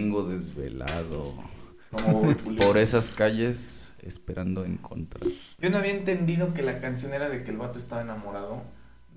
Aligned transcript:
Vengo 0.00 0.22
desvelado. 0.22 1.34
Como 1.90 2.34
Por 2.56 2.78
esas 2.78 3.10
calles 3.10 3.94
esperando 4.00 4.64
encontrar. 4.64 5.28
Yo 5.58 5.68
no 5.68 5.76
había 5.76 5.92
entendido 5.92 6.54
que 6.54 6.62
la 6.62 6.78
canción 6.80 7.12
era 7.12 7.28
de 7.28 7.44
que 7.44 7.50
el 7.50 7.58
vato 7.58 7.78
estaba 7.78 8.00
enamorado 8.00 8.62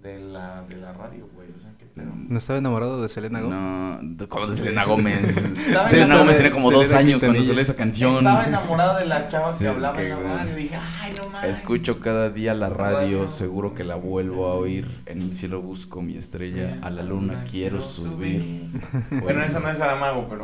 de 0.03 0.19
la, 0.19 0.63
de 0.69 0.77
la 0.77 0.93
radio, 0.93 1.27
güey. 1.33 1.47
O 1.55 1.59
sea, 1.59 1.71
qué 1.79 1.85
pedo. 1.85 2.11
¿No 2.15 2.37
estaba 2.37 2.59
enamorado 2.59 3.01
de 3.01 3.09
Selena 3.09 3.39
Gomez? 3.41 3.57
No, 3.57 3.99
de- 4.01 4.27
como 4.27 4.47
de 4.47 4.55
Selena 4.55 4.83
Gómez. 4.85 5.53
Selena 5.85 6.17
Gómez 6.17 6.35
tenía 6.37 6.51
como 6.51 6.67
Selena 6.67 6.83
dos 6.83 6.93
años 6.93 7.19
cuando 7.19 7.39
Quintanilla. 7.39 7.47
salió 7.47 7.61
esa 7.61 7.75
canción. 7.75 8.17
Estaba 8.17 8.45
enamorado 8.45 8.99
de 8.99 9.05
la 9.05 9.29
chava 9.29 9.47
que 9.49 9.53
Sí, 9.55 9.65
hablaba 9.67 10.01
la 10.01 10.15
güey. 10.15 10.27
radio. 10.27 10.51
Y 10.59 10.63
dije, 10.63 10.75
ay, 11.01 11.13
no 11.17 11.29
mames. 11.29 11.49
Escucho 11.49 11.99
cada 11.99 12.29
día 12.29 12.53
la 12.53 12.69
radio, 12.69 13.27
seguro 13.27 13.73
que 13.73 13.83
la 13.83 13.95
vuelvo 13.95 14.47
a 14.47 14.53
oír. 14.55 14.87
En 15.05 15.21
el 15.21 15.33
cielo 15.33 15.61
busco 15.61 16.01
mi 16.01 16.17
estrella, 16.17 16.79
a 16.81 16.89
la 16.89 17.03
luna 17.03 17.43
quiero 17.49 17.79
subir. 17.81 18.69
Bueno, 19.23 19.41
eso 19.43 19.59
no 19.59 19.69
es 19.69 19.77
Saramago, 19.77 20.27
pero. 20.29 20.41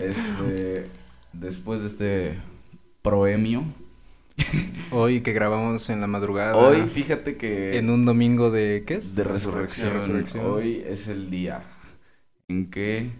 Este, 0.00 0.90
después 1.32 1.80
de 1.80 1.86
este 1.86 2.38
proemio, 3.02 3.64
Hoy 4.90 5.22
que 5.22 5.32
grabamos 5.32 5.88
en 5.90 6.00
la 6.00 6.06
madrugada. 6.06 6.56
hoy 6.56 6.86
fíjate 6.86 7.36
que 7.36 7.78
En 7.78 7.90
un 7.90 8.04
domingo 8.04 8.50
de. 8.50 8.84
¿Qué 8.86 8.94
es? 8.94 9.14
de 9.14 9.24
resurrección, 9.24 9.88
De 9.88 9.94
resurrección. 9.94 10.46
hoy 10.46 10.82
es 10.86 11.08
el 11.08 11.30
día 11.30 11.62
en 12.48 12.70
que 12.70 13.10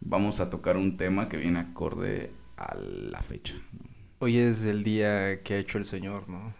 vamos 0.00 0.40
a 0.40 0.50
tocar 0.50 0.76
un 0.76 0.96
tema 0.96 1.28
que 1.28 1.36
viene 1.36 1.60
acorde 1.60 2.30
a 2.56 2.74
la 2.76 3.20
fecha. 3.22 3.54
Hoy 4.18 4.38
es 4.38 4.64
el 4.64 4.84
día 4.84 5.42
que 5.42 5.54
ha 5.54 5.58
hecho 5.58 5.78
el 5.78 5.84
Señor, 5.84 6.28
¿no? 6.28 6.52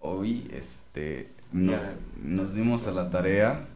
Hoy, 0.00 0.48
este, 0.52 1.30
nos, 1.52 1.98
nos 2.22 2.54
dimos 2.54 2.86
a 2.86 2.92
la 2.92 3.10
tarea 3.10 3.68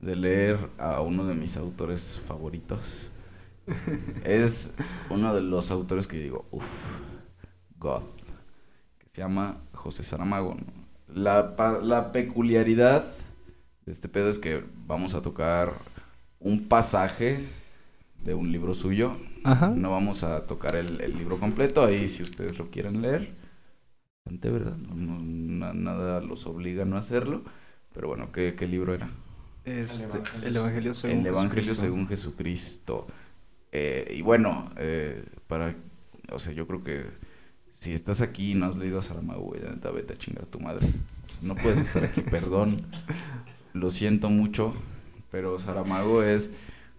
de 0.00 0.16
leer 0.16 0.70
a 0.78 1.00
uno 1.00 1.26
de 1.26 1.34
mis 1.34 1.56
autores 1.56 2.20
favoritos. 2.24 3.12
es 4.24 4.74
uno 5.10 5.34
de 5.34 5.42
los 5.42 5.70
autores 5.70 6.06
que 6.06 6.16
yo 6.16 6.22
digo, 6.22 6.46
uff, 6.50 7.00
God, 7.78 8.02
que 9.20 9.26
se 9.26 9.28
llama 9.28 9.58
José 9.74 10.02
Saramago. 10.02 10.54
¿no? 10.54 10.64
La, 11.14 11.54
pa- 11.56 11.78
la 11.80 12.10
peculiaridad 12.10 13.04
de 13.84 13.92
este 13.92 14.08
pedo 14.08 14.30
es 14.30 14.38
que 14.38 14.64
vamos 14.86 15.14
a 15.14 15.20
tocar 15.20 15.74
un 16.38 16.68
pasaje 16.68 17.44
de 18.24 18.34
un 18.34 18.50
libro 18.50 18.72
suyo. 18.72 19.16
Ajá. 19.44 19.68
No 19.70 19.90
vamos 19.90 20.24
a 20.24 20.46
tocar 20.46 20.74
el, 20.76 21.00
el 21.02 21.18
libro 21.18 21.38
completo, 21.38 21.84
ahí 21.84 22.08
si 22.08 22.22
ustedes 22.22 22.58
lo 22.58 22.70
quieren 22.70 23.02
leer. 23.02 23.34
Bastante, 24.24 24.50
¿verdad? 24.50 24.76
No- 24.76 24.94
no- 24.94 25.20
na- 25.22 25.74
nada 25.74 26.20
los 26.20 26.46
obliga 26.46 26.82
a 26.84 26.86
no 26.86 26.96
hacerlo. 26.96 27.42
Pero 27.92 28.08
bueno, 28.08 28.32
¿qué, 28.32 28.54
qué 28.54 28.66
libro 28.66 28.94
era? 28.94 29.10
Este, 29.64 30.18
el 30.42 30.56
Evangelio 30.56 30.94
según 30.94 31.20
el 31.20 31.26
Evangelio 31.26 31.74
Jesucristo. 31.74 31.74
según 31.74 32.06
Jesucristo. 32.06 33.06
Eh, 33.72 34.14
y 34.16 34.22
bueno, 34.22 34.70
eh, 34.78 35.24
para, 35.46 35.74
o 36.32 36.38
sea, 36.38 36.52
yo 36.54 36.66
creo 36.66 36.82
que 36.82 37.04
si 37.72 37.92
estás 37.92 38.20
aquí 38.20 38.52
y 38.52 38.54
no 38.54 38.66
has 38.66 38.76
leído 38.76 38.98
a 38.98 39.02
Saramago, 39.02 39.42
güey, 39.42 39.62
la 39.62 39.70
neta, 39.70 39.90
vete 39.90 40.14
a 40.14 40.18
chingar 40.18 40.44
a 40.44 40.46
tu 40.46 40.60
madre. 40.60 40.86
O 40.86 41.28
sea, 41.28 41.38
no 41.42 41.54
puedes 41.54 41.80
estar 41.80 42.04
aquí, 42.04 42.20
perdón. 42.30 42.86
Lo 43.72 43.90
siento 43.90 44.30
mucho, 44.30 44.74
pero 45.30 45.58
Saramago 45.58 46.22
es 46.22 46.50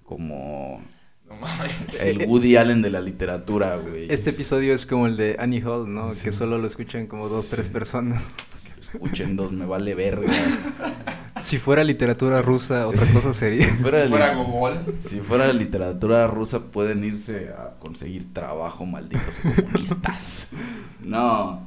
como 0.04 0.82
No 1.28 1.36
mames. 1.36 1.72
el 2.00 2.26
Woody 2.28 2.56
Allen 2.56 2.82
de 2.82 2.90
la 2.90 3.02
literatura, 3.02 3.76
güey. 3.78 4.12
Este 4.12 4.30
episodio 4.32 4.74
es 4.74 4.86
como 4.86 5.08
el 5.08 5.18
de 5.18 5.36
Annie 5.40 5.62
Hall, 5.62 5.94
¿no? 5.94 6.14
Sí. 6.14 6.26
Que 6.26 6.32
solo 6.32 6.58
lo 6.58 6.68
escuchan 6.68 7.08
como 7.08 7.28
dos, 7.28 7.50
tres 7.50 7.68
Sí. 7.68 7.72
personas. 7.74 8.30
Que 8.64 8.70
lo 8.76 8.80
escuchen 8.82 9.36
dos, 9.36 9.52
me 9.52 9.66
vale 9.66 9.94
verga. 9.96 10.32
Si 11.42 11.58
fuera 11.58 11.84
literatura 11.84 12.42
rusa, 12.42 12.88
otra 12.88 13.06
cosa 13.14 13.34
sería. 13.34 13.66
Si 13.66 13.72
fuera, 13.72 14.04
Si 14.04 14.10
fuera 14.10 14.36
Gogol. 14.36 14.96
si 15.00 15.20
fuera 15.20 15.52
literatura 15.54 16.28
rusa, 16.28 16.72
pueden 16.72 17.04
irse 17.04 17.50
a 17.50 17.78
conseguir 17.80 18.34
trabajo, 18.34 18.86
malditos 18.86 19.40
comunistas. 19.40 20.50
No, 21.04 21.62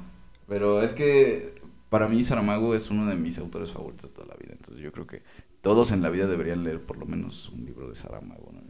pero 0.48 0.80
es 0.82 0.92
que 0.92 1.54
para 1.90 2.08
mí 2.08 2.22
Saramago 2.22 2.74
es 2.74 2.90
uno 2.90 3.06
de 3.06 3.16
mis 3.16 3.38
autores 3.38 3.72
favoritos 3.72 4.10
de 4.10 4.14
toda 4.14 4.28
la 4.28 4.34
vida. 4.36 4.52
Entonces 4.52 4.82
yo 4.82 4.92
creo 4.92 5.06
que 5.06 5.22
todos 5.60 5.90
en 5.92 6.02
la 6.02 6.10
vida 6.10 6.26
deberían 6.26 6.62
leer 6.64 6.80
por 6.80 6.96
lo 6.98 7.06
menos 7.06 7.48
un 7.48 7.64
libro 7.64 7.88
de 7.88 7.94
Saramago. 7.94 8.50
¿no? 8.52 8.62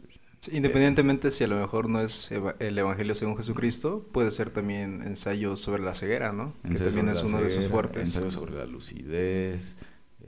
Independientemente 0.51 1.31
si 1.31 1.43
a 1.43 1.47
lo 1.47 1.55
mejor 1.59 1.89
no 1.89 2.01
es 2.01 2.31
eva- 2.31 2.55
el 2.59 2.77
Evangelio 2.77 3.15
según 3.15 3.35
Jesucristo, 3.35 4.07
puede 4.11 4.29
ser 4.31 4.51
también 4.51 5.01
ensayo 5.01 5.55
sobre 5.55 5.81
la 5.81 5.93
ceguera, 5.95 6.31
¿no? 6.33 6.53
Que 6.63 6.75
también 6.75 7.09
es 7.09 7.23
uno 7.23 7.41
de 7.41 7.49
sus 7.49 7.65
fuertes. 7.67 8.03
Ensayo 8.03 8.29
sobre 8.29 8.53
la 8.55 8.65
lucidez, 8.65 9.75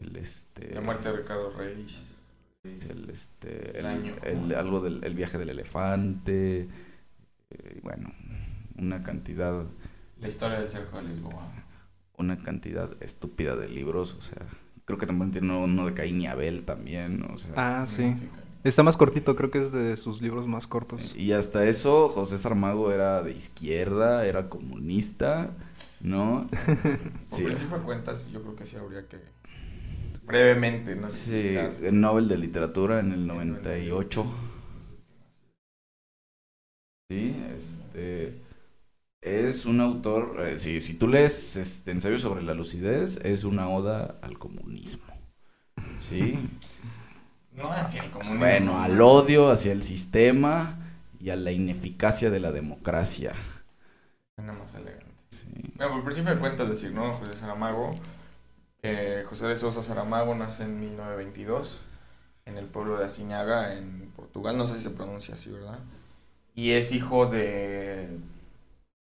el 0.02 0.16
este... 0.18 0.74
La 0.74 0.82
muerte 0.82 1.10
de 1.12 1.18
Ricardo 1.18 1.52
Reyes. 1.52 2.18
el 2.64 3.10
este 3.10 3.72
El 3.72 3.76
el, 3.78 3.86
año. 3.86 4.16
el- 4.24 4.54
algo 4.56 4.80
del 4.80 5.04
el 5.04 5.14
viaje 5.16 5.38
del 5.38 5.50
elefante 5.50 6.68
eh, 7.50 7.80
bueno 7.84 8.12
una 8.78 9.02
cantidad 9.02 9.66
La 10.20 10.28
historia 10.28 10.60
del 10.60 10.70
cerco 10.70 10.98
de 10.98 11.04
Lisboa. 11.10 11.52
una 12.18 12.38
cantidad 12.38 12.92
estúpida 13.02 13.56
de 13.56 13.70
libros 13.70 14.14
o 14.16 14.22
sea 14.22 14.46
creo 14.86 14.98
que 15.00 15.06
también 15.06 15.32
tiene 15.32 15.56
uno 15.56 15.86
de 15.86 15.94
Caín 15.94 16.22
y 16.22 16.28
Abel 16.28 16.64
también 16.64 17.24
o 17.32 17.38
sea 17.38 17.52
Ah, 17.56 17.88
sí. 17.88 18.14
Está 18.64 18.84
más 18.84 18.98
cortito, 18.98 19.36
creo 19.38 19.50
que 19.50 19.60
es 19.60 19.72
de 19.72 19.96
sus 19.96 20.22
libros 20.22 20.46
más 20.48 20.68
cortos. 20.68 21.14
y 21.16 21.32
hasta 21.32 21.64
eso 21.66 22.10
José 22.10 22.38
Saramago 22.38 22.92
era 22.92 23.22
de 23.24 23.32
izquierda 23.32 24.26
era 24.26 24.50
comunista 24.50 25.52
no 26.02 26.48
Por 26.66 26.98
sí 27.28 27.44
principio 27.46 27.78
de 27.78 27.84
cuentas, 27.86 28.30
yo 28.30 28.42
creo 28.42 28.56
que 28.56 28.66
sí 28.66 28.76
habría 28.76 29.08
que. 29.08 29.20
Brevemente, 30.28 30.96
¿no? 30.96 31.10
sí 31.10 31.56
el 31.58 32.00
Nobel 32.00 32.28
de 32.28 32.38
literatura 32.38 33.00
en 33.00 33.14
el 33.14 33.26
98 33.26 34.26
Sí, 37.10 37.42
este 37.56 38.42
es 39.22 39.66
un 39.66 39.80
autor, 39.80 40.42
eh, 40.46 40.60
si, 40.60 40.82
si 40.82 40.96
tú 40.96 41.08
lees 41.08 41.56
este 41.56 41.92
ensayo 41.92 42.18
sobre 42.18 42.44
la 42.44 42.54
lucidez, 42.54 43.18
es 43.24 43.46
una 43.46 43.70
oda 43.70 44.20
al 44.22 44.38
comunismo. 44.38 45.06
Sí. 46.00 46.38
No 47.54 47.72
hacia 47.72 48.04
el 48.04 48.12
comunismo. 48.12 48.38
bueno, 48.38 48.80
al 48.80 49.02
odio 49.02 49.50
hacia 49.50 49.72
el 49.72 49.82
sistema 49.82 50.78
y 51.20 51.32
a 51.32 51.36
la 51.36 51.52
ineficacia 51.52 52.30
de 52.30 52.40
la 52.40 52.52
democracia. 52.52 53.34
Suena 54.36 54.54
más 54.54 54.76
elegante. 54.76 55.08
Sí. 55.32 55.48
Bueno, 55.76 55.94
por 55.94 56.04
principio 56.04 56.36
de 56.36 56.40
cuentas, 56.40 56.70
decir, 56.70 56.92
¿no? 56.92 57.16
José 57.16 57.34
Saramago. 57.34 57.96
Eh, 58.88 59.24
José 59.28 59.48
de 59.48 59.58
Sousa 59.58 59.82
Saramago 59.84 60.34
nace 60.36 60.64
en 60.64 60.80
1922 60.80 61.80
en 62.46 62.58
el 62.58 62.66
pueblo 62.66 62.98
de 62.98 63.06
Asiñaga, 63.06 63.74
en 63.74 64.12
Portugal. 64.16 64.58
No 64.58 64.66
sé 64.68 64.76
si 64.78 64.84
se 64.84 64.90
pronuncia 64.92 65.34
así, 65.36 65.50
¿verdad? 65.50 65.80
Y 66.56 66.72
es 66.72 66.92
hijo 66.92 67.26
de, 67.28 68.18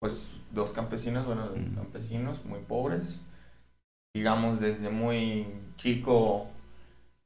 pues, 0.01 0.15
dos 0.53 0.73
campesinos, 0.73 1.27
bueno, 1.27 1.51
Mm. 1.55 1.75
campesinos 1.75 2.45
muy 2.45 2.61
pobres. 2.61 3.21
Digamos, 4.15 4.61
desde 4.61 4.89
muy 4.89 5.47
chico, 5.77 6.49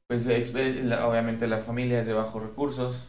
pues, 0.07 0.25
obviamente 0.25 1.47
la 1.47 1.59
familia 1.59 2.01
es 2.01 2.07
de 2.07 2.13
bajos 2.13 2.43
recursos. 2.43 3.05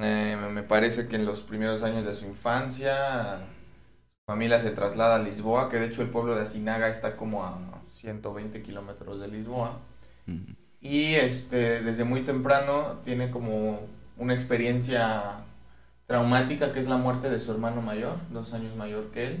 Eh, 0.00 0.36
me 0.52 0.62
parece 0.62 1.08
que 1.08 1.16
en 1.16 1.26
los 1.26 1.40
primeros 1.42 1.82
años 1.82 2.04
de 2.04 2.14
su 2.14 2.24
infancia, 2.26 3.38
su 3.38 4.32
familia 4.32 4.60
se 4.60 4.70
traslada 4.70 5.16
a 5.16 5.18
Lisboa, 5.18 5.68
que 5.68 5.78
de 5.80 5.86
hecho 5.86 6.02
el 6.02 6.10
pueblo 6.10 6.34
de 6.36 6.42
Asinaga 6.42 6.88
está 6.88 7.16
como 7.16 7.44
a 7.44 7.58
120 8.02 8.62
kilómetros 8.62 9.20
de 9.20 9.28
Lisboa. 9.28 9.78
Y 10.80 11.14
este, 11.14 11.82
desde 11.82 12.04
muy 12.04 12.22
temprano 12.22 12.98
tiene 13.04 13.30
como 13.30 13.80
una 14.18 14.34
experiencia 14.34 15.44
traumática 16.06 16.72
que 16.72 16.80
es 16.80 16.88
la 16.88 16.96
muerte 16.96 17.30
de 17.30 17.40
su 17.40 17.52
hermano 17.52 17.80
mayor, 17.80 18.16
dos 18.30 18.52
años 18.52 18.76
mayor 18.76 19.10
que 19.12 19.26
él. 19.28 19.40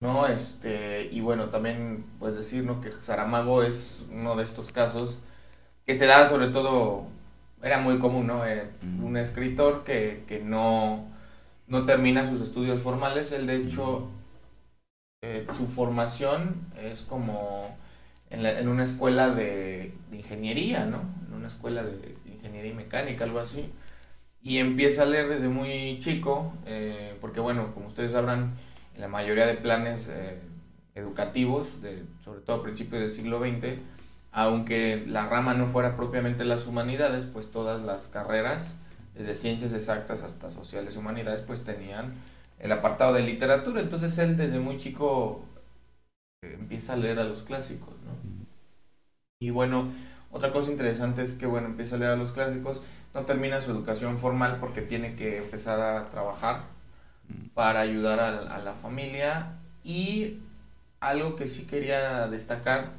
¿No? 0.00 0.26
Este, 0.26 1.08
y 1.12 1.20
bueno, 1.20 1.46
también 1.46 2.04
pues 2.18 2.36
decir 2.36 2.64
¿no? 2.64 2.80
que 2.80 2.92
Saramago 3.00 3.62
es 3.62 4.04
uno 4.10 4.36
de 4.36 4.42
estos 4.42 4.70
casos 4.70 5.18
que 5.86 5.94
se 5.94 6.06
da 6.06 6.26
sobre 6.26 6.48
todo, 6.48 7.06
era 7.62 7.78
muy 7.78 7.98
común, 7.98 8.26
¿no? 8.26 8.44
Eh, 8.46 8.68
un 9.02 9.16
escritor 9.16 9.84
que, 9.84 10.24
que 10.28 10.40
no, 10.40 11.06
no 11.66 11.86
termina 11.86 12.26
sus 12.28 12.40
estudios 12.40 12.80
formales, 12.80 13.32
él 13.32 13.46
de 13.46 13.56
hecho, 13.56 14.08
eh, 15.22 15.46
su 15.56 15.66
formación 15.68 16.66
es 16.80 17.02
como 17.02 17.76
en, 18.30 18.42
la- 18.42 18.58
en 18.58 18.68
una 18.68 18.82
escuela 18.84 19.30
de, 19.30 19.94
ingeniería, 20.12 20.84
¿no? 20.86 21.02
En 21.28 21.34
una 21.34 21.46
escuela 21.48 21.82
de 21.84 22.16
ingeniería 22.26 22.72
y 22.72 22.74
mecánica, 22.74 23.24
algo 23.24 23.38
así. 23.40 23.70
Y 24.42 24.58
empieza 24.58 25.02
a 25.04 25.06
leer 25.06 25.28
desde 25.28 25.48
muy 25.48 26.00
chico, 26.00 26.54
eh, 26.66 27.16
porque 27.20 27.40
bueno, 27.40 27.74
como 27.74 27.88
ustedes 27.88 28.12
sabrán, 28.12 28.54
en 28.94 29.00
la 29.00 29.08
mayoría 29.08 29.46
de 29.46 29.54
planes 29.54 30.08
eh, 30.08 30.40
educativos, 30.94 31.80
de, 31.82 32.04
sobre 32.24 32.40
todo 32.40 32.56
a 32.58 32.62
principios 32.62 33.02
del 33.02 33.10
siglo 33.12 33.38
XX, 33.40 33.78
aunque 34.32 35.04
la 35.06 35.28
rama 35.28 35.54
no 35.54 35.66
fuera 35.66 35.96
propiamente 35.96 36.44
las 36.44 36.66
humanidades, 36.66 37.26
pues 37.26 37.50
todas 37.52 37.82
las 37.82 38.08
carreras, 38.08 38.72
desde 39.14 39.34
ciencias 39.34 39.72
exactas 39.74 40.22
hasta 40.22 40.50
sociales 40.50 40.94
y 40.96 40.98
humanidades, 40.98 41.42
pues 41.42 41.64
tenían 41.64 42.14
el 42.62 42.72
apartado 42.72 43.14
de 43.14 43.22
literatura. 43.24 43.82
Entonces 43.82 44.18
él 44.20 44.38
desde 44.38 44.60
muy 44.60 44.78
chico 44.78 45.44
eh, 46.42 46.54
empieza 46.58 46.92
a 46.94 46.96
leer 46.96 47.18
a 47.18 47.24
los 47.24 47.42
clásicos, 47.42 47.94
¿no? 48.04 48.12
Y 49.40 49.50
bueno, 49.50 49.92
otra 50.30 50.52
cosa 50.52 50.70
interesante 50.70 51.22
es 51.22 51.34
que, 51.34 51.46
bueno, 51.46 51.66
empieza 51.68 51.96
a 51.96 51.98
leer 51.98 52.12
a 52.12 52.16
los 52.16 52.32
clásicos, 52.32 52.84
no 53.14 53.24
termina 53.24 53.60
su 53.60 53.70
educación 53.72 54.18
formal 54.18 54.58
porque 54.60 54.82
tiene 54.82 55.16
que 55.16 55.38
empezar 55.38 55.80
a 55.80 56.10
trabajar 56.10 56.64
para 57.54 57.80
ayudar 57.80 58.20
a, 58.20 58.56
a 58.56 58.60
la 58.60 58.74
familia 58.74 59.54
y 59.84 60.38
algo 61.00 61.36
que 61.36 61.46
sí 61.46 61.66
quería 61.66 62.28
destacar 62.28 62.92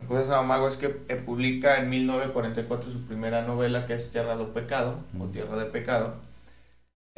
en 0.00 0.08
José 0.08 0.26
Saramago 0.28 0.68
es 0.68 0.76
que 0.78 1.02
eh, 1.08 1.16
publica 1.16 1.78
en 1.78 1.90
1944 1.90 2.90
su 2.90 3.06
primera 3.06 3.42
novela 3.42 3.86
que 3.86 3.94
es 3.94 4.10
Tierra 4.12 4.36
de 4.36 4.46
Pecado 4.46 4.98
o 5.20 5.26
Tierra 5.26 5.56
de 5.56 5.66
Pecado. 5.66 6.16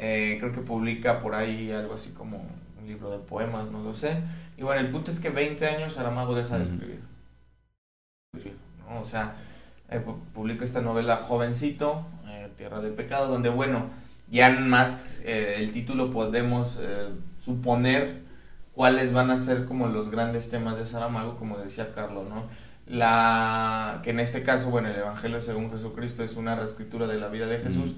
Eh, 0.05 0.35
creo 0.37 0.51
que 0.51 0.59
publica 0.59 1.21
por 1.21 1.33
ahí 1.33 1.71
algo 1.71 1.93
así 1.93 2.09
como 2.09 2.45
un 2.77 2.85
libro 2.85 3.09
de 3.09 3.19
poemas, 3.19 3.71
no 3.71 3.81
lo 3.81 3.95
sé. 3.95 4.17
Y 4.57 4.61
bueno, 4.61 4.81
el 4.81 4.89
punto 4.89 5.11
es 5.11 5.21
que 5.21 5.29
20 5.29 5.65
años 5.65 5.93
Saramago 5.93 6.35
deja 6.35 6.57
de 6.57 6.63
escribir. 6.63 6.99
¿no? 8.79 8.99
O 8.99 9.05
sea, 9.05 9.35
eh, 9.89 10.03
publica 10.33 10.65
esta 10.65 10.81
novela 10.81 11.15
jovencito, 11.15 12.05
Tierra 12.57 12.81
de 12.81 12.91
Pecado, 12.91 13.29
donde 13.29 13.47
bueno, 13.47 13.85
ya 14.29 14.49
más 14.51 15.23
el 15.25 15.71
título 15.71 16.11
podemos 16.11 16.77
suponer 17.39 18.23
cuáles 18.73 19.13
van 19.13 19.31
a 19.31 19.37
ser 19.37 19.63
como 19.63 19.87
los 19.87 20.11
grandes 20.11 20.49
temas 20.49 20.77
de 20.77 20.85
Saramago, 20.85 21.37
como 21.37 21.57
decía 21.57 21.93
Carlos, 21.93 22.27
¿no? 22.29 22.43
La, 22.87 24.01
que 24.03 24.09
en 24.09 24.19
este 24.19 24.43
caso, 24.43 24.69
bueno, 24.69 24.89
el 24.89 24.97
Evangelio 24.97 25.39
según 25.39 25.71
Jesucristo 25.71 26.23
es 26.23 26.35
una 26.35 26.55
reescritura 26.55 27.07
de 27.07 27.17
la 27.17 27.29
vida 27.29 27.47
de 27.47 27.59
Jesús, 27.59 27.93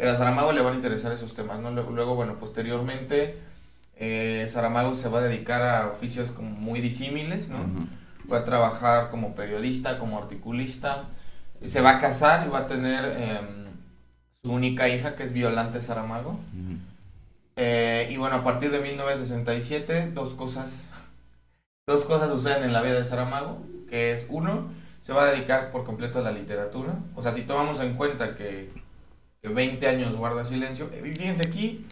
pero 0.00 0.12
a 0.12 0.14
Saramago 0.14 0.52
le 0.52 0.62
van 0.62 0.72
a 0.72 0.76
interesar 0.76 1.12
esos 1.12 1.34
temas, 1.34 1.60
¿no? 1.60 1.70
Luego, 1.72 2.14
bueno, 2.14 2.38
posteriormente, 2.38 3.36
eh, 3.96 4.46
Saramago 4.48 4.94
se 4.94 5.10
va 5.10 5.18
a 5.18 5.22
dedicar 5.22 5.60
a 5.60 5.88
oficios 5.88 6.30
como 6.30 6.48
muy 6.48 6.80
disímiles, 6.80 7.50
¿no? 7.50 7.58
Va 8.32 8.38
a 8.38 8.44
trabajar 8.46 9.10
como 9.10 9.34
periodista, 9.34 9.98
como 9.98 10.16
articulista, 10.16 11.10
se 11.62 11.82
va 11.82 11.98
a 11.98 12.00
casar 12.00 12.46
y 12.46 12.48
va 12.48 12.60
a 12.60 12.66
tener 12.66 13.04
em, 13.04 13.66
su 14.42 14.50
única 14.50 14.88
hija, 14.88 15.16
que 15.16 15.24
es 15.24 15.34
Violante 15.34 15.82
Saramago. 15.82 16.40
Eh, 17.56 18.08
y 18.10 18.16
bueno, 18.16 18.36
a 18.36 18.42
partir 18.42 18.70
de 18.70 18.80
1967, 18.80 20.12
dos 20.14 20.30
cosas, 20.30 20.92
dos 21.86 22.06
cosas 22.06 22.30
suceden 22.30 22.62
en 22.62 22.72
la 22.72 22.80
vida 22.80 22.94
de 22.94 23.04
Saramago, 23.04 23.66
que 23.90 24.14
es 24.14 24.28
uno, 24.30 24.72
se 25.02 25.12
va 25.12 25.24
a 25.24 25.30
dedicar 25.30 25.70
por 25.70 25.84
completo 25.84 26.20
a 26.20 26.22
la 26.22 26.32
literatura. 26.32 26.94
O 27.14 27.20
sea, 27.20 27.32
si 27.32 27.42
tomamos 27.42 27.80
en 27.80 27.96
cuenta 27.96 28.34
que, 28.34 28.70
20 29.42 29.86
años 29.88 30.16
guarda 30.16 30.44
silencio, 30.44 30.88
fíjense 30.88 31.44
aquí, 31.44 31.86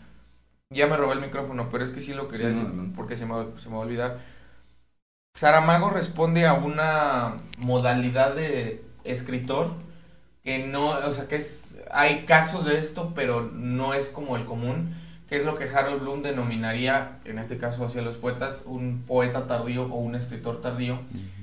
ya 0.70 0.86
me 0.86 0.96
robé 0.96 1.14
el 1.14 1.20
micrófono, 1.20 1.70
pero 1.70 1.84
es 1.84 1.92
que 1.92 2.00
sí 2.00 2.12
lo 2.12 2.28
quería 2.28 2.48
decir, 2.48 2.66
porque 2.94 3.16
se 3.16 3.26
me, 3.26 3.34
se 3.58 3.68
me 3.68 3.76
va 3.76 3.82
a 3.82 3.86
olvidar. 3.86 4.18
Saramago 5.34 5.90
responde 5.90 6.46
a 6.46 6.54
una 6.54 7.36
modalidad 7.58 8.34
de 8.34 8.84
escritor 9.04 9.72
que 10.42 10.66
no, 10.66 10.90
o 10.90 11.12
sea, 11.12 11.28
que 11.28 11.36
es, 11.36 11.76
hay 11.90 12.24
casos 12.24 12.64
de 12.64 12.78
esto, 12.78 13.12
pero 13.14 13.42
no 13.42 13.94
es 13.94 14.08
como 14.08 14.36
el 14.36 14.44
común 14.44 14.94
que 15.28 15.36
es 15.36 15.44
lo 15.44 15.56
que 15.56 15.68
Harold 15.68 16.00
Bloom 16.00 16.22
denominaría, 16.22 17.18
en 17.24 17.38
este 17.38 17.58
caso 17.58 17.84
hacia 17.84 18.00
los 18.00 18.16
poetas, 18.16 18.64
un 18.66 19.04
poeta 19.06 19.46
tardío 19.46 19.84
o 19.84 19.98
un 19.98 20.14
escritor 20.14 20.62
tardío, 20.62 21.00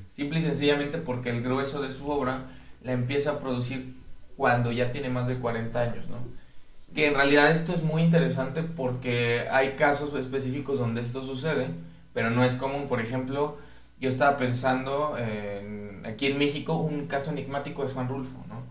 simple 0.09 0.39
y 0.39 0.41
sencillamente 0.41 0.97
porque 0.97 1.29
el 1.29 1.43
grueso 1.43 1.81
de 1.81 1.91
su 1.91 2.09
obra 2.09 2.47
la 2.83 2.93
empieza 2.93 3.31
a 3.31 3.39
producir 3.39 3.93
cuando 4.37 4.71
ya 4.71 4.91
tiene 4.91 5.09
más 5.09 5.27
de 5.27 5.35
40 5.35 5.79
años, 5.79 6.07
¿no? 6.09 6.17
Que 6.93 7.07
en 7.07 7.15
realidad 7.15 7.51
esto 7.51 7.73
es 7.73 7.83
muy 7.83 8.01
interesante 8.01 8.63
porque 8.63 9.47
hay 9.51 9.71
casos 9.71 10.13
específicos 10.15 10.79
donde 10.79 11.01
esto 11.01 11.21
sucede, 11.21 11.67
pero 12.13 12.29
no 12.29 12.43
es 12.43 12.55
común. 12.55 12.87
Por 12.87 13.01
ejemplo, 13.01 13.57
yo 13.99 14.09
estaba 14.09 14.37
pensando 14.37 15.17
en, 15.17 16.05
aquí 16.05 16.27
en 16.27 16.37
México, 16.37 16.75
un 16.75 17.07
caso 17.07 17.31
enigmático 17.31 17.83
es 17.83 17.93
Juan 17.93 18.07
Rulfo, 18.07 18.37
¿no? 18.47 18.63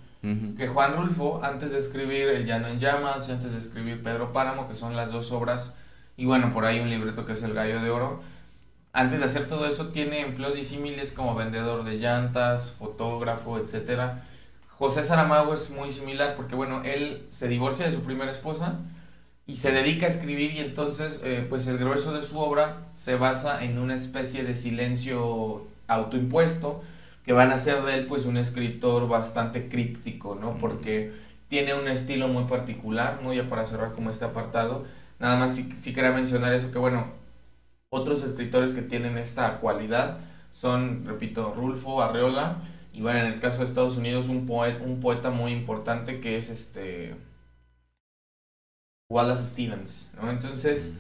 Que 0.57 0.69
Juan 0.69 0.97
Rulfo, 0.97 1.45
antes 1.45 1.73
de 1.73 1.79
escribir 1.79 2.29
El 2.29 2.47
Llano 2.47 2.69
en 2.69 2.79
Llamas, 2.79 3.29
antes 3.29 3.53
de 3.53 3.59
escribir 3.59 4.03
Pedro 4.03 4.33
Páramo, 4.33 4.67
que 4.67 4.75
son 4.75 4.97
las 4.97 5.13
dos 5.13 5.33
obras, 5.33 5.75
y 6.17 6.25
bueno, 6.25 6.51
por 6.55 6.65
ahí 6.65 6.81
un 6.81 6.89
libreto 6.89 7.27
que 7.27 7.33
es 7.33 7.43
El 7.43 7.53
Gallo 7.53 7.83
de 7.83 7.91
Oro, 7.91 8.23
antes 8.95 9.19
de 9.19 9.27
hacer 9.27 9.49
todo 9.49 9.67
eso 9.67 9.89
tiene 9.89 10.21
empleos 10.21 10.55
disímiles 10.55 11.13
como 11.13 11.35
vendedor 11.35 11.85
de 11.85 11.99
llantas, 11.99 12.71
fotógrafo, 12.71 13.59
etc. 13.59 14.13
José 14.79 15.03
Saramago 15.03 15.55
es 15.55 15.71
muy 15.71 15.91
similar 15.91 16.35
porque 16.37 16.55
bueno, 16.55 16.83
él 16.85 17.27
se 17.31 17.49
divorcia 17.49 17.87
de 17.87 17.93
su 17.93 18.03
primera 18.03 18.31
esposa 18.31 18.81
y 19.47 19.57
se 19.57 19.73
dedica 19.73 20.07
a 20.07 20.09
escribir 20.09 20.53
y 20.53 20.61
entonces 20.61 21.21
eh, 21.23 21.47
pues 21.49 21.67
el 21.67 21.79
grueso 21.79 22.13
de 22.13 22.23
su 22.23 22.39
obra 22.39 22.87
se 22.95 23.17
basa 23.17 23.63
en 23.63 23.79
una 23.79 23.95
especie 23.95 24.43
de 24.43 24.55
silencio 24.55 25.67
autoimpuesto 25.87 26.83
que 27.25 27.33
van 27.33 27.53
a 27.53 27.55
hacer 27.55 27.83
de 27.83 27.95
él 27.95 28.07
pues 28.07 28.27
un 28.27 28.37
escritor 28.37 29.09
bastante 29.09 29.69
críptico, 29.69 30.37
¿no? 30.41 30.57
Porque 30.57 31.13
tiene 31.49 31.75
un 31.75 31.89
estilo 31.89 32.29
muy 32.29 32.45
particular, 32.45 33.21
¿no? 33.23 33.33
Ya 33.33 33.49
para 33.49 33.65
cerrar 33.65 33.93
como 33.93 34.11
este 34.11 34.25
apartado, 34.25 34.85
nada 35.19 35.37
más 35.37 35.55
sí, 35.55 35.95
quería 35.95 36.11
mencionar 36.11 36.53
eso, 36.53 36.71
que 36.71 36.79
bueno, 36.79 37.07
otros 37.91 38.23
escritores 38.23 38.75
que 38.75 38.83
tienen 38.83 39.17
esta 39.19 39.59
cualidad 39.61 40.19
son, 40.53 41.05
repito, 41.07 41.55
Rulfo 41.57 42.03
Arreola, 42.03 42.59
y 42.95 43.03
bueno, 43.03 43.19
en 43.21 43.27
el 43.27 43.41
caso 43.41 43.59
de 43.59 43.65
Estados 43.65 43.97
Unidos, 43.97 44.29
un, 44.29 44.47
poeta, 44.47 44.83
un 44.85 45.01
poeta 45.01 45.31
muy 45.31 45.53
importante 45.53 46.21
que 46.21 46.39
es 46.39 46.49
este... 46.49 47.17
Wallace 49.11 49.45
Stevens, 49.45 50.11
¿no? 50.17 50.31
Entonces 50.31 50.97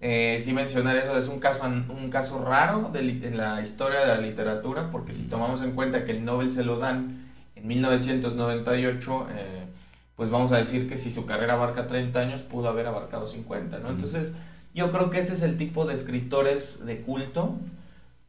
eh, 0.00 0.40
sí 0.44 0.52
mencionar 0.52 0.96
eso, 0.96 1.16
es 1.16 1.28
un 1.28 1.40
caso, 1.40 1.64
un 1.64 2.10
caso 2.10 2.44
raro 2.44 2.90
de, 2.92 3.00
en 3.00 3.36
la 3.36 3.62
historia 3.62 4.00
de 4.00 4.06
la 4.08 4.18
literatura, 4.18 4.90
porque 4.90 5.12
si 5.12 5.24
tomamos 5.24 5.62
en 5.62 5.72
cuenta 5.72 6.04
que 6.04 6.12
el 6.12 6.24
Nobel 6.24 6.50
se 6.50 6.64
lo 6.64 6.78
dan 6.78 7.24
en 7.54 7.66
1998, 7.66 9.26
eh, 9.30 9.66
pues 10.14 10.28
vamos 10.28 10.52
a 10.52 10.58
decir 10.58 10.88
que 10.88 10.96
si 10.98 11.10
su 11.10 11.24
carrera 11.24 11.54
abarca 11.54 11.86
30 11.86 12.18
años, 12.20 12.42
pudo 12.42 12.68
haber 12.68 12.86
abarcado 12.86 13.26
50, 13.26 13.78
¿no? 13.78 13.88
Entonces, 13.88 14.34
yo 14.74 14.92
creo 14.92 15.10
que 15.10 15.18
este 15.18 15.32
es 15.32 15.42
el 15.42 15.56
tipo 15.56 15.86
de 15.86 15.94
escritores 15.94 16.84
de 16.84 17.00
culto, 17.00 17.56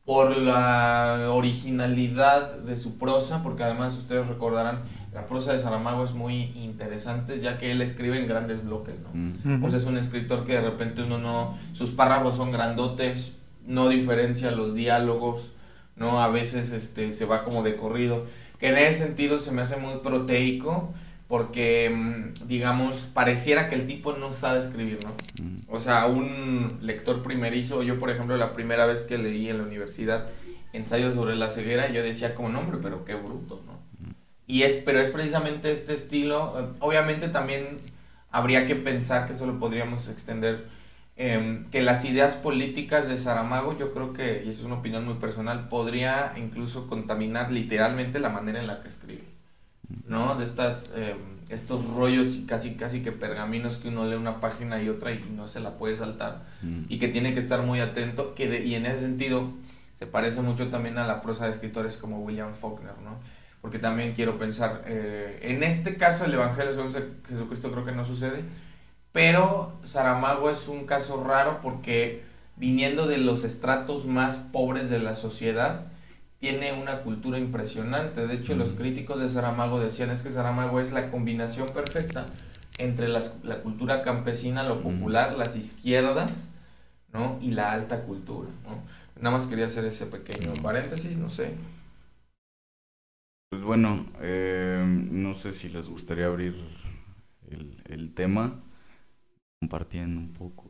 por 0.07 0.37
la 0.37 1.31
originalidad 1.33 2.59
de 2.59 2.77
su 2.77 2.97
prosa, 2.97 3.43
porque 3.43 3.65
además 3.65 3.97
ustedes 3.97 4.25
recordarán, 4.25 4.79
la 5.13 5.27
prosa 5.27 5.51
de 5.51 5.59
Saramago 5.59 6.05
es 6.05 6.13
muy 6.13 6.43
interesante, 6.55 7.41
ya 7.41 7.57
que 7.57 7.73
él 7.73 7.81
escribe 7.81 8.17
en 8.17 8.25
grandes 8.25 8.63
bloques, 8.63 8.95
¿no? 9.01 9.09
Mm. 9.13 9.59
Pues 9.59 9.73
es 9.73 9.83
un 9.83 9.97
escritor 9.97 10.45
que 10.45 10.53
de 10.53 10.61
repente 10.61 11.03
uno 11.03 11.17
no, 11.17 11.57
sus 11.73 11.91
párrafos 11.91 12.37
son 12.37 12.53
grandotes, 12.53 13.33
no 13.65 13.89
diferencia 13.89 14.51
los 14.51 14.75
diálogos, 14.75 15.51
¿no? 15.97 16.21
A 16.23 16.29
veces 16.29 16.71
este, 16.71 17.11
se 17.11 17.25
va 17.25 17.43
como 17.43 17.61
de 17.61 17.75
corrido, 17.75 18.27
que 18.59 18.69
en 18.69 18.77
ese 18.77 19.03
sentido 19.03 19.39
se 19.39 19.51
me 19.51 19.61
hace 19.61 19.75
muy 19.75 19.95
proteico, 19.95 20.93
porque, 21.27 21.89
mm, 21.89 22.47
digamos, 22.47 23.07
pareciera 23.13 23.69
que 23.69 23.75
el 23.75 23.85
tipo 23.85 24.13
no 24.13 24.31
sabe 24.31 24.59
escribir, 24.59 24.99
¿no? 25.03 25.13
Mm. 25.43 25.59
O 25.67 25.79
sea, 25.79 26.05
un 26.05 26.79
lector 26.81 27.21
primerizo, 27.21 27.83
yo 27.83 27.99
por 27.99 28.09
ejemplo 28.09 28.37
la 28.37 28.53
primera 28.53 28.85
vez 28.85 29.01
que 29.01 29.17
leí 29.17 29.49
en 29.49 29.57
la 29.57 29.63
universidad 29.63 30.27
ensayos 30.73 31.15
sobre 31.15 31.35
la 31.35 31.49
ceguera, 31.49 31.89
yo 31.89 32.03
decía 32.03 32.35
como 32.35 32.49
nombre, 32.49 32.77
pero 32.81 33.03
qué 33.05 33.15
bruto, 33.15 33.61
¿no? 33.65 33.77
Y 34.45 34.63
es, 34.63 34.73
pero 34.85 34.99
es 34.99 35.09
precisamente 35.09 35.71
este 35.71 35.93
estilo. 35.93 36.57
Eh, 36.57 36.77
obviamente 36.79 37.27
también 37.27 37.81
habría 38.31 38.65
que 38.65 38.75
pensar 38.75 39.27
que 39.27 39.33
eso 39.33 39.45
lo 39.45 39.59
podríamos 39.59 40.07
extender. 40.07 40.67
Em, 41.17 41.65
que 41.71 41.81
las 41.81 42.05
ideas 42.05 42.35
políticas 42.35 43.09
de 43.09 43.17
Saramago, 43.17 43.75
yo 43.77 43.91
creo 43.91 44.13
que, 44.13 44.43
y 44.45 44.49
esa 44.49 44.59
es 44.59 44.63
una 44.63 44.75
opinión 44.75 45.03
muy 45.03 45.15
personal, 45.15 45.67
podría 45.67 46.33
incluso 46.37 46.87
contaminar 46.87 47.51
literalmente 47.51 48.19
la 48.19 48.29
manera 48.29 48.59
en 48.59 48.67
la 48.67 48.81
que 48.81 48.87
escribe. 48.87 49.36
¿No? 50.05 50.35
De 50.35 50.43
estas, 50.43 50.91
em, 50.95 51.17
estos 51.49 51.85
rollos 51.91 52.35
y 52.35 52.45
casi, 52.45 52.75
casi 52.75 53.03
que 53.03 53.11
pergaminos 53.11 53.77
que 53.77 53.87
uno 53.87 54.05
lee 54.05 54.15
una 54.15 54.39
página 54.39 54.81
y 54.81 54.89
otra 54.89 55.11
y 55.11 55.23
no 55.35 55.47
se 55.47 55.59
la 55.59 55.77
puede 55.77 55.95
saltar. 55.95 56.45
Y 56.89 56.99
que 56.99 57.07
tiene 57.07 57.33
que 57.33 57.39
estar 57.39 57.61
muy 57.63 57.79
atento. 57.79 58.35
Que 58.35 58.65
y 58.65 58.75
en 58.75 58.85
ese 58.85 58.99
sentido 58.99 59.53
se 59.93 60.07
parece 60.07 60.41
mucho 60.41 60.67
también 60.67 60.97
a 60.97 61.07
la 61.07 61.21
prosa 61.21 61.45
de 61.45 61.51
escritores 61.51 61.97
como 61.97 62.19
William 62.19 62.53
Faulkner, 62.53 62.97
¿no? 63.03 63.17
porque 63.61 63.79
también 63.79 64.13
quiero 64.13 64.37
pensar, 64.37 64.83
eh, 64.85 65.39
en 65.41 65.63
este 65.63 65.97
caso 65.97 66.25
el 66.25 66.33
Evangelio 66.33 66.73
según 66.73 66.93
Jesucristo 67.27 67.71
creo 67.71 67.85
que 67.85 67.91
no 67.91 68.05
sucede, 68.05 68.43
pero 69.11 69.79
Saramago 69.83 70.49
es 70.49 70.67
un 70.67 70.85
caso 70.85 71.23
raro 71.23 71.59
porque 71.61 72.23
viniendo 72.55 73.07
de 73.07 73.17
los 73.17 73.43
estratos 73.43 74.05
más 74.05 74.37
pobres 74.37 74.89
de 74.89 74.99
la 74.99 75.15
sociedad, 75.15 75.87
tiene 76.39 76.73
una 76.73 77.01
cultura 77.01 77.37
impresionante. 77.37 78.27
De 78.27 78.35
hecho, 78.35 78.55
los 78.55 78.71
críticos 78.71 79.19
de 79.19 79.29
Saramago 79.29 79.79
decían 79.79 80.11
es 80.11 80.23
que 80.23 80.29
Saramago 80.29 80.79
es 80.79 80.91
la 80.91 81.09
combinación 81.09 81.73
perfecta 81.73 82.27
entre 82.77 83.07
la 83.07 83.21
cultura 83.63 84.03
campesina, 84.03 84.63
lo 84.63 84.81
popular, 84.81 85.35
las 85.35 85.55
izquierdas, 85.55 86.31
¿no? 87.11 87.39
Y 87.41 87.51
la 87.51 87.71
alta 87.71 88.03
cultura, 88.03 88.49
Nada 89.19 89.35
más 89.35 89.47
quería 89.47 89.65
hacer 89.65 89.83
ese 89.85 90.05
pequeño 90.05 90.53
paréntesis, 90.61 91.17
no 91.17 91.31
sé. 91.31 91.55
Pues 93.49 93.63
bueno, 93.63 94.05
eh, 94.21 94.83
no 94.85 95.33
sé 95.33 95.53
si 95.53 95.69
les 95.69 95.89
gustaría 95.89 96.27
abrir 96.27 96.53
el, 97.49 98.13
tema, 98.13 98.61
compartiendo 99.59 100.19
un 100.19 100.33
poco. 100.33 100.69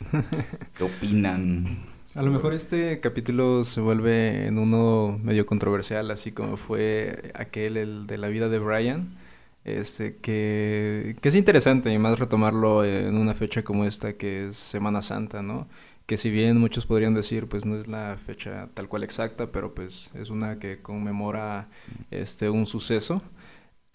¿Qué 0.74 0.82
opinan? 0.82 1.93
A 2.14 2.22
lo 2.22 2.30
mejor 2.30 2.54
este 2.54 3.00
capítulo 3.00 3.64
se 3.64 3.80
vuelve 3.80 4.46
en 4.46 4.58
uno 4.58 5.18
medio 5.20 5.46
controversial, 5.46 6.12
así 6.12 6.30
como 6.30 6.56
fue 6.56 7.32
aquel 7.34 7.76
el 7.76 8.06
de 8.06 8.18
la 8.18 8.28
vida 8.28 8.48
de 8.48 8.60
Brian. 8.60 9.16
este, 9.64 10.16
que, 10.18 11.16
es 11.22 11.34
interesante 11.34 11.92
y 11.92 11.98
más 11.98 12.18
retomarlo 12.20 12.84
en 12.84 13.16
una 13.16 13.34
fecha 13.34 13.64
como 13.64 13.84
esta 13.84 14.12
que 14.12 14.46
es 14.46 14.56
Semana 14.56 15.02
Santa, 15.02 15.42
¿no? 15.42 15.66
Que 16.06 16.16
si 16.16 16.30
bien 16.30 16.58
muchos 16.58 16.86
podrían 16.86 17.14
decir, 17.14 17.48
pues 17.48 17.66
no 17.66 17.76
es 17.76 17.88
la 17.88 18.16
fecha 18.16 18.68
tal 18.74 18.88
cual 18.88 19.02
exacta, 19.02 19.50
pero 19.50 19.74
pues 19.74 20.12
es 20.14 20.30
una 20.30 20.60
que 20.60 20.76
conmemora 20.78 21.68
este, 22.12 22.48
un 22.48 22.66
suceso. 22.66 23.22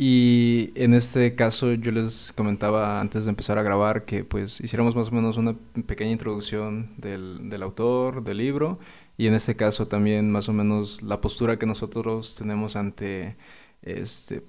Y 0.02 0.72
en 0.76 0.94
este 0.94 1.36
caso 1.36 1.74
yo 1.74 1.92
les 1.92 2.32
comentaba 2.32 3.02
antes 3.02 3.26
de 3.26 3.32
empezar 3.32 3.58
a 3.58 3.64
grabar 3.64 4.06
que 4.06 4.24
pues 4.24 4.62
hiciéramos 4.62 4.96
más 4.96 5.10
o 5.10 5.12
menos 5.12 5.36
una 5.36 5.58
pequeña 5.88 6.12
introducción 6.12 6.94
del, 6.96 7.50
del 7.50 7.62
autor, 7.64 8.24
del 8.24 8.38
libro, 8.38 8.80
y 9.18 9.28
en 9.28 9.34
este 9.34 9.58
caso 9.58 9.90
también 9.90 10.32
más 10.32 10.48
o 10.48 10.54
menos 10.54 11.02
la 11.02 11.20
postura 11.20 11.60
que 11.60 11.66
nosotros 11.66 12.36
tenemos 12.38 12.78
ante 12.78 13.36
este 13.82 14.46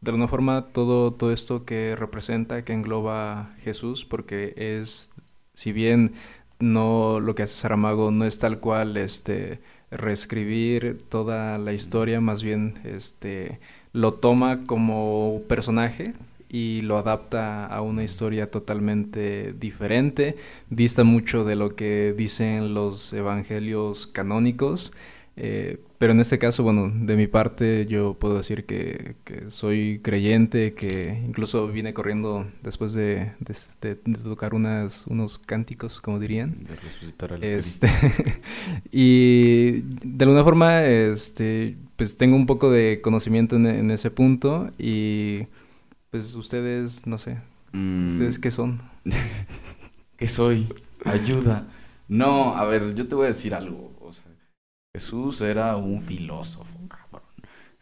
de 0.00 0.10
alguna 0.10 0.26
forma 0.28 0.68
todo, 0.72 1.12
todo 1.12 1.32
esto 1.32 1.66
que 1.66 1.96
representa, 1.96 2.64
que 2.64 2.72
engloba 2.72 3.54
Jesús, 3.58 4.06
porque 4.06 4.54
es, 4.56 5.10
si 5.52 5.72
bien 5.72 6.14
no 6.60 7.20
lo 7.20 7.34
que 7.34 7.42
hace 7.42 7.56
Saramago 7.56 8.10
no 8.10 8.24
es 8.24 8.38
tal 8.38 8.58
cual 8.60 8.96
este 8.96 9.60
reescribir 9.90 10.98
toda 11.10 11.58
la 11.58 11.74
historia, 11.74 12.22
más 12.22 12.42
bien 12.42 12.80
este 12.84 13.60
lo 13.94 14.12
toma 14.12 14.66
como 14.66 15.40
personaje 15.48 16.12
y 16.50 16.82
lo 16.82 16.98
adapta 16.98 17.64
a 17.64 17.80
una 17.80 18.04
historia 18.04 18.50
totalmente 18.50 19.54
diferente, 19.54 20.36
dista 20.68 21.02
mucho 21.02 21.44
de 21.44 21.56
lo 21.56 21.74
que 21.74 22.14
dicen 22.14 22.74
los 22.74 23.14
evangelios 23.14 24.06
canónicos 24.06 24.92
eh, 25.36 25.80
pero 25.98 26.12
en 26.12 26.20
este 26.20 26.38
caso, 26.38 26.62
bueno, 26.62 26.92
de 26.94 27.16
mi 27.16 27.26
parte 27.26 27.86
yo 27.86 28.14
puedo 28.14 28.36
decir 28.36 28.66
que, 28.66 29.16
soy 29.48 30.00
creyente, 30.02 30.74
que 30.74 31.20
incluso 31.26 31.66
vine 31.68 31.92
corriendo 31.92 32.46
después 32.62 32.92
de, 32.92 33.32
tocar 34.22 34.54
unas, 34.54 35.06
unos 35.06 35.38
cánticos, 35.38 36.00
como 36.00 36.20
dirían. 36.20 36.62
De 36.64 36.76
resucitar 36.76 37.32
al 37.32 37.42
este, 37.42 37.88
Y 38.92 39.82
de 40.04 40.24
alguna 40.24 40.44
forma, 40.44 40.84
este, 40.84 41.76
pues 41.96 42.16
tengo 42.16 42.36
un 42.36 42.46
poco 42.46 42.70
de 42.70 43.00
conocimiento 43.02 43.56
en, 43.56 43.90
ese 43.90 44.10
punto 44.10 44.70
y 44.78 45.46
pues 46.10 46.34
ustedes, 46.34 47.06
no 47.06 47.18
sé, 47.18 47.40
mm. 47.72 48.08
¿ustedes 48.08 48.38
qué 48.38 48.50
son? 48.50 48.80
¿Qué 50.16 50.28
soy? 50.28 50.66
Ayuda. 51.04 51.66
No, 52.08 52.56
a 52.56 52.64
ver, 52.64 52.94
yo 52.94 53.08
te 53.08 53.14
voy 53.14 53.24
a 53.24 53.28
decir 53.28 53.54
algo. 53.54 53.92
Jesús 54.94 55.40
era 55.40 55.76
un 55.76 56.00
filósofo, 56.00 56.78
cabrón. 56.88 57.28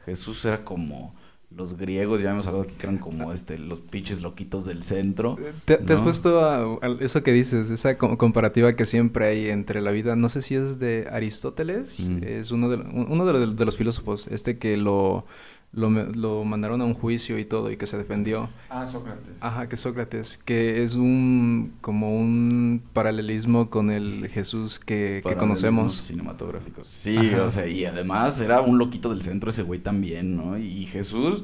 Jesús 0.06 0.42
era 0.46 0.64
como 0.64 1.14
los 1.56 1.76
griegos, 1.76 2.20
ya 2.20 2.30
hemos 2.30 2.46
hablado 2.46 2.66
que 2.66 2.74
eran 2.82 2.98
como 2.98 3.32
este, 3.32 3.58
los 3.58 3.80
pinches 3.80 4.22
loquitos 4.22 4.64
del 4.64 4.82
centro. 4.82 5.36
¿Te, 5.64 5.74
has 5.92 6.00
puesto 6.00 6.44
a, 6.44 6.78
eso 7.00 7.22
que 7.22 7.32
dices, 7.32 7.70
esa 7.70 7.98
comparativa 7.98 8.74
que 8.74 8.86
siempre 8.86 9.26
hay 9.26 9.50
entre 9.50 9.80
la 9.80 9.90
vida, 9.90 10.16
no 10.16 10.28
sé 10.28 10.42
si 10.42 10.54
es 10.54 10.78
de 10.78 11.08
Aristóteles, 11.10 12.08
mm. 12.08 12.24
es 12.24 12.50
uno, 12.50 12.68
de, 12.68 12.76
uno 12.76 13.26
de, 13.26 13.64
los 13.64 13.76
filósofos, 13.76 14.26
este 14.28 14.58
que 14.58 14.76
lo 14.76 15.26
lo, 15.72 15.88
lo, 15.90 16.44
mandaron 16.44 16.82
a 16.82 16.84
un 16.84 16.92
juicio 16.92 17.38
y 17.38 17.44
todo 17.44 17.70
y 17.70 17.76
que 17.76 17.86
se 17.86 17.96
defendió. 17.96 18.50
Ah, 18.68 18.84
Sócrates. 18.84 19.32
Ajá, 19.40 19.68
que 19.68 19.76
Sócrates, 19.76 20.38
que 20.44 20.82
es 20.82 20.94
un 20.94 21.74
como 21.80 22.14
un 22.14 22.82
paralelismo 22.92 23.70
con 23.70 23.90
el 23.90 24.28
Jesús 24.28 24.78
que, 24.78 25.22
que 25.26 25.36
conocemos. 25.36 25.94
cinematográficos. 25.94 26.86
Sí, 26.86 27.16
o 27.34 27.48
sea, 27.48 27.66
y 27.66 27.86
además 27.86 28.40
era 28.40 28.60
un 28.60 28.78
loquito 28.78 29.08
del 29.08 29.22
centro 29.22 29.50
ese 29.50 29.62
güey 29.62 29.80
también, 29.80 30.36
¿no? 30.36 30.58
Y 30.58 30.84
Jesús, 30.84 31.42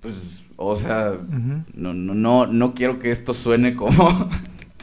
pues, 0.00 0.42
o 0.56 0.76
sea, 0.76 1.18
no, 1.74 1.94
no, 1.94 2.14
no, 2.14 2.46
no 2.46 2.74
quiero 2.74 2.98
que 2.98 3.10
esto 3.10 3.32
suene 3.32 3.74
como, 3.74 4.28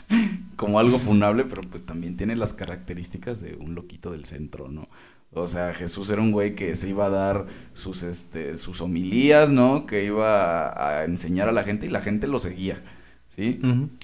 como 0.55 0.79
algo 0.79 0.98
funable, 0.98 1.46
pero 1.46 1.62
pues 1.62 1.86
también 1.86 2.17
tiene 2.17 2.36
las 2.36 2.53
características 2.53 3.39
de 3.39 3.55
un 3.55 3.75
loquito 3.75 4.10
del 4.12 4.25
centro, 4.25 4.67
¿no? 4.67 4.88
O 5.32 5.46
sea, 5.46 5.74
Jesús 5.74 6.10
era 6.10 6.22
un 6.22 6.32
güey 6.32 6.56
que 6.56 6.76
se 6.76 6.90
iba 6.90 7.06
a 7.06 7.10
dar 7.10 7.46
sus, 7.74 8.04
este, 8.04 8.58
sus 8.58 8.82
homilías, 8.82 9.52
¿no? 9.52 9.86
Que 9.86 10.06
iba 10.06 11.00
a, 11.00 11.06
enseñar 11.06 11.48
a 11.48 11.52
la 11.52 11.64
gente 11.64 11.86
y 11.86 11.90
la 11.90 12.02
gente 12.02 12.26
lo 12.28 12.40
seguía, 12.40 12.82
¿sí? 13.28 13.62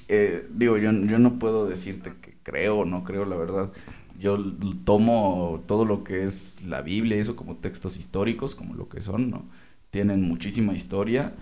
Eh, 0.07 0.47
digo, 0.51 0.77
yo, 0.77 0.91
yo 0.91 1.17
no 1.17 1.39
puedo 1.39 1.67
decirte 1.67 2.13
que 2.21 2.35
creo 2.43 2.79
o 2.79 2.85
no 2.85 3.03
creo, 3.03 3.25
la 3.25 3.35
verdad. 3.35 3.71
Yo 4.19 4.37
tomo 4.85 5.63
todo 5.65 5.83
lo 5.83 6.03
que 6.03 6.23
es 6.23 6.63
la 6.65 6.81
Biblia 6.81 7.17
y 7.17 7.21
eso 7.21 7.35
como 7.35 7.57
textos 7.57 7.97
históricos, 7.97 8.53
como 8.53 8.75
lo 8.75 8.87
que 8.87 9.01
son, 9.01 9.31
¿no? 9.31 9.45
Tienen 9.89 10.21
muchísima 10.21 10.73
historia. 10.73 11.33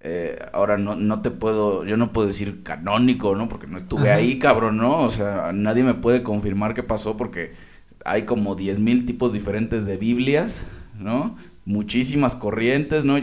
Eh, 0.00 0.38
ahora 0.52 0.76
no, 0.76 0.96
no 0.96 1.22
te 1.22 1.30
puedo, 1.30 1.84
yo 1.84 1.96
no 1.96 2.12
puedo 2.12 2.26
decir 2.26 2.62
canónico, 2.62 3.36
¿no? 3.36 3.48
Porque 3.48 3.68
no 3.68 3.76
estuve 3.76 4.10
ahí, 4.10 4.38
cabrón, 4.38 4.78
¿no? 4.78 5.02
O 5.02 5.10
sea, 5.10 5.52
nadie 5.52 5.84
me 5.84 5.94
puede 5.94 6.22
confirmar 6.22 6.74
qué 6.74 6.82
pasó 6.82 7.16
porque 7.16 7.52
hay 8.04 8.24
como 8.24 8.56
10.000 8.56 9.06
tipos 9.06 9.32
diferentes 9.32 9.86
de 9.86 9.96
Biblias, 9.96 10.68
¿no? 10.98 11.36
Muchísimas 11.64 12.36
corrientes, 12.36 13.04
¿no? 13.04 13.16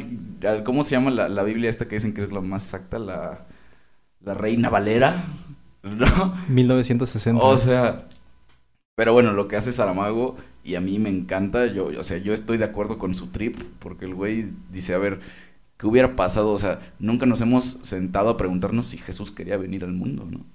¿Cómo 0.63 0.83
se 0.83 0.91
llama 0.91 1.11
la, 1.11 1.43
Biblia 1.43 1.69
esta 1.69 1.87
que 1.87 1.95
dicen 1.95 2.13
que 2.13 2.23
es 2.23 2.31
la 2.31 2.41
más 2.41 2.63
exacta? 2.63 2.99
La, 2.99 3.45
la 4.21 4.33
Reina 4.33 4.69
Valera, 4.69 5.25
¿no? 5.83 6.35
1960. 6.49 7.43
O 7.43 7.55
sea, 7.55 8.07
pero 8.95 9.13
bueno, 9.13 9.33
lo 9.33 9.47
que 9.47 9.55
hace 9.55 9.71
Saramago, 9.71 10.37
y 10.63 10.75
a 10.75 10.81
mí 10.81 10.99
me 10.99 11.09
encanta, 11.09 11.67
yo, 11.67 11.87
o 11.87 12.03
sea, 12.03 12.17
yo 12.17 12.33
estoy 12.33 12.57
de 12.57 12.65
acuerdo 12.65 12.97
con 12.97 13.13
su 13.13 13.27
trip, 13.27 13.55
porque 13.79 14.05
el 14.05 14.15
güey 14.15 14.51
dice, 14.71 14.93
a 14.93 14.97
ver, 14.97 15.19
¿qué 15.77 15.87
hubiera 15.87 16.15
pasado? 16.15 16.51
O 16.51 16.57
sea, 16.57 16.79
nunca 16.99 17.25
nos 17.25 17.41
hemos 17.41 17.77
sentado 17.83 18.29
a 18.29 18.37
preguntarnos 18.37 18.87
si 18.87 18.97
Jesús 18.97 19.31
quería 19.31 19.57
venir 19.57 19.83
al 19.83 19.93
mundo, 19.93 20.27
¿no? 20.29 20.45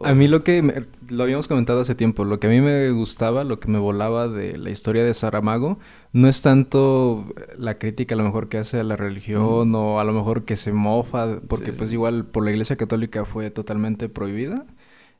A 0.00 0.14
mí 0.14 0.28
lo 0.28 0.44
que, 0.44 0.84
lo 1.08 1.22
habíamos 1.22 1.48
comentado 1.48 1.80
hace 1.80 1.94
tiempo, 1.94 2.24
lo 2.24 2.38
que 2.38 2.46
a 2.46 2.50
mí 2.50 2.60
me 2.60 2.90
gustaba, 2.90 3.44
lo 3.44 3.58
que 3.58 3.68
me 3.68 3.78
volaba 3.78 4.28
de 4.28 4.56
la 4.56 4.70
historia 4.70 5.04
de 5.04 5.12
Saramago, 5.12 5.78
no 6.12 6.28
es 6.28 6.42
tanto 6.42 7.26
la 7.56 7.78
crítica 7.78 8.14
a 8.14 8.18
lo 8.18 8.24
mejor 8.24 8.48
que 8.48 8.58
hace 8.58 8.78
a 8.78 8.84
la 8.84 8.96
religión 8.96 9.74
o 9.74 9.98
a 9.98 10.04
lo 10.04 10.12
mejor 10.12 10.44
que 10.44 10.56
se 10.56 10.72
mofa, 10.72 11.40
porque 11.48 11.72
pues 11.72 11.92
igual 11.92 12.26
por 12.26 12.44
la 12.44 12.52
Iglesia 12.52 12.76
Católica 12.76 13.24
fue 13.24 13.50
totalmente 13.50 14.08
prohibida, 14.08 14.64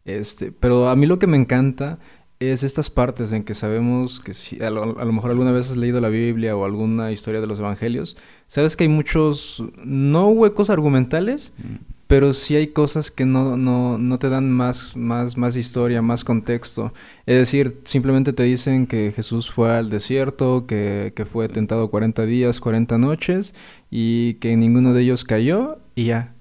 este, 0.05 0.53
pero 0.53 0.89
a 0.89 0.97
mí 0.97 1.07
lo 1.07 1.19
que 1.19 1.27
me 1.27 1.37
encanta 1.37 1.99
es 2.41 2.63
estas 2.63 2.89
partes 2.89 3.33
en 3.33 3.43
que 3.43 3.55
sabemos 3.55 4.21
que 4.21 4.33
si 4.33 4.63
a 4.63 4.71
lo, 4.71 4.95
mejor 5.13 5.31
alguna 5.31 5.51
vez 5.51 5.73
has 5.73 5.77
leído 5.77 6.01
la 6.01 6.09
Biblia 6.09 6.57
o 6.57 6.65
alguna 6.65 7.11
historia 7.11 7.41
de 7.41 7.49
los 7.49 7.59
evangelios, 7.59 8.17
sabes 8.47 8.77
que 8.77 8.85
hay 8.85 8.89
muchos, 8.89 9.65
no 9.85 10.29
huecos 10.29 10.71
argumentales, 10.71 11.53
pero 12.09 12.33
sí 12.33 12.57
hay 12.57 12.69
cosas 12.69 13.11
que 13.11 13.27
no, 13.27 13.57
no, 13.57 13.99
no 13.99 14.19
te 14.19 14.31
dan 14.31 14.51
más, 14.51 14.97
más, 14.97 15.37
más 15.37 15.57
historia, 15.57 16.03
más 16.03 16.25
contexto. 16.25 16.93
Es 17.27 17.37
decir, 17.37 17.81
simplemente 17.85 18.33
te 18.33 18.43
dicen 18.45 18.87
que 18.87 19.13
Jesús 19.15 19.51
fue 19.51 19.71
al 19.77 19.91
desierto, 19.91 20.67
que, 20.67 21.13
que 21.15 21.27
fue 21.27 21.49
tentado 21.49 21.91
40 21.91 22.25
días, 22.25 22.61
40 22.61 22.99
noches, 22.99 23.55
y 23.91 24.35
que 24.35 24.57
ninguno 24.57 24.95
de 24.95 25.03
ellos 25.03 25.25
cayó, 25.25 25.79
y 25.95 26.07
ya. 26.07 26.35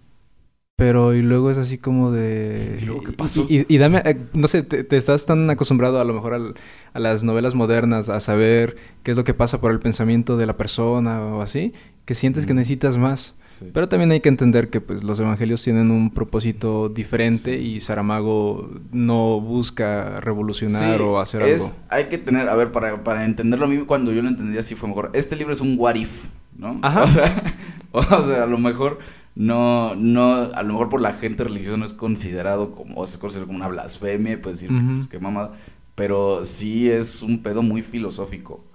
Pero 0.77 1.15
y 1.15 1.24
luego 1.24 1.50
es 1.50 1.57
así 1.57 1.79
como 1.79 2.12
de... 2.12 2.77
¿Y 2.79 2.86
luego 2.86 3.01
qué 3.01 3.12
pasó? 3.12 3.48
Y, 3.50 3.77
dame, 3.79 4.03
eh, 4.05 4.15
no 4.34 4.48
sé, 4.48 4.62
te, 4.62 4.96
estás 4.96 5.25
tan 5.25 5.50
acostumbrado 5.50 6.00
a 6.00 6.03
lo 6.03 6.13
mejor 6.13 6.55
a 6.93 7.00
las 7.00 7.24
novelas 7.24 7.55
modernas, 7.55 8.10
a 8.10 8.19
saber 8.19 8.77
qué 9.01 9.10
es 9.10 9.17
lo 9.17 9.24
que 9.24 9.34
pasa 9.34 9.60
por 9.60 9.72
el 9.72 9.79
pensamiento 9.79 10.38
de 10.38 10.46
la 10.46 10.55
persona 10.55 11.19
o 11.19 11.41
así, 11.41 11.74
que 12.05 12.13
sientes 12.13 12.46
que 12.46 12.53
necesitas 12.53 12.96
más. 12.96 13.34
Pero 13.74 13.89
también 13.89 14.12
hay 14.12 14.19
que 14.19 14.29
entender 14.29 14.69
que 14.69 14.79
pues 14.79 15.03
los 15.03 15.19
evangelios 15.19 15.63
tienen 15.63 15.89
un 15.89 16.12
propósito 16.12 16.89
diferente 16.89 17.57
y 17.57 17.79
Saramago 17.79 18.69
no 18.91 19.41
busca 19.41 20.19
revolucionar 20.19 21.01
o 21.01 21.19
hacer 21.19 21.41
es, 21.41 21.72
algo. 21.72 21.75
Hay 21.89 22.05
que 22.05 22.19
tener, 22.19 22.50
a 22.50 22.55
ver, 22.55 22.72
para, 22.72 23.03
para 23.03 23.25
entenderlo 23.25 23.65
a 23.65 23.67
mí 23.67 23.77
cuando 23.79 24.12
yo 24.12 24.22
lo 24.22 24.29
entendí 24.29 24.60
así 24.60 24.75
fue 24.75 24.89
mejor. 24.89 25.10
Este 25.15 25.36
libro 25.36 25.53
es 25.53 25.62
un 25.62 25.75
what 25.79 25.96
if, 25.96 26.27
¿no? 26.55 26.79
Ajá. 26.84 27.01
O 27.01 27.10
sea, 27.10 27.43
o 27.93 28.03
sea, 28.03 28.43
a 28.43 28.46
lo 28.46 28.60
mejor 28.60 29.00
no, 29.38 29.94
no, 29.94 30.34
a 30.34 30.63
lo 30.63 30.74
mejor 30.74 30.89
por 30.89 31.00
la 31.00 31.13
gente 31.13 31.44
religiosa 31.44 31.77
no 31.77 31.86
es 31.86 31.94
considerado 31.94 32.72
como, 32.72 33.00
o 33.00 33.06
sea, 33.06 33.13
es 33.13 33.20
considerado 33.20 33.46
como 33.46 33.58
una 33.58 33.67
blasfemia, 33.67 34.41
pues 34.41 34.60
decir, 34.60 34.75
pues 34.96 35.08
qué 35.08 35.20
mamada, 35.20 35.51
pero 35.94 36.44
sí 36.44 36.89
es 36.89 37.22
un 37.22 37.44
pedo 37.44 37.62
muy 37.62 37.84
filosófico, 37.84 38.65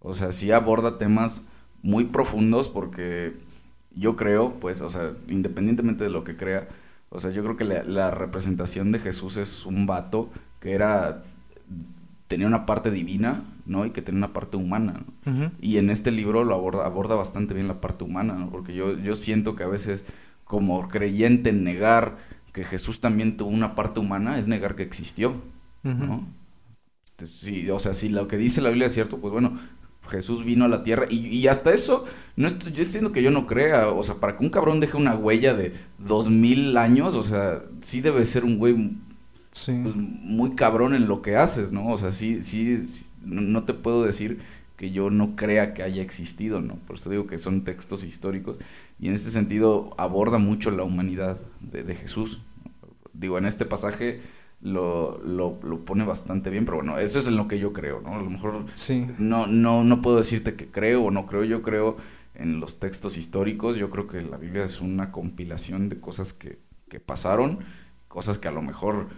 o 0.00 0.14
sea, 0.14 0.32
sí 0.32 0.52
aborda 0.52 0.96
temas 0.96 1.42
muy 1.82 2.06
profundos 2.06 2.70
porque 2.70 3.36
yo 3.94 4.16
creo, 4.16 4.54
pues, 4.58 4.80
o 4.80 4.88
sea, 4.88 5.12
independientemente 5.28 6.04
de 6.04 6.10
lo 6.10 6.24
que 6.24 6.34
crea, 6.34 6.66
o 7.10 7.20
sea, 7.20 7.30
yo 7.30 7.42
creo 7.44 7.58
que 7.58 7.64
la, 7.64 7.84
la 7.84 8.10
representación 8.10 8.92
de 8.92 9.00
Jesús 9.00 9.36
es 9.36 9.66
un 9.66 9.84
vato 9.84 10.30
que 10.60 10.72
era 10.72 11.24
tenía 12.28 12.46
una 12.46 12.66
parte 12.66 12.90
divina, 12.90 13.44
¿no? 13.66 13.86
Y 13.86 13.90
que 13.90 14.02
tenía 14.02 14.18
una 14.18 14.32
parte 14.32 14.56
humana, 14.56 15.04
Y 15.60 15.78
en 15.78 15.90
este 15.90 16.10
libro 16.10 16.44
lo 16.44 16.54
aborda, 16.54 16.86
aborda 16.86 17.14
bastante 17.14 17.54
bien 17.54 17.68
la 17.68 17.80
parte 17.80 18.04
humana, 18.04 18.34
¿no? 18.34 18.50
Porque 18.50 18.74
yo, 18.74 18.98
yo 18.98 19.14
siento 19.14 19.56
que 19.56 19.64
a 19.64 19.68
veces 19.68 20.04
como 20.44 20.88
creyente 20.88 21.52
negar 21.52 22.18
que 22.52 22.64
Jesús 22.64 23.00
también 23.00 23.36
tuvo 23.36 23.50
una 23.50 23.74
parte 23.74 24.00
humana 24.00 24.38
es 24.38 24.48
negar 24.48 24.76
que 24.76 24.82
existió, 24.82 25.42
¿no? 25.98 26.26
sí, 27.24 27.68
o 27.70 27.78
sea, 27.78 27.94
si 27.94 28.08
lo 28.08 28.28
que 28.28 28.36
dice 28.36 28.60
la 28.60 28.68
Biblia 28.70 28.88
es 28.88 28.94
cierto, 28.94 29.18
pues 29.18 29.32
bueno, 29.32 29.58
Jesús 30.08 30.44
vino 30.44 30.64
a 30.66 30.68
la 30.68 30.82
tierra 30.82 31.06
y, 31.10 31.26
y 31.26 31.48
hasta 31.48 31.72
eso, 31.72 32.04
no 32.36 32.46
estoy, 32.46 32.72
yo 32.72 32.82
estoy 32.82 32.84
diciendo 32.84 33.12
que 33.12 33.22
yo 33.22 33.30
no 33.30 33.46
crea, 33.46 33.88
o 33.88 34.02
sea, 34.02 34.16
para 34.16 34.36
que 34.36 34.44
un 34.44 34.50
cabrón 34.50 34.80
deje 34.80 34.96
una 34.96 35.14
huella 35.16 35.54
de 35.54 35.72
dos 35.98 36.30
mil 36.30 36.76
años, 36.76 37.16
o 37.16 37.22
sea, 37.22 37.62
sí 37.80 38.00
debe 38.00 38.24
ser 38.24 38.44
un 38.44 38.58
güey 38.58 38.96
Sí. 39.64 39.72
pues, 39.82 39.96
muy 39.96 40.50
cabrón 40.54 40.94
en 40.94 41.08
lo 41.08 41.22
que 41.22 41.36
haces, 41.36 41.72
¿no? 41.72 41.88
O 41.88 41.96
sea, 41.96 42.10
sí, 42.12 42.42
sí, 42.42 42.76
sí, 42.76 43.06
no 43.24 43.64
te 43.64 43.74
puedo 43.74 44.04
decir 44.04 44.40
que 44.76 44.90
yo 44.92 45.10
no 45.10 45.36
crea 45.36 45.72
que 45.74 45.82
haya 45.82 46.02
existido, 46.02 46.60
¿no? 46.60 46.76
Por 46.86 46.96
eso 46.96 47.08
digo 47.10 47.26
que 47.26 47.38
son 47.38 47.64
textos 47.64 48.04
históricos 48.04 48.58
y 48.98 49.08
en 49.08 49.14
este 49.14 49.30
sentido 49.30 49.90
aborda 49.98 50.38
mucho 50.38 50.70
la 50.70 50.82
humanidad 50.82 51.38
de, 51.60 51.82
de 51.82 51.94
Jesús. 51.94 52.42
Digo, 53.12 53.38
en 53.38 53.46
este 53.46 53.64
pasaje 53.64 54.20
lo, 54.60 55.18
lo, 55.24 55.58
lo 55.62 55.84
pone 55.84 56.04
bastante 56.04 56.50
bien, 56.50 56.64
pero 56.64 56.78
bueno, 56.78 56.98
eso 56.98 57.18
es 57.18 57.26
en 57.28 57.36
lo 57.36 57.48
que 57.48 57.58
yo 57.58 57.72
creo, 57.72 58.00
¿no? 58.02 58.10
A 58.16 58.22
lo 58.22 58.30
mejor 58.30 58.66
Sí. 58.74 59.06
no, 59.18 59.46
no, 59.46 59.84
no 59.84 60.00
puedo 60.02 60.18
decirte 60.18 60.54
que 60.54 60.66
creo 60.70 61.04
o 61.04 61.10
no 61.10 61.26
creo, 61.26 61.44
yo 61.44 61.62
creo 61.62 61.96
en 62.34 62.60
los 62.60 62.78
textos 62.78 63.16
históricos, 63.16 63.76
yo 63.76 63.88
creo 63.90 64.06
que 64.06 64.20
la 64.22 64.36
Biblia 64.36 64.64
es 64.64 64.80
una 64.82 65.10
compilación 65.12 65.88
de 65.88 66.00
cosas 66.00 66.32
que, 66.34 66.58
que 66.88 67.00
pasaron, 67.00 67.60
cosas 68.08 68.38
que 68.38 68.48
a 68.48 68.52
lo 68.52 68.60
mejor 68.62 69.08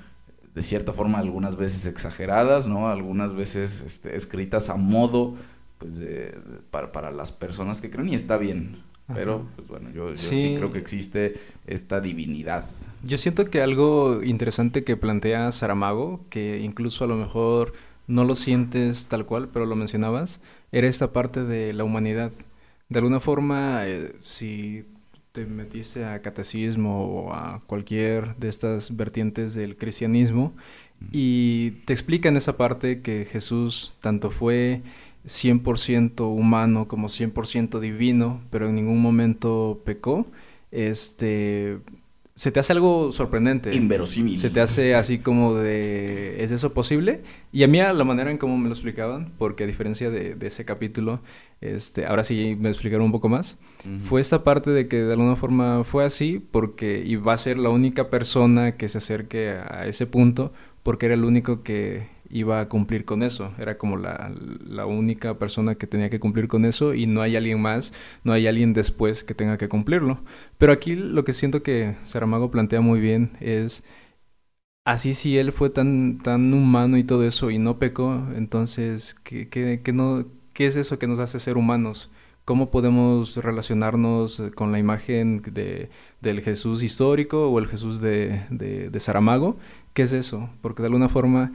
de 0.54 0.62
cierta 0.62 0.92
forma 0.92 1.18
algunas 1.18 1.56
veces 1.56 1.86
exageradas, 1.86 2.66
¿no? 2.66 2.88
Algunas 2.88 3.34
veces 3.34 3.82
este, 3.82 4.16
escritas 4.16 4.70
a 4.70 4.76
modo 4.76 5.34
pues 5.78 5.98
de, 5.98 6.36
para, 6.70 6.92
para 6.92 7.10
las 7.10 7.32
personas 7.32 7.80
que 7.80 7.90
creen 7.90 8.08
y 8.08 8.14
está 8.14 8.36
bien. 8.36 8.82
Pero, 9.14 9.36
Ajá. 9.36 9.44
pues 9.56 9.68
bueno, 9.68 9.90
yo, 9.90 10.08
yo 10.10 10.14
sí. 10.16 10.38
Sí. 10.38 10.54
creo 10.56 10.70
que 10.70 10.78
existe 10.78 11.34
esta 11.66 12.00
divinidad. 12.00 12.66
Yo 13.02 13.16
siento 13.16 13.46
que 13.46 13.62
algo 13.62 14.22
interesante 14.22 14.84
que 14.84 14.96
plantea 14.98 15.50
Saramago, 15.50 16.20
que 16.28 16.60
incluso 16.60 17.04
a 17.04 17.06
lo 17.06 17.16
mejor 17.16 17.72
no 18.06 18.24
lo 18.24 18.34
sientes 18.34 19.08
tal 19.08 19.24
cual, 19.24 19.48
pero 19.48 19.64
lo 19.64 19.76
mencionabas, 19.76 20.40
era 20.72 20.88
esta 20.88 21.12
parte 21.12 21.44
de 21.44 21.72
la 21.72 21.84
humanidad. 21.84 22.32
De 22.90 22.98
alguna 22.98 23.20
forma, 23.20 23.86
eh, 23.86 24.14
si 24.20 24.84
te 25.32 25.46
metiste 25.46 26.04
a 26.04 26.20
catecismo 26.20 27.04
o 27.06 27.32
a 27.32 27.62
cualquier 27.66 28.36
de 28.36 28.48
estas 28.48 28.96
vertientes 28.96 29.54
del 29.54 29.76
cristianismo 29.76 30.54
y 31.12 31.72
te 31.84 31.92
explican 31.92 32.36
esa 32.36 32.56
parte 32.56 33.02
que 33.02 33.24
Jesús 33.24 33.94
tanto 34.00 34.30
fue 34.30 34.82
100% 35.26 36.20
humano 36.22 36.88
como 36.88 37.08
100% 37.08 37.80
divino, 37.80 38.40
pero 38.50 38.68
en 38.68 38.74
ningún 38.74 39.00
momento 39.00 39.80
pecó, 39.84 40.26
este, 40.70 41.78
se 42.38 42.52
te 42.52 42.60
hace 42.60 42.72
algo 42.72 43.10
sorprendente. 43.10 43.74
Inverosímil. 43.74 44.38
Se 44.38 44.48
te 44.48 44.60
hace 44.60 44.94
así 44.94 45.18
como 45.18 45.54
de, 45.54 46.40
¿es 46.40 46.52
eso 46.52 46.72
posible? 46.72 47.20
Y 47.50 47.64
a 47.64 47.66
mí 47.66 47.80
a 47.80 47.92
la 47.92 48.04
manera 48.04 48.30
en 48.30 48.38
cómo 48.38 48.56
me 48.56 48.68
lo 48.68 48.74
explicaban, 48.74 49.32
porque 49.38 49.64
a 49.64 49.66
diferencia 49.66 50.08
de, 50.08 50.36
de 50.36 50.46
ese 50.46 50.64
capítulo, 50.64 51.20
este, 51.60 52.06
ahora 52.06 52.22
sí 52.22 52.56
me 52.60 52.68
explicaron 52.68 53.06
un 53.06 53.10
poco 53.10 53.28
más, 53.28 53.58
fue 54.04 54.20
esta 54.20 54.44
parte 54.44 54.70
de 54.70 54.86
que 54.86 54.98
de 54.98 55.14
alguna 55.14 55.34
forma 55.34 55.82
fue 55.82 56.04
así, 56.04 56.38
porque 56.38 57.02
iba 57.04 57.32
a 57.32 57.36
ser 57.36 57.58
la 57.58 57.70
única 57.70 58.08
persona 58.08 58.76
que 58.76 58.88
se 58.88 58.98
acerque 58.98 59.50
a 59.50 59.88
ese 59.88 60.06
punto, 60.06 60.52
porque 60.84 61.06
era 61.06 61.16
el 61.16 61.24
único 61.24 61.64
que 61.64 62.06
iba 62.30 62.60
a 62.60 62.68
cumplir 62.68 63.04
con 63.04 63.22
eso, 63.22 63.52
era 63.58 63.78
como 63.78 63.96
la, 63.96 64.32
la 64.66 64.86
única 64.86 65.38
persona 65.38 65.74
que 65.76 65.86
tenía 65.86 66.10
que 66.10 66.20
cumplir 66.20 66.48
con 66.48 66.64
eso 66.64 66.94
y 66.94 67.06
no 67.06 67.22
hay 67.22 67.36
alguien 67.36 67.60
más, 67.60 67.92
no 68.24 68.32
hay 68.32 68.46
alguien 68.46 68.72
después 68.74 69.24
que 69.24 69.34
tenga 69.34 69.56
que 69.58 69.68
cumplirlo. 69.68 70.18
Pero 70.58 70.72
aquí 70.72 70.94
lo 70.94 71.24
que 71.24 71.32
siento 71.32 71.62
que 71.62 71.96
Saramago 72.04 72.50
plantea 72.50 72.80
muy 72.80 73.00
bien 73.00 73.30
es, 73.40 73.84
así 74.84 75.14
si 75.14 75.38
él 75.38 75.52
fue 75.52 75.70
tan, 75.70 76.18
tan 76.18 76.52
humano 76.54 76.96
y 76.98 77.04
todo 77.04 77.24
eso 77.26 77.50
y 77.50 77.58
no 77.58 77.78
pecó, 77.78 78.26
entonces, 78.36 79.14
¿qué, 79.22 79.48
qué, 79.48 79.80
qué 79.84 79.92
no, 79.92 80.26
¿qué 80.52 80.66
es 80.66 80.76
eso 80.76 80.98
que 80.98 81.06
nos 81.06 81.18
hace 81.18 81.38
ser 81.38 81.56
humanos? 81.56 82.10
¿Cómo 82.44 82.70
podemos 82.70 83.36
relacionarnos 83.36 84.42
con 84.54 84.72
la 84.72 84.78
imagen 84.78 85.42
de, 85.42 85.90
del 86.22 86.40
Jesús 86.40 86.82
histórico 86.82 87.50
o 87.50 87.58
el 87.58 87.66
Jesús 87.66 88.00
de, 88.00 88.42
de, 88.50 88.88
de 88.88 89.00
Saramago? 89.00 89.58
¿Qué 89.92 90.02
es 90.02 90.14
eso? 90.14 90.48
Porque 90.62 90.82
de 90.82 90.86
alguna 90.86 91.10
forma, 91.10 91.52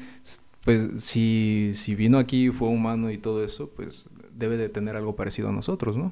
pues 0.63 1.03
si, 1.03 1.71
si 1.73 1.95
vino 1.95 2.17
aquí, 2.17 2.49
fue 2.49 2.69
humano 2.69 3.11
y 3.11 3.17
todo 3.17 3.43
eso, 3.43 3.69
pues 3.69 4.09
debe 4.31 4.57
de 4.57 4.69
tener 4.69 4.95
algo 4.95 5.15
parecido 5.15 5.49
a 5.49 5.51
nosotros, 5.51 5.97
¿no? 5.97 6.11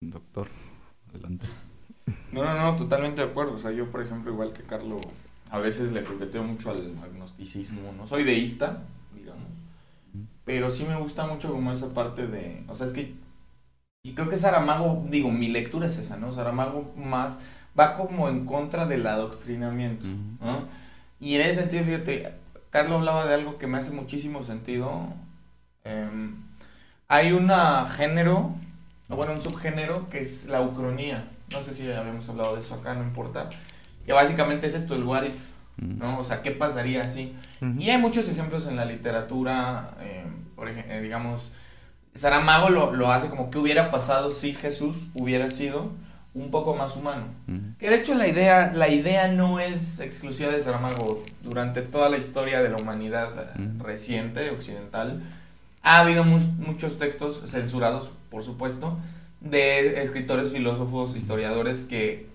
Doctor, 0.00 0.48
adelante. 1.10 1.46
No, 2.32 2.44
no, 2.44 2.54
no, 2.54 2.76
totalmente 2.76 3.22
de 3.22 3.28
acuerdo. 3.28 3.54
O 3.54 3.58
sea, 3.58 3.72
yo, 3.72 3.90
por 3.90 4.02
ejemplo, 4.02 4.32
igual 4.32 4.52
que 4.52 4.62
Carlos, 4.62 5.02
a 5.50 5.58
veces 5.58 5.92
le 5.92 6.04
coqueteo 6.04 6.44
mucho 6.44 6.70
al 6.70 6.96
agnosticismo. 7.02 7.92
No 7.96 8.06
soy 8.06 8.24
deísta, 8.24 8.84
digamos. 9.14 9.48
Pero 10.44 10.70
sí 10.70 10.84
me 10.84 10.98
gusta 10.98 11.26
mucho 11.26 11.50
como 11.52 11.72
esa 11.72 11.92
parte 11.92 12.26
de... 12.26 12.64
O 12.68 12.74
sea, 12.74 12.86
es 12.86 12.92
que... 12.92 13.14
Y 14.04 14.14
creo 14.14 14.28
que 14.28 14.36
Saramago, 14.36 15.04
digo, 15.08 15.30
mi 15.30 15.48
lectura 15.48 15.88
es 15.88 15.98
esa, 15.98 16.16
¿no? 16.16 16.32
Saramago 16.32 16.94
más 16.96 17.36
va 17.78 17.94
como 17.94 18.28
en 18.28 18.46
contra 18.46 18.86
del 18.86 19.06
adoctrinamiento, 19.06 20.06
¿no? 20.40 20.68
Y 21.18 21.34
en 21.34 21.40
ese 21.40 21.54
sentido, 21.60 21.84
fíjate, 21.84 22.32
Carlos 22.76 22.98
hablaba 22.98 23.24
de 23.24 23.32
algo 23.32 23.56
que 23.56 23.66
me 23.66 23.78
hace 23.78 23.90
muchísimo 23.90 24.44
sentido. 24.44 25.06
Em, 25.82 26.34
hay 27.08 27.32
un 27.32 27.50
género, 27.88 28.54
o 29.08 29.16
bueno, 29.16 29.32
un 29.32 29.40
subgénero 29.40 30.10
que 30.10 30.20
es 30.20 30.44
la 30.44 30.60
ucronía. 30.60 31.26
No 31.50 31.62
sé 31.62 31.72
si 31.72 31.90
habíamos 31.90 32.28
hablado 32.28 32.54
de 32.54 32.60
eso 32.60 32.74
acá, 32.74 32.92
no 32.92 33.02
importa. 33.02 33.48
Que 34.04 34.12
básicamente 34.12 34.66
es 34.66 34.74
esto, 34.74 34.94
el 34.94 35.04
what 35.04 35.22
if, 35.22 35.52
¿no? 35.78 36.18
O 36.18 36.24
sea, 36.24 36.42
¿qué 36.42 36.50
pasaría 36.50 37.02
así? 37.02 37.34
Y 37.78 37.88
hay 37.88 37.96
muchos 37.96 38.28
ejemplos 38.28 38.66
en 38.66 38.76
la 38.76 38.84
literatura, 38.84 39.94
eh, 40.00 40.26
por 40.54 40.68
ejemplo, 40.68 41.00
digamos, 41.00 41.50
Saramago 42.12 42.68
lo, 42.68 42.92
lo 42.92 43.10
hace 43.10 43.30
como 43.30 43.50
que 43.50 43.56
hubiera 43.56 43.90
pasado 43.90 44.32
si 44.32 44.52
Jesús 44.52 45.08
hubiera 45.14 45.48
sido 45.48 45.92
un 46.36 46.50
poco 46.50 46.74
más 46.74 46.96
humano. 46.96 47.24
Que 47.78 47.88
de 47.90 47.96
hecho 47.96 48.14
la 48.14 48.26
idea, 48.28 48.72
la 48.74 48.88
idea 48.88 49.28
no 49.28 49.58
es 49.58 50.00
exclusiva 50.00 50.50
de 50.52 50.60
Saramago. 50.60 51.24
Durante 51.42 51.80
toda 51.82 52.08
la 52.10 52.18
historia 52.18 52.62
de 52.62 52.68
la 52.68 52.76
humanidad 52.76 53.54
eh, 53.58 53.68
reciente, 53.78 54.50
occidental, 54.50 55.22
ha 55.82 56.00
habido 56.00 56.24
mu- 56.24 56.38
muchos 56.58 56.98
textos 56.98 57.42
censurados, 57.50 58.10
por 58.30 58.42
supuesto, 58.42 58.98
de 59.40 60.02
escritores, 60.02 60.52
filósofos, 60.52 61.16
historiadores 61.16 61.84
que, 61.84 62.26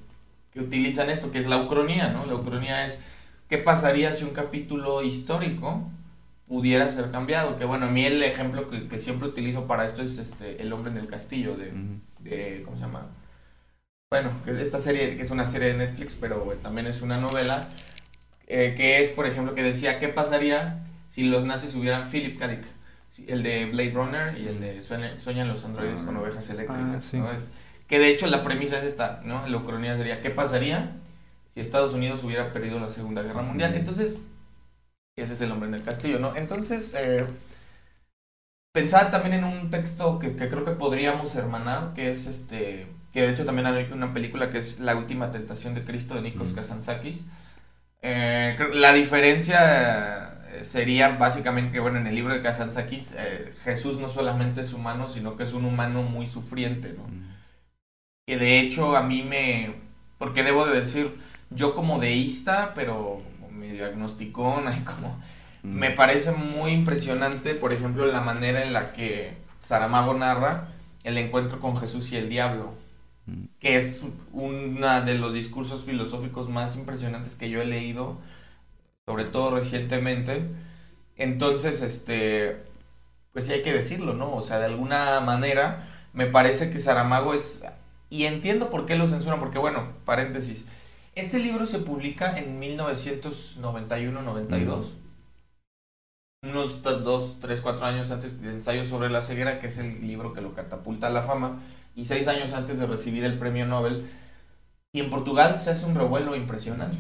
que 0.54 0.62
utilizan 0.62 1.10
esto, 1.10 1.32
que 1.32 1.40
es 1.40 1.48
la 1.48 1.58
ucronía, 1.58 2.10
¿no? 2.10 2.26
La 2.26 2.36
ucronía 2.36 2.86
es 2.86 3.02
qué 3.50 3.58
pasaría 3.58 4.12
si 4.12 4.24
un 4.24 4.32
capítulo 4.32 5.04
histórico 5.04 5.90
pudiera 6.48 6.88
ser 6.88 7.12
cambiado. 7.12 7.58
Que 7.58 7.66
bueno, 7.66 7.86
a 7.86 7.90
mí 7.92 8.04
el 8.06 8.24
ejemplo 8.24 8.70
que, 8.70 8.88
que 8.88 8.98
siempre 8.98 9.28
utilizo 9.28 9.68
para 9.68 9.86
esto 9.86 10.02
es 10.02 10.18
este 10.18 10.62
El 10.62 10.74
hombre 10.74 10.92
en 10.92 10.98
el 10.98 11.08
castillo 11.08 11.56
de, 11.56 11.72
de 12.20 12.62
¿cómo 12.66 12.78
se 12.78 12.84
llama? 12.84 13.08
Bueno, 14.12 14.30
esta 14.45 14.78
serie, 14.78 15.15
que 15.15 15.21
es 15.21 15.32
una 15.32 15.45
serie 15.45 15.69
de 15.69 15.74
Netflix, 15.76 16.17
pero 16.19 16.36
también 16.62 16.86
es 16.86 17.02
una 17.02 17.17
novela, 17.17 17.69
eh, 18.45 18.74
que 18.76 19.00
es, 19.00 19.12
por 19.12 19.26
ejemplo, 19.26 19.56
que 19.56 19.63
decía, 19.63 20.02
¿qué 20.02 20.10
pasaría 20.10 20.84
si 21.08 21.24
los 21.24 21.45
nazis 21.45 21.74
hubieran 21.76 22.10
Philip 22.10 22.38
K. 22.38 22.50
Dick? 22.50 22.65
El 23.26 23.41
de 23.41 23.67
Blade 23.67 23.91
Runner 23.91 24.38
y 24.38 24.50
el 24.50 24.60
de 24.60 24.82
Sueñan, 24.82 25.17
Sueñan 25.17 25.47
los 25.47 25.63
androides 25.63 26.02
con 26.02 26.17
ovejas 26.17 26.50
eléctricas. 26.50 26.93
Ah, 26.93 27.02
sí. 27.02 27.17
¿no? 27.19 27.32
Es, 27.32 27.52
que 27.88 28.00
de 28.00 28.10
hecho 28.10 28.28
la 28.28 28.43
premisa 28.43 28.80
es 28.80 28.84
esta, 28.84 29.21
¿no? 29.24 29.47
La 29.47 29.56
ucronía 29.56 29.95
sería, 29.95 30.21
¿qué 30.21 30.30
pasaría 30.30 30.91
si 31.50 31.62
Estados 31.62 31.93
Unidos 31.93 32.21
hubiera 32.26 32.52
perdido 32.52 32.82
la 32.82 32.89
Segunda 32.89 33.21
Guerra 33.21 33.43
Mundial? 33.43 33.76
Entonces, 33.76 34.19
ese 35.15 35.34
es 35.34 35.39
el 35.39 35.54
hombre 35.54 35.69
en 35.69 35.76
el 35.76 35.84
castillo, 35.84 36.19
¿no? 36.19 36.36
Entonces, 36.36 36.91
eh, 36.97 37.26
pensar 38.74 39.10
también 39.10 39.36
en 39.36 39.45
un 39.45 39.69
texto 39.69 40.19
que, 40.19 40.36
que 40.36 40.50
creo 40.50 40.65
que 40.65 40.71
podríamos 40.71 41.34
hermanar, 41.36 41.93
que 41.93 42.10
es 42.10 42.28
este, 42.28 42.88
que 43.13 43.21
de 43.21 43.32
hecho 43.32 43.45
también 43.45 43.67
hay 43.67 43.89
una 43.91 44.13
película 44.13 44.50
que 44.50 44.60
es 44.60 44.80
La 44.80 44.95
Última 44.95 45.32
Tentación 45.32 45.76
de 45.76 45.84
Cristo 45.84 46.15
de 46.15 46.21
Nikos 46.21 46.54
Mm. 46.54 46.56
Kazantzakis. 46.56 47.26
Eh, 48.02 48.58
la 48.74 48.93
diferencia 48.93 50.34
eh, 50.54 50.63
sería 50.65 51.17
básicamente 51.17 51.71
que, 51.71 51.80
bueno, 51.80 52.00
en 52.00 52.08
el 52.08 52.15
libro 52.15 52.34
de 52.34 52.41
Kazantzakis, 52.41 53.13
eh, 53.17 53.54
Jesús 53.63 53.97
no 54.00 54.10
solamente 54.10 54.62
es 54.62 54.74
humano, 54.74 55.08
sino 55.08 55.36
que 55.38 55.43
es 55.43 55.54
un 55.54 55.65
humano 55.65 56.04
muy 56.04 56.28
sufriente, 56.28 56.93
¿no? 56.97 57.06
que 58.28 58.38
de 58.38 58.60
hecho 58.60 58.95
a 58.95 59.04
mí 59.04 59.24
me, 59.24 59.76
porque 60.17 60.43
debo 60.43 60.65
de 60.65 60.80
decir, 60.80 61.17
yo 61.50 61.76
como 61.76 62.00
deísta, 62.00 62.74
pero 62.74 63.21
medio 63.52 63.86
agnosticón, 63.86 64.67
ahí 64.69 64.82
como, 64.82 65.21
me 65.63 65.91
parece 65.91 66.32
muy 66.32 66.71
impresionante, 66.71 67.56
por 67.56 67.74
ejemplo, 67.74 68.06
la 68.06 68.21
manera 68.21 68.63
en 68.63 68.74
la 68.74 68.93
que 68.93 69.38
Saramago 69.60 70.13
narra 70.13 70.69
el 71.04 71.17
encuentro 71.17 71.60
con 71.60 71.78
Jesús 71.78 72.12
y 72.12 72.17
el 72.17 72.30
diablo, 72.30 72.74
que 73.60 73.76
es 73.76 74.06
uno 74.32 75.02
de 75.02 75.15
los 75.15 75.34
discursos 75.34 75.84
filosóficos 75.84 76.50
más 76.50 76.76
impresionantes 76.76 77.36
que 77.36 77.50
yo 77.50 77.62
he 77.62 77.65
leído, 77.65 78.17
sobre 79.06 79.26
todo 79.26 79.56
recientemente. 79.56 80.48
Entonces, 81.17 81.82
este, 81.82 82.63
pues 83.34 83.48
sí 83.48 83.54
hay 83.54 83.63
que 83.63 83.74
decirlo, 83.74 84.13
¿no? 84.13 84.36
O 84.36 84.41
sea, 84.41 84.60
de 84.60 84.65
alguna 84.65 85.20
manera 85.22 85.88
me 86.13 86.28
parece 86.28 86.70
que 86.72 86.78
Saramago 86.78 87.34
es, 87.34 87.63
y 88.10 88.26
entiendo 88.26 88.70
por 88.70 88.86
qué 88.86 88.98
lo 88.98 89.08
censuran, 89.08 89.39
porque 89.39 89.60
bueno, 89.60 89.94
paréntesis, 90.06 90.65
este 91.15 91.39
libro 91.39 91.65
se 91.65 91.80
publica 91.80 92.38
en 92.38 92.60
1991-92. 92.60 94.88
unos 96.44 96.82
dos, 96.82 97.38
tres, 97.39 97.62
cuatro 97.62 97.86
años 97.86 98.10
antes 98.12 98.41
de 98.41 98.50
Ensayo 98.50 98.84
sobre 98.86 99.10
la 99.10 99.22
ceguera, 99.22 99.60
que 99.60 99.67
es 99.67 99.78
el 99.78 100.06
libro 100.08 100.34
que 100.34 100.41
lo 100.41 100.54
catapulta 100.54 101.08
a 101.08 101.12
la 101.12 101.22
fama, 101.22 101.62
y 101.95 102.06
seis 102.06 102.27
años 102.27 102.54
antes 102.54 102.80
de 102.80 102.86
recibir 102.86 103.23
el 103.23 103.38
premio 103.38 103.65
Nobel. 103.65 104.10
Y 104.93 104.99
en 104.99 105.10
Portugal 105.10 105.60
se 105.60 105.71
hace 105.71 105.86
un 105.86 105.95
revuelo 105.95 106.36
impresionante. 106.36 106.97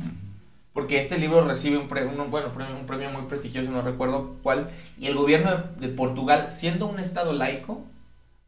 Porque 0.73 0.99
este 0.99 1.17
libro 1.17 1.45
recibe 1.45 1.77
un, 1.77 1.87
premio, 1.89 2.25
bueno, 2.29 2.47
un 2.79 2.85
premio 2.85 3.09
muy 3.09 3.23
prestigioso, 3.23 3.69
no 3.71 3.81
recuerdo 3.81 4.37
cuál, 4.41 4.69
y 4.97 5.07
el 5.07 5.15
gobierno 5.15 5.51
de 5.79 5.89
Portugal, 5.89 6.49
siendo 6.49 6.87
un 6.87 6.99
estado 6.99 7.33
laico, 7.33 7.83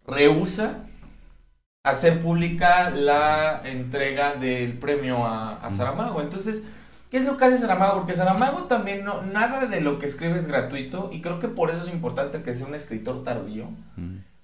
rehúsa 0.08 0.86
hacer 1.84 2.21
pública 2.21 2.91
la 2.91 3.62
entrega 3.65 4.36
del 4.36 4.77
premio 4.77 5.25
a, 5.25 5.58
a 5.58 5.69
Saramago. 5.69 6.21
Entonces, 6.21 6.67
¿qué 7.12 7.17
es 7.17 7.25
lo 7.25 7.36
que 7.36 7.43
hace 7.43 7.58
Saramago? 7.58 7.95
Porque 7.97 8.13
Saramago 8.13 8.63
también 8.63 9.03
no, 9.03 9.21
nada 9.23 9.65
de 9.65 9.82
lo 9.82 9.99
que 9.99 10.06
escribe 10.06 10.38
es 10.38 10.47
gratuito 10.47 11.10
y 11.12 11.21
creo 11.21 11.41
que 11.41 11.49
por 11.49 11.71
eso 11.71 11.82
es 11.82 11.93
importante 11.93 12.41
que 12.41 12.56
sea 12.56 12.67
un 12.67 12.75
escritor 12.75 13.25
tardío. 13.25 13.67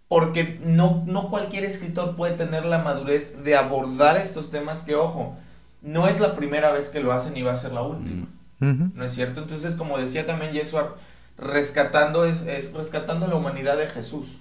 Porque 0.10 0.60
no, 0.66 1.04
no 1.06 1.30
cualquier 1.30 1.64
escritor 1.64 2.18
puede 2.18 2.36
tener 2.36 2.66
la 2.66 2.80
madurez 2.80 3.44
de 3.44 3.56
abordar 3.56 4.18
estos 4.18 4.52
temas 4.52 4.82
que, 4.82 4.96
ojo, 4.96 5.38
no 5.82 6.10
es 6.10 6.20
la 6.20 6.36
primera 6.36 6.72
vez 6.72 6.90
que 6.90 7.00
lo 7.00 7.14
hacen 7.14 7.38
y 7.38 7.44
va 7.44 7.54
a 7.54 7.56
ser 7.56 7.72
la 7.72 7.84
última. 7.84 8.28
¿No 8.60 9.06
es 9.06 9.14
cierto? 9.14 9.42
Entonces, 9.42 9.76
como 9.76 9.98
decía 9.98 10.26
también 10.26 10.52
Yeshua, 10.52 10.98
rescatando, 11.38 12.26
es, 12.26 12.42
es 12.42 12.74
rescatando 12.74 13.28
la 13.28 13.36
humanidad 13.36 13.78
de 13.78 13.88
Jesús. 13.88 14.40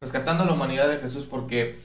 Rescatando 0.00 0.46
la 0.46 0.54
humanidad 0.54 0.88
de 0.88 0.96
Jesús 0.96 1.26
porque 1.26 1.78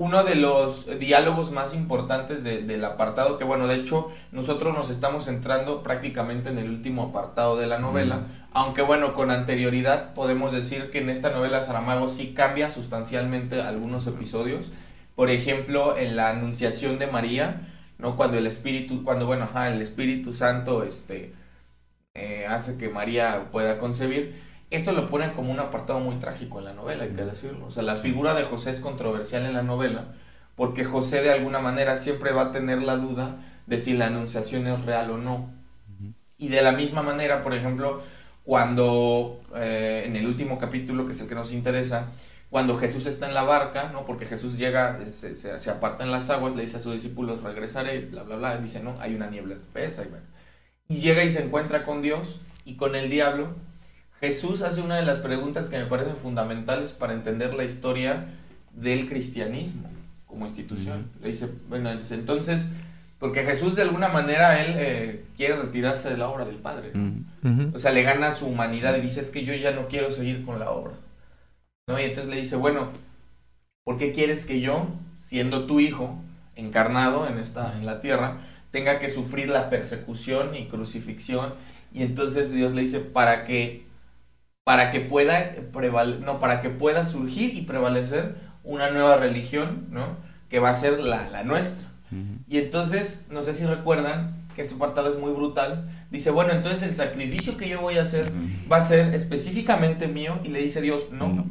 uno 0.00 0.24
de 0.24 0.34
los 0.34 0.98
diálogos 0.98 1.50
más 1.50 1.74
importantes 1.74 2.42
del 2.42 2.84
apartado, 2.86 3.36
que 3.36 3.44
bueno, 3.44 3.66
de 3.66 3.74
hecho 3.74 4.10
nosotros 4.32 4.74
nos 4.74 4.88
estamos 4.88 5.26
centrando 5.26 5.82
prácticamente 5.82 6.48
en 6.48 6.56
el 6.56 6.70
último 6.70 7.02
apartado 7.02 7.58
de 7.58 7.66
la 7.66 7.78
novela, 7.78 8.22
aunque 8.54 8.80
bueno, 8.80 9.12
con 9.12 9.30
anterioridad 9.30 10.14
podemos 10.14 10.54
decir 10.54 10.90
que 10.90 11.00
en 11.00 11.10
esta 11.10 11.28
novela 11.28 11.60
Saramago 11.60 12.08
sí 12.08 12.32
cambia 12.32 12.70
sustancialmente 12.70 13.60
algunos 13.60 14.06
episodios. 14.06 14.70
Por 15.16 15.28
ejemplo, 15.28 15.98
en 15.98 16.16
la 16.16 16.30
Anunciación 16.30 16.98
de 16.98 17.06
María, 17.06 17.68
¿no? 17.98 18.16
Cuando 18.16 18.38
el 18.38 18.46
Espíritu, 18.46 19.04
cuando 19.04 19.26
bueno, 19.26 19.44
ajá, 19.44 19.68
el 19.68 19.82
Espíritu 19.82 20.32
Santo 20.32 20.82
este, 20.82 21.34
eh, 22.14 22.46
hace 22.48 22.78
que 22.78 22.88
María 22.88 23.48
pueda 23.52 23.78
concebir 23.78 24.34
esto 24.70 24.92
lo 24.92 25.08
pone 25.08 25.32
como 25.32 25.50
un 25.50 25.60
apartado 25.60 26.00
muy 26.00 26.16
trágico 26.16 26.58
en 26.58 26.64
la 26.66 26.74
novela, 26.74 27.04
hay 27.04 27.10
que 27.10 27.24
decirlo. 27.24 27.66
O 27.66 27.70
sea, 27.70 27.82
la 27.82 27.96
figura 27.96 28.34
de 28.34 28.44
José 28.44 28.70
es 28.70 28.80
controversial 28.80 29.44
en 29.44 29.54
la 29.54 29.62
novela 29.62 30.06
porque 30.60 30.84
José 30.84 31.22
de 31.22 31.32
alguna 31.32 31.58
manera 31.58 31.96
siempre 31.96 32.32
va 32.32 32.42
a 32.42 32.52
tener 32.52 32.82
la 32.82 32.96
duda 32.96 33.36
de 33.66 33.78
si 33.78 33.94
la 33.94 34.08
anunciación 34.08 34.66
es 34.66 34.84
real 34.84 35.10
o 35.10 35.16
no. 35.16 35.50
Y 36.36 36.48
de 36.48 36.60
la 36.60 36.72
misma 36.72 37.02
manera, 37.02 37.42
por 37.42 37.54
ejemplo, 37.54 38.02
cuando 38.44 39.40
eh, 39.56 40.02
en 40.04 40.16
el 40.16 40.26
último 40.26 40.58
capítulo, 40.58 41.06
que 41.06 41.12
es 41.12 41.20
el 41.20 41.28
que 41.28 41.34
nos 41.34 41.52
interesa, 41.52 42.08
cuando 42.50 42.76
Jesús 42.76 43.06
está 43.06 43.26
en 43.26 43.32
la 43.32 43.42
barca, 43.42 43.88
¿no? 43.90 44.04
Porque 44.04 44.26
Jesús 44.26 44.58
llega, 44.58 44.98
se, 45.06 45.34
se, 45.34 45.70
aparta 45.70 46.04
en 46.04 46.10
las 46.10 46.28
aguas, 46.28 46.54
le 46.54 46.60
dice 46.60 46.76
a 46.76 46.80
sus 46.80 46.92
discípulos, 46.92 47.42
regresaré, 47.42 48.00
bla, 48.00 48.24
bla, 48.24 48.36
bla, 48.36 48.58
dice, 48.58 48.82
no, 48.82 48.96
hay 49.00 49.14
una 49.14 49.30
niebla 49.30 49.54
espesa, 49.54 50.04
y 50.04 50.08
bueno. 50.08 50.26
Y 50.88 50.96
llega 50.96 51.24
y 51.24 51.30
se 51.30 51.42
encuentra 51.42 51.86
con 51.86 52.02
Dios 52.02 52.42
y 52.66 52.76
con 52.76 52.96
el 52.96 53.08
diablo, 53.08 53.54
Jesús 54.20 54.62
hace 54.62 54.82
una 54.82 54.96
de 54.96 55.02
las 55.02 55.18
preguntas 55.18 55.70
que 55.70 55.78
me 55.78 55.86
parecen 55.86 56.16
fundamentales 56.16 56.92
para 56.92 57.14
entender 57.14 57.54
la 57.54 57.64
historia 57.64 58.26
del 58.74 59.08
cristianismo 59.08 59.88
como 60.26 60.44
institución. 60.44 61.10
Le 61.20 61.28
dice, 61.28 61.48
bueno, 61.68 61.94
dice, 61.96 62.14
entonces, 62.14 62.72
porque 63.18 63.42
Jesús 63.42 63.74
de 63.76 63.82
alguna 63.82 64.08
manera, 64.08 64.62
él 64.62 64.74
eh, 64.76 65.24
quiere 65.36 65.56
retirarse 65.56 66.10
de 66.10 66.18
la 66.18 66.28
obra 66.28 66.44
del 66.44 66.56
Padre. 66.56 66.92
O 67.74 67.78
sea, 67.78 67.92
le 67.92 68.02
gana 68.02 68.30
su 68.30 68.46
humanidad 68.46 68.96
y 68.96 69.00
dice, 69.00 69.22
es 69.22 69.30
que 69.30 69.44
yo 69.44 69.54
ya 69.54 69.72
no 69.72 69.88
quiero 69.88 70.10
seguir 70.10 70.44
con 70.44 70.60
la 70.60 70.70
obra. 70.70 70.92
¿No? 71.88 71.98
Y 71.98 72.04
entonces 72.04 72.30
le 72.30 72.36
dice, 72.36 72.56
bueno, 72.56 72.90
¿por 73.84 73.98
qué 73.98 74.12
quieres 74.12 74.46
que 74.46 74.60
yo, 74.60 74.86
siendo 75.18 75.66
tu 75.66 75.80
hijo, 75.80 76.22
encarnado 76.54 77.26
en, 77.26 77.38
esta, 77.38 77.76
en 77.76 77.86
la 77.86 78.00
tierra, 78.00 78.38
tenga 78.70 79.00
que 79.00 79.08
sufrir 79.08 79.48
la 79.48 79.70
persecución 79.70 80.54
y 80.54 80.68
crucifixión? 80.68 81.54
Y 81.92 82.02
entonces 82.02 82.52
Dios 82.52 82.72
le 82.72 82.82
dice, 82.82 83.00
para 83.00 83.44
que 83.44 83.89
para 84.64 84.92
que 84.92 85.00
pueda 85.00 85.56
no, 86.24 86.38
para 86.38 86.60
que 86.60 86.70
pueda 86.70 87.04
surgir 87.04 87.54
y 87.54 87.62
prevalecer 87.62 88.36
una 88.62 88.90
nueva 88.90 89.16
religión, 89.16 89.86
¿no? 89.90 90.16
Que 90.48 90.58
va 90.58 90.70
a 90.70 90.74
ser 90.74 91.00
la, 91.00 91.42
nuestra. 91.44 91.88
Y 92.48 92.58
entonces, 92.58 93.26
no 93.30 93.42
sé 93.42 93.52
si 93.52 93.64
recuerdan 93.64 94.46
que 94.54 94.62
este 94.62 94.74
apartado 94.74 95.12
es 95.12 95.18
muy 95.18 95.32
brutal. 95.32 95.88
Dice, 96.10 96.30
bueno, 96.30 96.52
entonces 96.52 96.82
el 96.82 96.94
sacrificio 96.94 97.56
que 97.56 97.68
yo 97.68 97.80
voy 97.80 97.98
a 97.98 98.02
hacer 98.02 98.32
va 98.70 98.78
a 98.78 98.82
ser 98.82 99.14
específicamente 99.14 100.08
mío. 100.08 100.40
Y 100.42 100.48
le 100.48 100.60
dice 100.60 100.80
Dios, 100.80 101.06
no, 101.12 101.46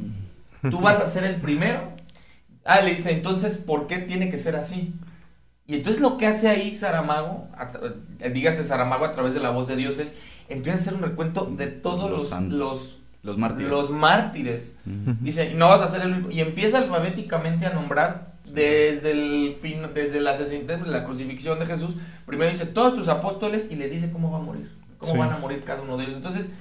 tú 0.70 0.80
vas 0.80 1.00
a 1.00 1.06
ser 1.06 1.24
el 1.24 1.36
primero. 1.36 1.92
Ah, 2.64 2.82
le 2.82 2.90
dice, 2.90 3.10
entonces, 3.12 3.56
¿por 3.56 3.86
qué 3.86 3.98
tiene 3.98 4.30
que 4.30 4.36
ser 4.36 4.54
así? 4.54 4.94
Y 5.66 5.76
entonces 5.76 6.02
lo 6.02 6.18
que 6.18 6.26
hace 6.26 6.48
ahí 6.48 6.74
Saramago, 6.74 7.48
dígase 8.32 8.64
Saramago 8.64 9.04
a 9.06 9.12
través 9.12 9.34
de 9.34 9.40
la 9.40 9.50
voz 9.50 9.66
de 9.66 9.76
Dios, 9.76 9.98
es 9.98 10.16
empieza 10.48 10.78
a 10.78 10.80
hacer 10.80 10.94
un 10.94 11.02
recuento 11.02 11.46
de 11.46 11.68
todos 11.68 12.10
los, 12.10 12.32
los 12.50 12.50
los 12.50 12.99
mártires. 13.36 13.70
Los 13.70 13.90
mártires. 13.90 14.72
Dice, 15.20 15.54
no 15.54 15.68
vas 15.68 15.82
a 15.82 15.86
ser 15.86 16.02
el 16.02 16.12
único. 16.12 16.30
Y 16.30 16.40
empieza 16.40 16.78
alfabéticamente 16.78 17.66
a 17.66 17.72
nombrar 17.72 18.34
desde 18.52 19.10
el 19.12 19.56
fin, 19.60 19.82
desde 19.94 20.20
la, 20.20 20.34
la 20.86 21.04
crucifixión 21.04 21.58
de 21.58 21.66
Jesús. 21.66 21.96
Primero 22.26 22.50
dice 22.50 22.66
todos 22.66 22.94
tus 22.94 23.08
apóstoles 23.08 23.70
y 23.70 23.76
les 23.76 23.92
dice 23.92 24.10
cómo 24.10 24.30
va 24.30 24.38
a 24.38 24.42
morir. 24.42 24.70
Cómo 24.98 25.16
van 25.16 25.32
a 25.32 25.38
morir 25.38 25.62
cada 25.64 25.82
uno 25.82 25.96
de 25.96 26.04
ellos. 26.04 26.16
Entonces, 26.16 26.54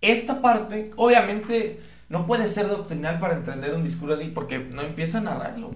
esta 0.00 0.42
parte, 0.42 0.90
obviamente, 0.96 1.80
no 2.08 2.26
puede 2.26 2.48
ser 2.48 2.68
doctrinal 2.68 3.18
para 3.18 3.34
entender 3.34 3.74
un 3.74 3.84
discurso 3.84 4.14
así, 4.14 4.26
porque 4.26 4.58
no 4.58 4.82
empieza 4.82 5.18
a 5.18 5.22
narrarlo. 5.22 5.70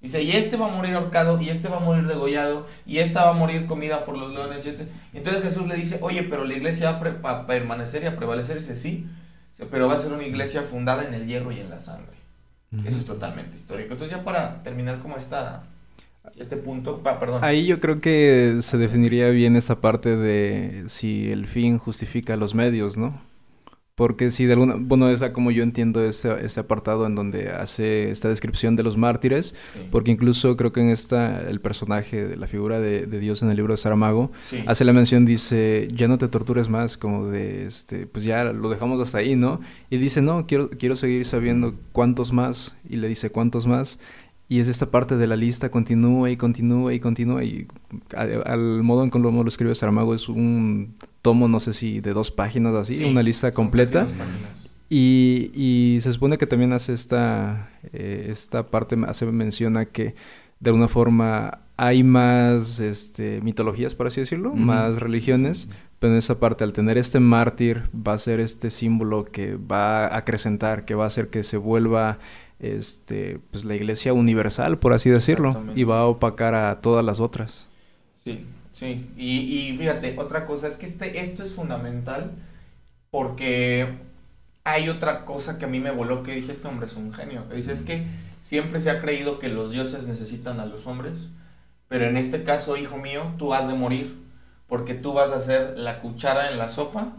Dice, 0.00 0.22
y 0.22 0.32
este 0.32 0.56
va 0.56 0.66
a 0.66 0.74
morir 0.74 0.94
ahorcado, 0.94 1.40
y 1.40 1.48
este 1.48 1.68
va 1.68 1.76
a 1.76 1.80
morir 1.80 2.06
degollado, 2.06 2.66
y 2.84 2.98
esta 2.98 3.24
va 3.24 3.30
a 3.30 3.34
morir 3.34 3.66
comida 3.66 4.04
por 4.04 4.18
los 4.18 4.34
leones. 4.34 4.66
Y 4.66 4.70
este. 4.70 4.88
Entonces 5.12 5.42
Jesús 5.42 5.68
le 5.68 5.76
dice, 5.76 5.98
oye, 6.02 6.24
pero 6.24 6.44
la 6.44 6.54
iglesia 6.54 6.98
va 7.24 7.30
a 7.30 7.46
permanecer 7.46 8.02
y 8.02 8.06
a 8.06 8.16
prevalecer. 8.16 8.56
Y 8.56 8.60
dice, 8.60 8.76
sí, 8.76 9.06
pero 9.70 9.88
va 9.88 9.94
a 9.94 9.98
ser 9.98 10.12
una 10.12 10.24
iglesia 10.24 10.62
fundada 10.62 11.04
en 11.06 11.14
el 11.14 11.26
hierro 11.26 11.52
y 11.52 11.60
en 11.60 11.70
la 11.70 11.80
sangre. 11.80 12.12
Eso 12.86 12.98
es 12.98 13.04
totalmente 13.04 13.56
histórico. 13.56 13.92
Entonces 13.92 14.16
ya 14.16 14.24
para 14.24 14.62
terminar 14.62 15.00
como 15.00 15.16
está 15.16 15.64
este 16.36 16.56
punto, 16.56 17.02
perdón. 17.02 17.44
Ahí 17.44 17.66
yo 17.66 17.80
creo 17.80 18.00
que 18.00 18.58
se 18.62 18.78
definiría 18.78 19.28
bien 19.28 19.56
esa 19.56 19.80
parte 19.80 20.16
de 20.16 20.84
si 20.86 21.30
el 21.30 21.46
fin 21.46 21.78
justifica 21.78 22.36
los 22.36 22.54
medios, 22.54 22.96
¿no? 22.96 23.20
Porque 23.94 24.30
si 24.30 24.46
de 24.46 24.54
alguna, 24.54 24.76
bueno, 24.78 25.10
esa 25.10 25.34
como 25.34 25.50
yo 25.50 25.62
entiendo 25.62 26.02
ese, 26.02 26.42
ese 26.42 26.60
apartado 26.60 27.06
en 27.06 27.14
donde 27.14 27.50
hace 27.50 28.10
esta 28.10 28.30
descripción 28.30 28.74
de 28.74 28.82
los 28.82 28.96
mártires, 28.96 29.54
porque 29.90 30.10
incluso 30.10 30.56
creo 30.56 30.72
que 30.72 30.80
en 30.80 30.88
esta, 30.88 31.42
el 31.42 31.60
personaje, 31.60 32.26
de 32.26 32.36
la 32.36 32.46
figura 32.46 32.80
de, 32.80 33.06
Dios 33.06 33.42
en 33.42 33.50
el 33.50 33.56
libro 33.56 33.74
de 33.74 33.76
Saramago, 33.76 34.32
hace 34.66 34.86
la 34.86 34.94
mención, 34.94 35.26
dice, 35.26 35.88
ya 35.92 36.08
no 36.08 36.16
te 36.16 36.28
tortures 36.28 36.70
más, 36.70 36.96
como 36.96 37.26
de, 37.26 37.66
este, 37.66 38.06
pues 38.06 38.24
ya 38.24 38.44
lo 38.44 38.70
dejamos 38.70 38.98
hasta 39.00 39.18
ahí, 39.18 39.36
¿no? 39.36 39.60
Y 39.90 39.98
dice, 39.98 40.22
no, 40.22 40.46
quiero, 40.46 40.70
quiero 40.70 40.96
seguir 40.96 41.26
sabiendo 41.26 41.74
cuántos 41.92 42.32
más, 42.32 42.74
y 42.88 42.96
le 42.96 43.08
dice 43.08 43.28
cuántos 43.28 43.66
más, 43.66 43.98
y 44.48 44.60
es 44.60 44.68
esta 44.68 44.90
parte 44.90 45.18
de 45.18 45.26
la 45.26 45.36
lista, 45.36 45.70
continúa 45.70 46.30
y 46.30 46.38
continúa 46.38 46.94
y 46.94 47.00
continúa. 47.00 47.44
Y 47.44 47.68
al, 48.14 48.82
modo 48.82 49.04
en 49.04 49.10
que 49.10 49.18
lo, 49.18 49.30
lo 49.30 49.48
escribe 49.48 49.74
Saramago 49.74 50.14
es 50.14 50.28
un 50.28 50.94
tomo, 51.22 51.48
no 51.48 51.60
sé 51.60 51.72
si 51.72 52.00
de 52.00 52.12
dos 52.12 52.30
páginas 52.30 52.74
así, 52.74 53.04
una 53.04 53.22
lista 53.22 53.52
completa. 53.52 54.06
Y, 54.90 55.50
y, 55.54 56.00
se 56.00 56.12
supone 56.12 56.36
que 56.36 56.46
también 56.46 56.74
hace 56.74 56.92
esta, 56.92 57.70
eh, 57.94 58.26
esta 58.28 58.66
parte, 58.66 58.94
hace, 59.06 59.24
menciona 59.24 59.86
que 59.86 60.14
de 60.60 60.70
alguna 60.70 60.88
forma 60.88 61.60
hay 61.78 62.02
más 62.02 62.78
este, 62.78 63.40
mitologías, 63.40 63.94
por 63.94 64.06
así 64.06 64.20
decirlo, 64.20 64.54
más 64.54 65.00
religiones, 65.00 65.68
pero 65.98 66.12
en 66.12 66.18
esa 66.18 66.38
parte, 66.38 66.62
al 66.62 66.74
tener 66.74 66.98
este 66.98 67.20
mártir, 67.20 67.88
va 67.96 68.12
a 68.12 68.18
ser 68.18 68.38
este 68.38 68.68
símbolo 68.68 69.24
que 69.24 69.56
va 69.56 70.06
a 70.06 70.18
acrecentar, 70.18 70.84
que 70.84 70.94
va 70.94 71.04
a 71.04 71.06
hacer 71.06 71.28
que 71.28 71.42
se 71.42 71.56
vuelva 71.56 72.18
este, 72.60 73.40
pues 73.50 73.64
la 73.64 73.74
iglesia 73.74 74.12
universal, 74.12 74.78
por 74.78 74.92
así 74.92 75.08
decirlo, 75.08 75.64
y 75.74 75.84
va 75.84 76.00
a 76.00 76.04
opacar 76.04 76.54
a 76.54 76.80
todas 76.80 77.04
las 77.04 77.18
otras. 77.18 77.66
Sí, 78.24 78.44
sí. 78.82 79.10
Y, 79.16 79.70
y 79.70 79.76
fíjate, 79.76 80.16
otra 80.18 80.46
cosa 80.46 80.66
es 80.68 80.76
que 80.76 80.86
este, 80.86 81.20
esto 81.20 81.42
es 81.42 81.54
fundamental 81.54 82.32
porque 83.10 83.98
hay 84.64 84.88
otra 84.88 85.24
cosa 85.24 85.58
que 85.58 85.66
a 85.66 85.68
mí 85.68 85.80
me 85.80 85.90
voló 85.90 86.22
que 86.22 86.34
dije, 86.34 86.52
este 86.52 86.68
hombre 86.68 86.86
es 86.86 86.94
un 86.96 87.12
genio. 87.12 87.44
Dice, 87.54 87.72
es 87.72 87.82
que 87.82 88.06
siempre 88.40 88.80
se 88.80 88.90
ha 88.90 89.00
creído 89.00 89.38
que 89.38 89.48
los 89.48 89.72
dioses 89.72 90.06
necesitan 90.06 90.60
a 90.60 90.66
los 90.66 90.86
hombres, 90.86 91.28
pero 91.88 92.06
en 92.06 92.16
este 92.16 92.44
caso, 92.44 92.76
hijo 92.76 92.98
mío, 92.98 93.34
tú 93.38 93.54
has 93.54 93.68
de 93.68 93.74
morir, 93.74 94.18
porque 94.68 94.94
tú 94.94 95.12
vas 95.14 95.32
a 95.32 95.40
ser 95.40 95.78
la 95.78 96.00
cuchara 96.00 96.50
en 96.50 96.58
la 96.58 96.68
sopa 96.68 97.12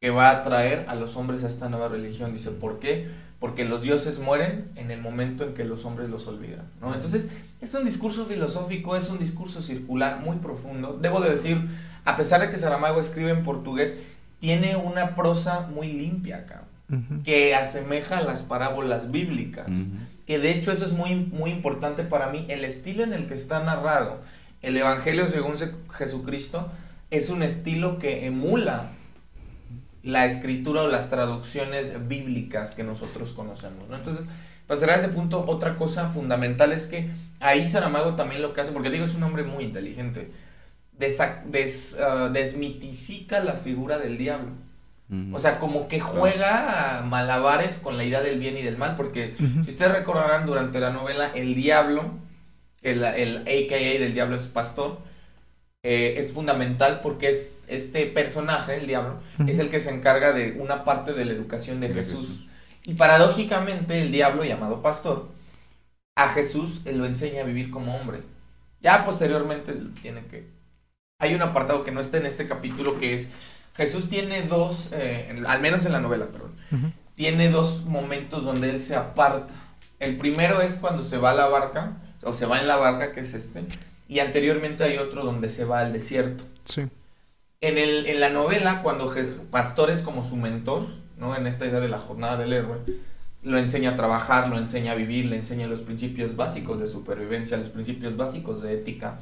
que 0.00 0.10
va 0.10 0.30
a 0.30 0.44
traer 0.44 0.86
a 0.88 0.94
los 0.94 1.16
hombres 1.16 1.44
a 1.44 1.46
esta 1.48 1.68
nueva 1.68 1.88
religión. 1.88 2.32
Dice, 2.32 2.50
¿por 2.50 2.78
qué? 2.78 3.10
Porque 3.44 3.66
los 3.66 3.82
dioses 3.82 4.20
mueren 4.20 4.70
en 4.74 4.90
el 4.90 5.02
momento 5.02 5.44
en 5.44 5.52
que 5.52 5.64
los 5.64 5.84
hombres 5.84 6.08
los 6.08 6.26
olvidan, 6.28 6.64
¿no? 6.80 6.94
Entonces, 6.94 7.30
es 7.60 7.74
un 7.74 7.84
discurso 7.84 8.24
filosófico, 8.24 8.96
es 8.96 9.10
un 9.10 9.18
discurso 9.18 9.60
circular 9.60 10.20
muy 10.20 10.38
profundo. 10.38 10.98
Debo 10.98 11.20
de 11.20 11.28
decir, 11.28 11.60
a 12.06 12.16
pesar 12.16 12.40
de 12.40 12.48
que 12.48 12.56
Saramago 12.56 13.00
escribe 13.00 13.32
en 13.32 13.42
portugués, 13.42 13.98
tiene 14.40 14.76
una 14.76 15.14
prosa 15.14 15.66
muy 15.66 15.92
limpia 15.92 16.38
acá, 16.38 16.62
que 17.22 17.54
asemeja 17.54 18.16
a 18.16 18.22
las 18.22 18.40
parábolas 18.40 19.10
bíblicas. 19.10 19.66
Que 20.26 20.38
de 20.38 20.52
hecho 20.52 20.72
eso 20.72 20.86
es 20.86 20.92
muy, 20.92 21.14
muy 21.14 21.50
importante 21.50 22.02
para 22.02 22.28
mí. 22.32 22.46
El 22.48 22.64
estilo 22.64 23.04
en 23.04 23.12
el 23.12 23.26
que 23.26 23.34
está 23.34 23.62
narrado 23.62 24.20
el 24.62 24.74
Evangelio 24.74 25.28
según 25.28 25.56
Jesucristo 25.92 26.70
es 27.10 27.28
un 27.28 27.42
estilo 27.42 27.98
que 27.98 28.24
emula 28.24 28.86
la 30.04 30.26
escritura 30.26 30.82
o 30.82 30.88
las 30.88 31.08
traducciones 31.08 32.06
bíblicas 32.06 32.74
que 32.74 32.84
nosotros 32.84 33.32
conocemos. 33.32 33.84
Entonces, 33.90 34.24
para 34.66 34.78
cerrar 34.78 34.98
ese 34.98 35.08
punto, 35.08 35.44
otra 35.46 35.76
cosa 35.76 36.10
fundamental 36.10 36.72
es 36.72 36.86
que 36.86 37.10
ahí 37.40 37.66
Saramago 37.66 38.14
también 38.14 38.42
lo 38.42 38.52
que 38.52 38.60
hace, 38.60 38.72
porque 38.72 38.90
digo, 38.90 39.06
es 39.06 39.14
un 39.14 39.22
hombre 39.22 39.42
muy 39.42 39.64
inteligente, 39.64 40.30
ah, 42.00 42.30
desmitifica 42.32 43.40
la 43.40 43.54
figura 43.54 43.98
del 43.98 44.18
diablo. 44.18 44.52
O 45.32 45.38
sea, 45.38 45.60
como 45.60 45.86
que 45.86 46.00
juega 46.00 46.98
a 46.98 47.02
malabares 47.02 47.78
con 47.78 47.96
la 47.96 48.04
idea 48.04 48.20
del 48.20 48.40
bien 48.40 48.58
y 48.58 48.62
del 48.62 48.76
mal, 48.76 48.96
porque 48.96 49.36
si 49.36 49.70
ustedes 49.70 49.92
recordarán 49.92 50.44
durante 50.44 50.80
la 50.80 50.90
novela, 50.90 51.30
el 51.34 51.54
diablo, 51.54 52.10
el, 52.82 53.04
el 53.04 53.42
AKA 53.42 54.00
del 54.00 54.12
diablo 54.12 54.34
es 54.34 54.46
pastor, 54.46 54.98
eh, 55.84 56.14
es 56.18 56.32
fundamental 56.32 57.00
porque 57.02 57.28
es 57.28 57.64
este 57.68 58.06
personaje, 58.06 58.76
el 58.76 58.86
diablo, 58.86 59.20
es 59.46 59.58
el 59.58 59.68
que 59.68 59.80
se 59.80 59.94
encarga 59.94 60.32
de 60.32 60.52
una 60.58 60.82
parte 60.82 61.12
de 61.12 61.26
la 61.26 61.32
educación 61.32 61.80
de, 61.80 61.92
Jesús. 61.92 62.46
Y 62.82 62.94
paradójicamente 62.94 64.00
el 64.00 64.10
diablo, 64.10 64.44
llamado 64.44 64.82
pastor, 64.82 65.28
a 66.16 66.30
Jesús 66.30 66.80
lo 66.86 67.04
enseña 67.04 67.42
a 67.42 67.44
vivir 67.44 67.70
como 67.70 67.94
hombre. 67.96 68.22
Ya 68.80 69.04
posteriormente 69.04 69.74
tiene 70.00 70.24
que... 70.26 70.48
Hay 71.20 71.34
un 71.34 71.42
apartado 71.42 71.84
que 71.84 71.92
no 71.92 72.00
está 72.00 72.16
en 72.16 72.26
este 72.26 72.48
capítulo 72.48 72.98
que 72.98 73.14
es 73.14 73.32
Jesús 73.76 74.08
tiene 74.08 74.42
dos, 74.42 74.90
eh, 74.92 75.42
al 75.46 75.60
menos 75.60 75.84
en 75.84 75.92
la 75.92 76.00
novela, 76.00 76.26
perdón, 76.26 76.54
tiene 77.14 77.50
dos 77.50 77.84
momentos 77.84 78.44
donde 78.44 78.70
él 78.70 78.80
se 78.80 78.96
aparta. 78.96 79.52
El 79.98 80.16
primero 80.16 80.60
es 80.60 80.76
cuando 80.76 81.02
se 81.02 81.18
va 81.18 81.30
a 81.30 81.34
la 81.34 81.46
barca, 81.46 81.98
o 82.22 82.32
se 82.32 82.46
va 82.46 82.60
en 82.60 82.68
la 82.68 82.76
barca, 82.76 83.12
que 83.12 83.20
es 83.20 83.34
este, 83.34 83.64
y 84.08 84.18
anteriormente 84.18 84.84
hay 84.84 84.98
otro 84.98 85.24
donde 85.24 85.48
se 85.48 85.64
va 85.64 85.80
al 85.80 85.92
desierto. 85.92 86.44
Sí. 86.64 86.82
En, 87.60 87.78
el, 87.78 88.06
en 88.06 88.20
la 88.20 88.30
novela, 88.30 88.82
cuando 88.82 89.14
Pastor 89.50 89.90
es 89.90 90.02
como 90.02 90.22
su 90.22 90.36
mentor, 90.36 90.86
¿no? 91.18 91.34
En 91.36 91.46
esta 91.46 91.66
idea 91.66 91.80
de 91.80 91.88
la 91.88 91.98
jornada 91.98 92.36
del 92.36 92.52
héroe, 92.52 92.78
lo 93.42 93.58
enseña 93.58 93.90
a 93.90 93.96
trabajar, 93.96 94.48
lo 94.48 94.58
enseña 94.58 94.92
a 94.92 94.94
vivir, 94.94 95.26
le 95.26 95.36
enseña 95.36 95.66
los 95.66 95.80
principios 95.80 96.36
básicos 96.36 96.80
de 96.80 96.86
supervivencia, 96.86 97.56
los 97.56 97.70
principios 97.70 98.16
básicos 98.16 98.62
de 98.62 98.74
ética. 98.74 99.20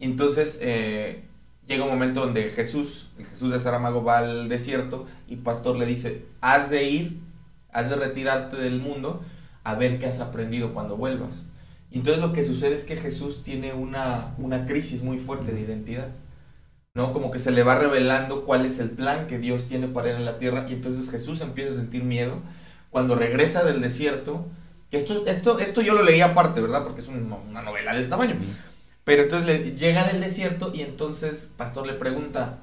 Entonces, 0.00 0.58
eh, 0.62 1.24
llega 1.66 1.84
un 1.84 1.90
momento 1.90 2.20
donde 2.20 2.50
Jesús, 2.50 3.10
el 3.18 3.26
Jesús 3.26 3.52
de 3.52 3.58
Saramago, 3.58 4.02
va 4.02 4.18
al 4.18 4.48
desierto 4.48 5.06
y 5.28 5.36
Pastor 5.36 5.76
le 5.76 5.86
dice, 5.86 6.26
has 6.40 6.70
de 6.70 6.84
ir, 6.84 7.20
has 7.72 7.90
de 7.90 7.96
retirarte 7.96 8.56
del 8.56 8.80
mundo 8.80 9.22
a 9.62 9.74
ver 9.74 9.98
qué 9.98 10.06
has 10.06 10.20
aprendido 10.20 10.74
cuando 10.74 10.96
vuelvas. 10.96 11.44
Y 11.90 11.98
entonces 11.98 12.22
lo 12.22 12.32
que 12.32 12.42
sucede 12.42 12.74
es 12.74 12.84
que 12.84 12.96
Jesús 12.96 13.42
tiene 13.42 13.72
una, 13.72 14.34
una 14.38 14.66
crisis 14.66 15.02
muy 15.02 15.18
fuerte 15.18 15.52
de 15.52 15.60
identidad. 15.60 16.08
¿no? 16.94 17.12
Como 17.12 17.30
que 17.30 17.38
se 17.38 17.50
le 17.50 17.62
va 17.62 17.76
revelando 17.76 18.44
cuál 18.44 18.66
es 18.66 18.78
el 18.78 18.90
plan 18.90 19.26
que 19.26 19.38
Dios 19.38 19.66
tiene 19.66 19.88
para 19.88 20.10
él 20.10 20.16
en 20.16 20.24
la 20.24 20.38
tierra 20.38 20.66
y 20.68 20.74
entonces 20.74 21.10
Jesús 21.10 21.40
empieza 21.40 21.72
a 21.72 21.74
sentir 21.74 22.04
miedo 22.04 22.40
cuando 22.90 23.14
regresa 23.14 23.64
del 23.64 23.80
desierto, 23.80 24.46
que 24.90 24.96
esto, 24.96 25.24
esto, 25.26 25.58
esto 25.60 25.80
yo 25.80 25.94
lo 25.94 26.02
leí 26.02 26.20
aparte, 26.20 26.60
¿verdad? 26.60 26.82
Porque 26.82 27.00
es 27.00 27.08
una 27.08 27.62
novela 27.62 27.92
de 27.92 27.98
este 27.98 28.10
tamaño. 28.10 28.36
Pero 29.04 29.22
entonces 29.22 29.46
le, 29.46 29.76
llega 29.76 30.04
del 30.04 30.20
desierto 30.20 30.72
y 30.74 30.82
entonces 30.82 31.52
Pastor 31.56 31.86
le 31.86 31.92
pregunta, 31.94 32.58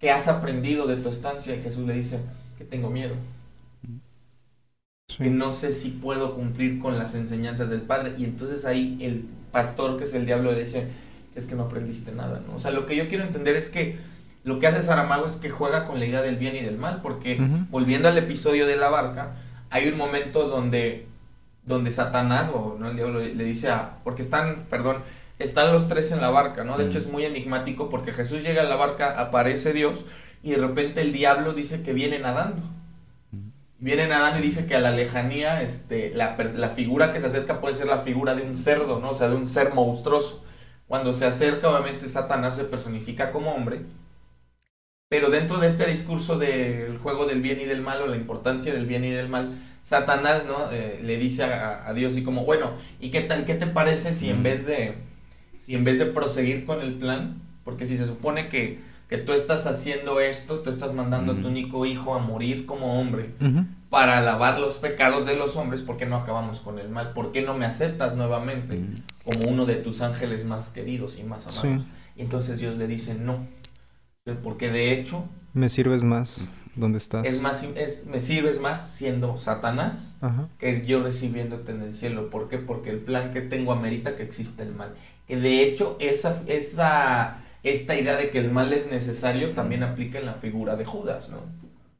¿qué 0.00 0.10
has 0.10 0.26
aprendido 0.26 0.86
de 0.86 0.96
tu 0.96 1.08
estancia? 1.08 1.54
Y 1.54 1.62
Jesús 1.62 1.86
le 1.86 1.94
dice, 1.94 2.18
que 2.56 2.64
tengo 2.64 2.90
miedo. 2.90 3.14
Que 5.16 5.30
no 5.30 5.50
sé 5.50 5.72
si 5.72 5.90
puedo 5.90 6.34
cumplir 6.34 6.78
con 6.78 6.98
las 6.98 7.14
enseñanzas 7.14 7.70
del 7.70 7.80
Padre. 7.80 8.14
Y 8.18 8.24
entonces 8.24 8.64
ahí 8.64 8.98
el 9.00 9.24
pastor, 9.50 9.98
que 9.98 10.04
es 10.04 10.14
el 10.14 10.26
diablo, 10.26 10.52
le 10.52 10.60
dice, 10.60 10.88
es 11.34 11.46
que 11.46 11.54
no 11.54 11.64
aprendiste 11.64 12.12
nada, 12.12 12.42
¿no? 12.46 12.56
O 12.56 12.58
sea, 12.58 12.70
lo 12.70 12.86
que 12.86 12.94
yo 12.94 13.08
quiero 13.08 13.24
entender 13.24 13.56
es 13.56 13.70
que 13.70 13.98
lo 14.44 14.58
que 14.58 14.66
hace 14.66 14.82
Saramago 14.82 15.26
es 15.26 15.36
que 15.36 15.50
juega 15.50 15.86
con 15.86 15.98
la 15.98 16.06
idea 16.06 16.22
del 16.22 16.36
bien 16.36 16.56
y 16.56 16.60
del 16.60 16.78
mal, 16.78 17.00
porque 17.02 17.40
volviendo 17.70 18.08
al 18.08 18.16
episodio 18.16 18.66
de 18.66 18.76
la 18.76 18.88
barca, 18.88 19.36
hay 19.70 19.88
un 19.88 19.98
momento 19.98 20.48
donde, 20.48 21.06
donde 21.64 21.90
Satanás, 21.90 22.50
o 22.54 22.76
no 22.78 22.88
el 22.88 22.96
diablo, 22.96 23.20
le 23.20 23.44
dice 23.44 23.70
a, 23.70 23.98
porque 24.04 24.22
están, 24.22 24.66
perdón, 24.70 24.98
están 25.38 25.72
los 25.72 25.88
tres 25.88 26.12
en 26.12 26.20
la 26.20 26.30
barca, 26.30 26.64
¿no? 26.64 26.78
De 26.78 26.86
hecho 26.86 26.98
es 26.98 27.06
muy 27.06 27.24
enigmático 27.24 27.90
porque 27.90 28.12
Jesús 28.12 28.42
llega 28.42 28.62
a 28.62 28.66
la 28.66 28.76
barca, 28.76 29.20
aparece 29.20 29.72
Dios 29.72 30.04
y 30.42 30.50
de 30.52 30.58
repente 30.58 31.00
el 31.00 31.12
diablo 31.12 31.52
dice 31.52 31.82
que 31.82 31.92
viene 31.92 32.18
nadando. 32.18 32.62
Viene 33.78 34.08
nadando 34.08 34.38
y 34.38 34.42
dice 34.42 34.66
que 34.66 34.74
a 34.74 34.80
la 34.80 34.90
lejanía 34.90 35.62
este, 35.62 36.12
la, 36.14 36.36
la, 36.36 36.70
figura 36.70 37.12
que 37.12 37.20
se 37.20 37.26
acerca 37.26 37.60
puede 37.60 37.74
ser 37.74 37.86
la 37.86 37.98
figura 37.98 38.34
de 38.34 38.42
un 38.42 38.54
cerdo, 38.54 38.98
¿no? 38.98 39.10
O 39.10 39.14
sea, 39.14 39.28
de 39.28 39.36
un 39.36 39.46
ser 39.46 39.72
monstruoso. 39.72 40.44
Cuando 40.88 41.12
se 41.12 41.26
acerca, 41.26 41.68
obviamente 41.70 42.08
Satanás 42.08 42.56
se 42.56 42.64
personifica 42.64 43.30
como 43.30 43.52
hombre. 43.52 43.80
Pero 45.08 45.30
dentro 45.30 45.58
de 45.58 45.68
este 45.68 45.86
discurso 45.86 46.38
del 46.38 46.98
juego 46.98 47.26
del 47.26 47.40
bien 47.40 47.60
y 47.60 47.64
del 47.66 47.80
mal, 47.80 48.02
o 48.02 48.08
la 48.08 48.16
importancia 48.16 48.74
del 48.74 48.86
bien 48.86 49.04
y 49.04 49.10
del 49.10 49.28
mal, 49.28 49.62
Satanás, 49.82 50.44
¿no? 50.46 50.70
Eh, 50.72 51.00
le 51.02 51.16
dice 51.16 51.44
a, 51.44 51.88
a, 51.88 51.94
Dios 51.94 52.16
y 52.16 52.24
como, 52.24 52.44
bueno, 52.44 52.72
¿y 53.00 53.10
qué 53.10 53.20
tal? 53.20 53.44
¿Qué 53.44 53.54
te 53.54 53.66
parece 53.66 54.12
si 54.12 54.28
en 54.28 54.42
vez 54.42 54.66
de 54.66 55.08
si 55.60 55.74
en 55.74 55.84
vez 55.84 55.98
de 55.98 56.06
proseguir 56.06 56.64
con 56.64 56.80
el 56.80 56.94
plan, 56.94 57.42
porque 57.64 57.86
si 57.86 57.96
se 57.96 58.06
supone 58.06 58.48
que, 58.48 58.78
que 59.08 59.18
tú 59.18 59.32
estás 59.32 59.66
haciendo 59.66 60.20
esto, 60.20 60.60
tú 60.60 60.70
estás 60.70 60.92
mandando 60.92 61.32
a 61.32 61.36
tu 61.36 61.48
único 61.48 61.86
hijo 61.86 62.14
a 62.14 62.18
morir 62.18 62.66
como 62.66 63.00
hombre 63.00 63.34
para 63.90 64.20
lavar 64.20 64.60
los 64.60 64.76
pecados 64.76 65.26
de 65.26 65.34
los 65.34 65.56
hombres, 65.56 65.80
¿por 65.80 65.96
qué 65.96 66.06
no 66.06 66.16
acabamos 66.16 66.60
con 66.60 66.78
el 66.78 66.90
mal? 66.90 67.14
¿Por 67.14 67.32
qué 67.32 67.42
no 67.42 67.56
me 67.56 67.64
aceptas 67.64 68.16
nuevamente 68.16 68.80
como 69.24 69.48
uno 69.48 69.64
de 69.64 69.76
tus 69.76 70.02
ángeles 70.02 70.44
más 70.44 70.68
queridos 70.68 71.18
y 71.18 71.24
más 71.24 71.46
amados? 71.46 71.84
Y 72.16 72.22
entonces 72.22 72.58
Dios 72.58 72.76
le 72.76 72.86
dice 72.86 73.14
no, 73.14 73.46
porque 74.42 74.70
de 74.70 74.92
hecho 74.92 75.26
me 75.54 75.70
sirves 75.70 76.04
más 76.04 76.66
donde 76.76 76.98
estás. 76.98 77.26
Es 77.26 77.40
más, 77.40 77.62
es, 77.62 78.06
me 78.06 78.20
sirves 78.20 78.60
más 78.60 78.90
siendo 78.90 79.38
Satanás 79.38 80.14
que 80.58 80.84
yo 80.86 81.02
recibiéndote 81.02 81.72
en 81.72 81.82
el 81.82 81.94
cielo. 81.94 82.28
¿Por 82.28 82.48
qué? 82.48 82.58
Porque 82.58 82.90
el 82.90 82.98
plan 82.98 83.32
que 83.32 83.40
tengo 83.40 83.72
amerita 83.72 84.16
que 84.16 84.22
exista 84.22 84.62
el 84.62 84.74
mal 84.74 84.94
que 85.28 85.36
de 85.36 85.62
hecho 85.62 85.96
esa, 86.00 86.42
esa, 86.46 87.44
esta 87.62 87.98
idea 87.98 88.16
de 88.16 88.30
que 88.30 88.38
el 88.38 88.50
mal 88.50 88.72
es 88.72 88.90
necesario 88.90 89.50
también 89.52 89.82
aplica 89.82 90.18
en 90.18 90.26
la 90.26 90.34
figura 90.34 90.76
de 90.76 90.84
Judas, 90.84 91.30
¿no? 91.30 91.38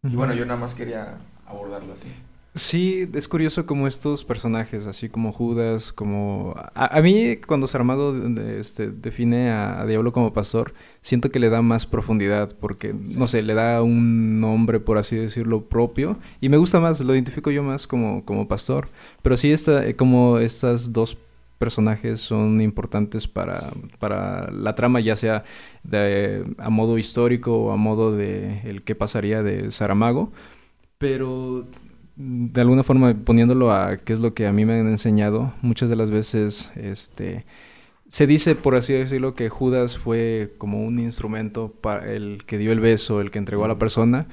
Y 0.09 0.14
bueno, 0.14 0.33
yo 0.35 0.47
nada 0.47 0.61
más 0.61 0.75
quería 0.75 1.18
abordarlo 1.47 1.92
así. 1.92 2.12
Sí, 2.55 3.09
es 3.14 3.29
curioso 3.29 3.66
como 3.66 3.87
estos 3.87 4.25
personajes, 4.25 4.88
así 4.88 5.09
como 5.09 5.33
Judas, 5.33 5.92
como... 5.92 6.55
A, 6.75 7.01
mí 7.03 7.37
cuando 7.37 7.68
Saramago 7.68 8.16
este, 8.59 8.90
define 8.90 9.51
a, 9.51 9.85
Diablo 9.87 10.12
como 10.12 10.33
pastor, 10.33 10.75
siento 11.01 11.31
que 11.31 11.38
le 11.38 11.51
da 11.51 11.62
más 11.62 11.87
profundidad, 11.87 12.57
porque, 12.59 12.92
no 12.94 13.29
sé, 13.29 13.42
le 13.42 13.55
da 13.55 13.83
un 13.83 14.40
nombre, 14.40 14.81
por 14.81 14.99
así 14.99 15.14
decirlo, 15.14 15.68
propio, 15.68 16.18
y 16.40 16.49
me 16.49 16.57
gusta 16.57 16.81
más, 16.81 17.01
lo 17.01 17.14
identifico 17.14 17.53
yo 17.53 17.62
más 17.62 17.87
como, 17.87 18.25
como 18.25 18.49
pastor. 18.49 18.88
Pero 19.23 19.37
sí, 19.37 19.53
está, 19.53 19.87
eh, 19.87 19.94
como 19.94 20.38
estas 20.38 20.92
dos 20.92 21.16
personajes 21.59 22.21
son 22.21 22.61
importantes 22.61 23.29
para, 23.29 23.73
para 23.99 24.51
la 24.51 24.75
trama, 24.75 25.01
ya 25.01 25.16
sea 25.16 25.44
de, 25.83 26.44
a 26.59 26.71
modo 26.71 26.99
histórico 26.99 27.57
o 27.57 27.73
a 27.73 27.77
modo 27.77 28.16
de 28.16 28.61
el 28.64 28.83
que 28.83 28.94
pasaría 28.94 29.42
de 29.42 29.71
Saramago, 29.71 30.33
pero 30.99 31.66
de 32.16 32.61
alguna 32.61 32.83
forma 32.83 33.14
poniéndolo 33.25 33.73
a 33.73 33.97
qué 33.97 34.12
es 34.12 34.21
lo 34.21 34.35
que 34.35 34.47
a 34.47 34.53
mí 34.53 34.64
me 34.64 34.81
han 34.81 34.88
enseñado, 34.88 35.53
muchas 35.62 35.88
de 35.88 35.97
las 35.97 36.11
veces 36.11 36.73
este 36.77 37.44
se 38.09 38.27
dice, 38.27 38.55
por 38.55 38.75
así 38.75 38.94
decirlo, 38.94 39.35
que 39.35 39.51
Judas 39.51 39.99
fue 39.99 40.55
como 40.57 40.83
un 40.83 40.99
instrumento 40.99 41.73
para 41.81 42.11
el 42.11 42.44
que 42.47 42.57
dio 42.57 42.73
el 42.73 42.81
beso, 42.81 43.21
el 43.21 43.31
que 43.31 43.38
entregó 43.38 43.66
a 43.66 43.68
la 43.68 43.79
persona, 43.79 44.27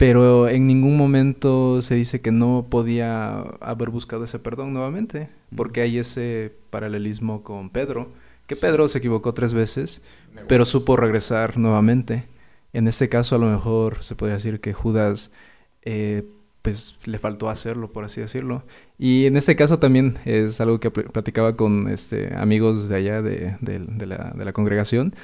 pero 0.00 0.48
en 0.48 0.66
ningún 0.66 0.96
momento 0.96 1.82
se 1.82 1.94
dice 1.94 2.22
que 2.22 2.32
no 2.32 2.68
podía 2.70 3.40
haber 3.60 3.90
buscado 3.90 4.24
ese 4.24 4.38
perdón 4.38 4.72
nuevamente, 4.72 5.28
porque 5.54 5.82
hay 5.82 5.98
ese 5.98 6.54
paralelismo 6.70 7.42
con 7.42 7.68
Pedro, 7.68 8.08
que 8.46 8.56
Pedro 8.56 8.88
se 8.88 8.96
equivocó 8.96 9.34
tres 9.34 9.52
veces, 9.52 10.00
pero 10.48 10.64
supo 10.64 10.96
regresar 10.96 11.58
nuevamente. 11.58 12.24
En 12.72 12.88
este 12.88 13.10
caso 13.10 13.36
a 13.36 13.38
lo 13.38 13.50
mejor 13.50 14.02
se 14.02 14.14
podría 14.14 14.36
decir 14.36 14.60
que 14.60 14.72
Judas 14.72 15.32
eh, 15.82 16.24
pues 16.62 16.98
le 17.04 17.18
faltó 17.18 17.50
hacerlo, 17.50 17.92
por 17.92 18.04
así 18.04 18.22
decirlo. 18.22 18.62
Y 18.98 19.26
en 19.26 19.36
este 19.36 19.54
caso 19.54 19.80
también 19.80 20.18
es 20.24 20.62
algo 20.62 20.80
que 20.80 20.90
platicaba 20.90 21.56
con 21.56 21.88
este, 21.88 22.34
amigos 22.36 22.88
de 22.88 22.96
allá 22.96 23.20
de, 23.20 23.58
la, 24.06 24.32
de 24.34 24.44
la 24.46 24.52
congregación, 24.54 25.14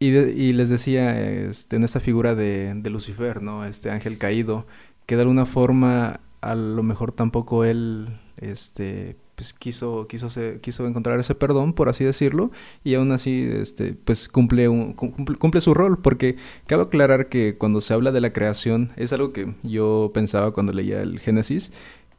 y, 0.00 0.52
les 0.52 0.68
decía, 0.68 1.20
este, 1.48 1.76
en 1.76 1.84
esta 1.84 2.00
figura 2.00 2.34
de, 2.34 2.72
de, 2.74 2.90
Lucifer, 2.90 3.42
¿no? 3.42 3.64
Este 3.64 3.90
ángel 3.90 4.18
caído, 4.18 4.66
que 5.06 5.16
de 5.16 5.22
alguna 5.22 5.46
forma 5.46 6.20
a 6.40 6.54
lo 6.54 6.82
mejor 6.82 7.12
tampoco 7.12 7.64
él 7.64 8.08
este, 8.36 9.16
pues 9.34 9.52
quiso, 9.52 10.06
quiso, 10.08 10.28
quiso 10.60 10.86
encontrar 10.86 11.18
ese 11.20 11.34
perdón, 11.34 11.72
por 11.72 11.88
así 11.88 12.04
decirlo, 12.04 12.50
y 12.84 12.94
aún 12.94 13.12
así, 13.12 13.48
este, 13.50 13.94
pues 13.94 14.28
cumple, 14.28 14.68
un, 14.68 14.94
cumple, 14.94 15.60
su 15.60 15.74
rol, 15.74 15.98
porque 15.98 16.36
cabe 16.66 16.82
aclarar 16.84 17.26
que 17.26 17.56
cuando 17.56 17.80
se 17.80 17.94
habla 17.94 18.12
de 18.12 18.20
la 18.20 18.32
creación, 18.32 18.92
es 18.96 19.12
algo 19.12 19.32
que 19.32 19.54
yo 19.62 20.10
pensaba 20.14 20.52
cuando 20.52 20.72
leía 20.72 21.02
el 21.02 21.20
Génesis, 21.20 21.72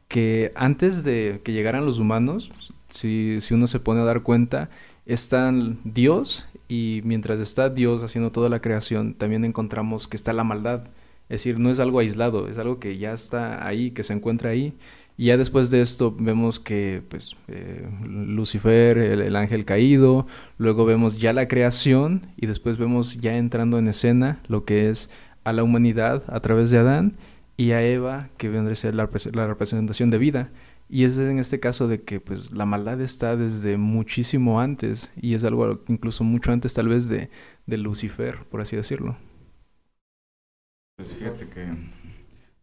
que 0.08 0.52
antes 0.54 1.04
de 1.04 1.40
que 1.44 1.52
llegaran 1.52 1.86
los 1.86 1.98
humanos, 1.98 2.52
si, 2.88 3.40
si 3.40 3.54
uno 3.54 3.66
se 3.66 3.80
pone 3.80 4.00
a 4.00 4.04
dar 4.04 4.22
cuenta, 4.22 4.70
están 5.06 5.78
Dios 5.84 6.46
y 6.70 7.00
mientras 7.02 7.40
está 7.40 7.68
Dios 7.68 8.04
haciendo 8.04 8.30
toda 8.30 8.48
la 8.48 8.60
creación, 8.60 9.14
también 9.14 9.44
encontramos 9.44 10.06
que 10.06 10.16
está 10.16 10.32
la 10.32 10.44
maldad. 10.44 10.84
Es 11.28 11.40
decir, 11.40 11.58
no 11.58 11.68
es 11.68 11.80
algo 11.80 11.98
aislado, 11.98 12.46
es 12.46 12.58
algo 12.58 12.78
que 12.78 12.96
ya 12.96 13.12
está 13.12 13.66
ahí, 13.66 13.90
que 13.90 14.04
se 14.04 14.12
encuentra 14.12 14.50
ahí. 14.50 14.74
Y 15.16 15.26
ya 15.26 15.36
después 15.36 15.70
de 15.72 15.80
esto 15.80 16.14
vemos 16.16 16.60
que 16.60 17.02
pues, 17.08 17.36
eh, 17.48 17.88
Lucifer, 18.04 18.98
el, 18.98 19.34
ángel 19.34 19.64
caído, 19.64 20.28
luego 20.58 20.84
vemos 20.84 21.18
ya 21.18 21.32
la 21.32 21.48
creación 21.48 22.28
y 22.36 22.46
después 22.46 22.78
vemos 22.78 23.18
ya 23.18 23.36
entrando 23.36 23.76
en 23.76 23.88
escena 23.88 24.40
lo 24.46 24.64
que 24.64 24.90
es 24.90 25.10
a 25.42 25.52
la 25.52 25.64
humanidad 25.64 26.22
a 26.28 26.38
través 26.38 26.70
de 26.70 26.78
Adán 26.78 27.16
y 27.56 27.72
a 27.72 27.82
Eva, 27.82 28.28
que 28.36 28.48
vendría 28.48 28.74
a 28.74 28.76
ser 28.76 28.94
la, 28.94 29.10
la 29.32 29.46
representación 29.48 30.08
de 30.08 30.18
vida. 30.18 30.50
Y 30.92 31.04
es 31.04 31.18
en 31.18 31.38
este 31.38 31.60
caso 31.60 31.86
de 31.86 32.02
que 32.02 32.18
pues 32.18 32.50
la 32.50 32.66
maldad 32.66 33.00
está 33.00 33.36
desde 33.36 33.76
muchísimo 33.76 34.60
antes 34.60 35.12
y 35.14 35.34
es 35.34 35.44
algo 35.44 35.80
incluso 35.86 36.24
mucho 36.24 36.50
antes 36.50 36.74
tal 36.74 36.88
vez 36.88 37.08
de, 37.08 37.30
de 37.66 37.78
Lucifer, 37.78 38.44
por 38.50 38.60
así 38.60 38.74
decirlo. 38.74 39.16
Pues 40.96 41.14
fíjate 41.14 41.48
que 41.48 41.68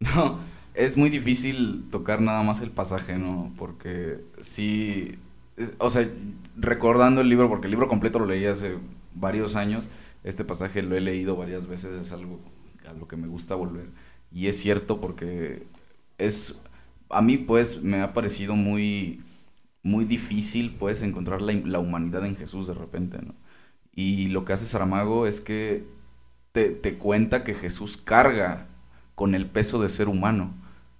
no, 0.00 0.38
es 0.74 0.98
muy 0.98 1.08
difícil 1.08 1.86
tocar 1.90 2.20
nada 2.20 2.42
más 2.42 2.60
el 2.60 2.70
pasaje, 2.70 3.16
¿no? 3.16 3.50
Porque 3.56 4.20
sí, 4.42 5.18
o 5.78 5.88
sea, 5.88 6.06
recordando 6.54 7.22
el 7.22 7.30
libro, 7.30 7.48
porque 7.48 7.66
el 7.66 7.70
libro 7.70 7.88
completo 7.88 8.18
lo 8.18 8.26
leí 8.26 8.44
hace 8.44 8.76
varios 9.14 9.56
años, 9.56 9.88
este 10.22 10.44
pasaje 10.44 10.82
lo 10.82 10.96
he 10.96 11.00
leído 11.00 11.34
varias 11.34 11.66
veces, 11.66 11.98
es 11.98 12.12
algo 12.12 12.40
a 12.86 12.92
lo 12.92 13.08
que 13.08 13.16
me 13.16 13.26
gusta 13.26 13.54
volver. 13.54 13.88
Y 14.30 14.48
es 14.48 14.58
cierto 14.58 15.00
porque 15.00 15.66
es 16.18 16.56
a 17.10 17.22
mí 17.22 17.38
pues 17.38 17.82
me 17.82 18.02
ha 18.02 18.12
parecido 18.12 18.54
muy, 18.54 19.22
muy 19.82 20.04
difícil 20.04 20.74
pues 20.78 21.02
encontrar 21.02 21.40
la, 21.40 21.78
humanidad 21.78 22.26
en 22.26 22.36
Jesús 22.36 22.66
de 22.66 22.74
repente, 22.74 23.18
¿no? 23.22 23.34
Y 23.94 24.28
lo 24.28 24.44
que 24.44 24.52
hace 24.52 24.64
Saramago 24.64 25.26
es 25.26 25.40
que 25.40 25.84
te, 26.52 26.94
cuenta 26.98 27.42
que 27.42 27.54
Jesús 27.54 27.96
carga 27.96 28.68
con 29.14 29.34
el 29.34 29.46
peso 29.46 29.82
de 29.82 29.88
ser 29.88 30.08
humano. 30.08 30.54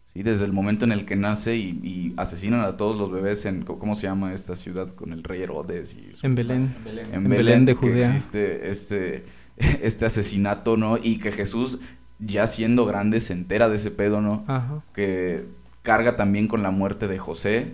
¿sí? 0.07 0.25
Desde 0.25 0.45
el 0.45 0.53
momento 0.53 0.85
en 0.85 0.91
el 0.91 1.05
que 1.05 1.15
nace 1.15 1.57
y, 1.57 2.13
asesinan 2.17 2.61
a 2.61 2.77
todos 2.77 2.97
los 2.97 3.13
bebés 3.13 3.45
en, 3.45 3.63
¿cómo 3.63 3.95
se 3.95 4.09
llama 4.09 4.35
esta 4.35 4.57
ciudad? 4.57 4.89
Con 4.89 5.13
el 5.13 5.23
rey 5.23 5.43
Herodes. 5.43 5.95
Y 5.95 6.09
en 6.27 6.35
Belén. 6.35 6.75
En 7.13 7.29
Belén, 7.29 7.67
de 7.67 7.75
Judea. 7.75 7.99
existe 7.99 8.69
este, 8.69 9.25
este 9.57 10.07
asesinato, 10.07 10.77
¿no? 10.77 10.99
Y 11.01 11.19
que 11.19 11.31
Jesús, 11.31 11.79
ya 12.19 12.49
siendo 12.49 12.85
grande, 12.85 13.21
se 13.21 13.33
entera 13.33 13.69
de 13.69 13.77
ese 13.77 13.93
pedo, 13.93 14.21
¿no? 14.21 14.45
Ajá. 14.49 14.83
Que 14.93 15.47
carga 15.89 16.17
también 16.17 16.49
con 16.49 16.63
la 16.63 16.71
muerte 16.71 17.09
de 17.09 17.17
José, 17.17 17.73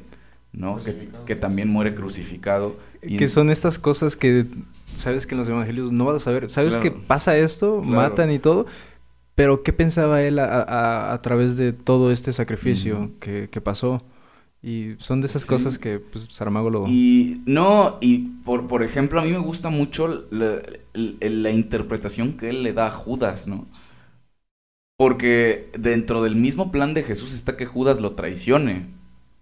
¿no? 0.52 0.78
Que, 1.26 1.34
también 1.34 1.68
muere 1.68 1.96
crucificado. 1.96 2.76
Y 3.02 3.16
que 3.16 3.26
son 3.26 3.50
estas 3.50 3.76
cosas 3.80 4.14
que 4.14 4.46
sabes 4.94 5.26
que 5.26 5.34
en 5.34 5.40
los 5.40 5.48
evangelios 5.48 5.90
no 5.90 6.04
vas 6.04 6.14
a 6.14 6.18
saber. 6.20 6.48
Sabes 6.48 6.78
que 6.78 6.92
pasa 6.92 7.36
esto, 7.36 7.82
matan 7.82 8.30
y 8.30 8.38
todo, 8.38 8.66
pero 9.34 9.64
¿qué 9.64 9.72
pensaba 9.72 10.22
él 10.22 10.38
a, 10.38 11.18
través 11.24 11.56
de 11.56 11.72
todo 11.72 12.12
este 12.12 12.32
sacrificio 12.32 13.10
que, 13.18 13.60
pasó? 13.60 14.00
Y 14.62 14.94
son 14.98 15.20
de 15.20 15.26
esas 15.26 15.44
cosas 15.44 15.80
que 15.80 15.98
pues, 15.98 16.28
Saramago 16.30 16.70
lo... 16.70 16.86
Y 16.86 17.42
no, 17.46 17.98
y 18.00 18.18
por, 18.44 18.68
por 18.68 18.84
ejemplo, 18.84 19.20
a 19.20 19.24
mí 19.24 19.32
me 19.32 19.38
gusta 19.38 19.70
mucho 19.70 20.28
la, 20.30 20.62
la 20.94 21.50
interpretación 21.50 22.32
que 22.34 22.50
él 22.50 22.62
le 22.62 22.72
da 22.72 22.86
a 22.86 22.90
Judas, 22.92 23.48
¿no? 23.48 23.66
Porque 24.96 25.70
dentro 25.76 26.22
del 26.22 26.36
mismo 26.36 26.70
plan 26.70 26.94
de 26.94 27.02
Jesús 27.02 27.34
está 27.34 27.56
que 27.56 27.66
Judas 27.66 28.00
lo 28.00 28.12
traicione. 28.12 28.86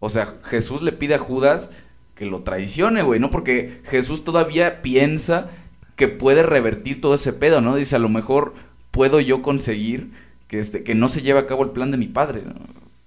O 0.00 0.08
sea, 0.08 0.34
Jesús 0.42 0.82
le 0.82 0.92
pide 0.92 1.14
a 1.14 1.18
Judas 1.18 1.70
que 2.14 2.26
lo 2.26 2.42
traicione, 2.42 3.02
güey, 3.02 3.20
¿no? 3.20 3.30
Porque 3.30 3.80
Jesús 3.84 4.24
todavía 4.24 4.82
piensa 4.82 5.50
que 5.96 6.08
puede 6.08 6.42
revertir 6.42 7.00
todo 7.00 7.14
ese 7.14 7.32
pedo, 7.32 7.60
¿no? 7.60 7.76
Dice, 7.76 7.96
a 7.96 8.00
lo 8.00 8.08
mejor 8.08 8.54
puedo 8.90 9.20
yo 9.20 9.42
conseguir 9.42 10.12
que, 10.48 10.58
este, 10.58 10.82
que 10.82 10.94
no 10.94 11.08
se 11.08 11.22
lleve 11.22 11.40
a 11.40 11.46
cabo 11.46 11.64
el 11.64 11.70
plan 11.70 11.90
de 11.90 11.98
mi 11.98 12.06
padre, 12.06 12.42
¿no? 12.44 12.54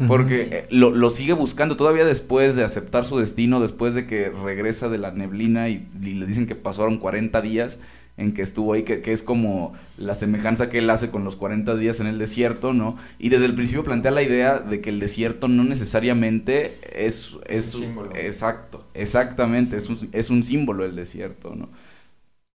Porque 0.07 0.49
eh, 0.51 0.67
lo, 0.71 0.91
lo, 0.91 1.09
sigue 1.09 1.31
buscando 1.31 1.77
todavía 1.77 2.03
después 2.03 2.57
de 2.57 2.65
aceptar 2.65 3.05
su 3.05 3.17
destino, 3.17 3.61
después 3.61 3.93
de 3.93 4.05
que 4.05 4.29
regresa 4.29 4.89
de 4.89 4.97
la 4.97 5.11
neblina 5.11 5.69
y, 5.69 5.87
y 6.01 6.15
le 6.15 6.25
dicen 6.25 6.47
que 6.47 6.55
pasaron 6.55 6.97
40 6.97 7.41
días 7.41 7.79
en 8.17 8.33
que 8.33 8.41
estuvo 8.41 8.73
ahí, 8.73 8.83
que, 8.83 9.01
es 9.11 9.23
como 9.23 9.73
la 9.97 10.13
semejanza 10.13 10.69
que 10.69 10.79
él 10.79 10.89
hace 10.89 11.11
con 11.11 11.23
los 11.23 11.35
40 11.35 11.75
días 11.75 11.99
en 11.99 12.07
el 12.07 12.17
desierto, 12.17 12.73
¿no? 12.73 12.95
Y 13.19 13.29
desde 13.29 13.45
el 13.45 13.55
principio 13.55 13.83
plantea 13.83 14.11
la 14.11 14.23
idea 14.23 14.59
de 14.59 14.79
que 14.79 14.89
el 14.89 14.99
desierto 14.99 15.47
no 15.47 15.63
necesariamente 15.63 16.79
es... 16.93 17.37
es 17.47 17.75
un 17.75 17.81
símbolo. 17.81 18.15
Exacto, 18.15 18.85
exactamente, 18.93 19.75
es 19.75 19.89
un, 19.89 20.09
es 20.13 20.29
un 20.29 20.43
símbolo 20.43 20.85
el 20.85 20.95
desierto, 20.95 21.55
¿no? 21.55 21.69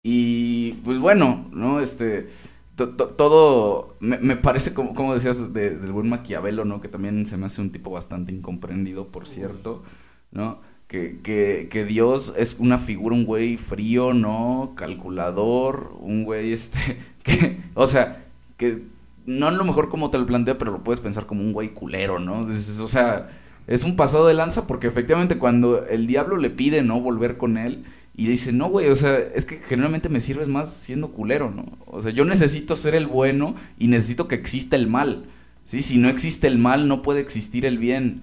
Y 0.04 0.74
pues 0.84 1.00
bueno, 1.00 1.50
¿no? 1.52 1.80
Este... 1.80 2.28
todo 2.76 3.96
me, 4.02 4.36
parece 4.36 4.74
como, 4.74 4.94
como 4.94 5.14
decías 5.14 5.54
del 5.54 5.92
buen 5.94 6.10
Maquiavelo, 6.10 6.66
¿no? 6.66 6.82
Que 6.82 6.90
también 6.90 7.26
se 7.26 7.38
me 7.38 7.46
hace 7.46 7.62
un 7.62 7.72
tipo 7.72 7.92
bastante 7.92 8.34
incomprendido, 8.34 9.08
por 9.08 9.26
cierto, 9.26 9.84
¿no? 10.32 10.60
Que, 10.88 11.20
que, 11.22 11.68
que, 11.72 11.86
Dios 11.86 12.34
es 12.38 12.58
una 12.60 12.78
figura, 12.78 13.16
un 13.16 13.26
güey 13.26 13.58
frío, 13.58 14.14
¿no? 14.14 14.74
Calculador, 14.76 15.96
un 16.00 16.24
güey, 16.24 16.54
este, 16.54 16.98
que, 17.24 17.60
o 17.74 17.88
sea, 17.88 18.26
que 18.58 18.84
no 19.26 19.48
a 19.48 19.52
lo 19.52 19.64
mejor 19.66 19.90
como 19.90 20.12
te 20.12 20.18
lo 20.18 20.26
plantea, 20.26 20.58
pero 20.58 20.72
lo 20.72 20.84
puedes 20.84 21.00
pensar 21.00 21.26
como 21.26 21.42
un 21.42 21.54
güey 21.54 21.74
culero, 21.74 22.20
¿no? 22.20 22.42
o 22.42 22.88
sea, 22.88 23.28
es 23.68 23.84
un 23.84 23.96
pasado 23.96 24.28
de 24.28 24.36
lanza 24.36 24.68
porque 24.68 24.88
efectivamente 24.88 25.38
cuando 25.40 25.86
el 25.86 26.06
diablo 26.06 26.38
le 26.38 26.52
pide, 26.52 26.84
¿no? 26.84 27.02
Volver 27.02 27.38
con 27.38 27.58
él 27.58 27.84
y 28.16 28.28
dice, 28.28 28.54
no, 28.54 28.70
güey, 28.70 28.88
o 28.90 28.96
sea, 28.96 29.18
es 29.18 29.46
que 29.46 29.58
generalmente 29.58 30.08
me 30.08 30.20
sirves 30.20 30.48
más 30.48 30.72
siendo 30.72 31.12
culero, 31.12 31.52
¿no? 31.52 31.78
O 31.88 32.02
sea, 32.02 32.12
yo 32.12 32.26
necesito 32.26 32.76
ser 32.76 32.96
el 32.96 33.08
bueno 33.08 33.56
y 33.80 33.88
necesito 33.88 34.28
que 34.28 34.36
exista 34.36 34.76
el 34.76 34.88
mal, 34.88 35.26
¿sí? 35.64 35.82
Si 35.82 35.98
no 35.98 36.10
existe 36.10 36.48
el 36.48 36.60
mal, 36.60 36.88
no 36.88 37.02
puede 37.02 37.20
existir 37.20 37.66
el 37.66 37.80
bien. 37.80 38.22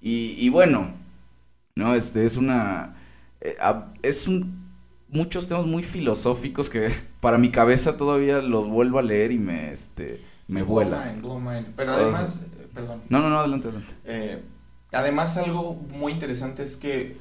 Y, 0.00 0.36
y 0.38 0.48
bueno, 0.48 0.94
¿no? 1.76 1.94
Este 1.94 2.24
es 2.24 2.36
una... 2.36 2.94
Eh, 3.40 3.56
es 4.02 4.28
un... 4.28 4.64
Muchos 5.08 5.48
temas 5.48 5.66
muy 5.66 5.82
filosóficos 5.82 6.70
que 6.70 6.90
para 7.20 7.38
mi 7.38 7.50
cabeza 7.50 7.96
todavía 7.96 8.38
los 8.38 8.68
vuelvo 8.68 8.98
a 8.98 9.02
leer 9.02 9.32
y 9.32 9.38
me, 9.38 9.70
este, 9.70 10.22
me 10.48 10.62
vuela. 10.62 11.14
Pero 11.76 11.92
además, 11.92 12.42
eh, 12.42 12.68
perdón. 12.72 13.02
No, 13.08 13.20
no, 13.20 13.30
no, 13.30 13.38
adelante, 13.38 13.68
adelante. 13.68 13.94
Eh, 14.04 14.42
además 14.92 15.36
algo 15.36 15.74
muy 15.74 16.12
interesante 16.12 16.62
es 16.62 16.76
que 16.76 17.16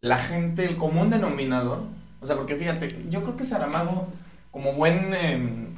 la 0.00 0.18
gente, 0.18 0.64
el 0.66 0.76
común 0.76 1.10
denominador, 1.10 1.84
o 2.20 2.26
sea, 2.26 2.36
porque 2.36 2.54
fíjate, 2.54 3.06
yo 3.08 3.22
creo 3.22 3.36
que 3.36 3.44
Saramago, 3.44 4.08
como 4.52 4.72
buen 4.74 5.12
em, 5.14 5.74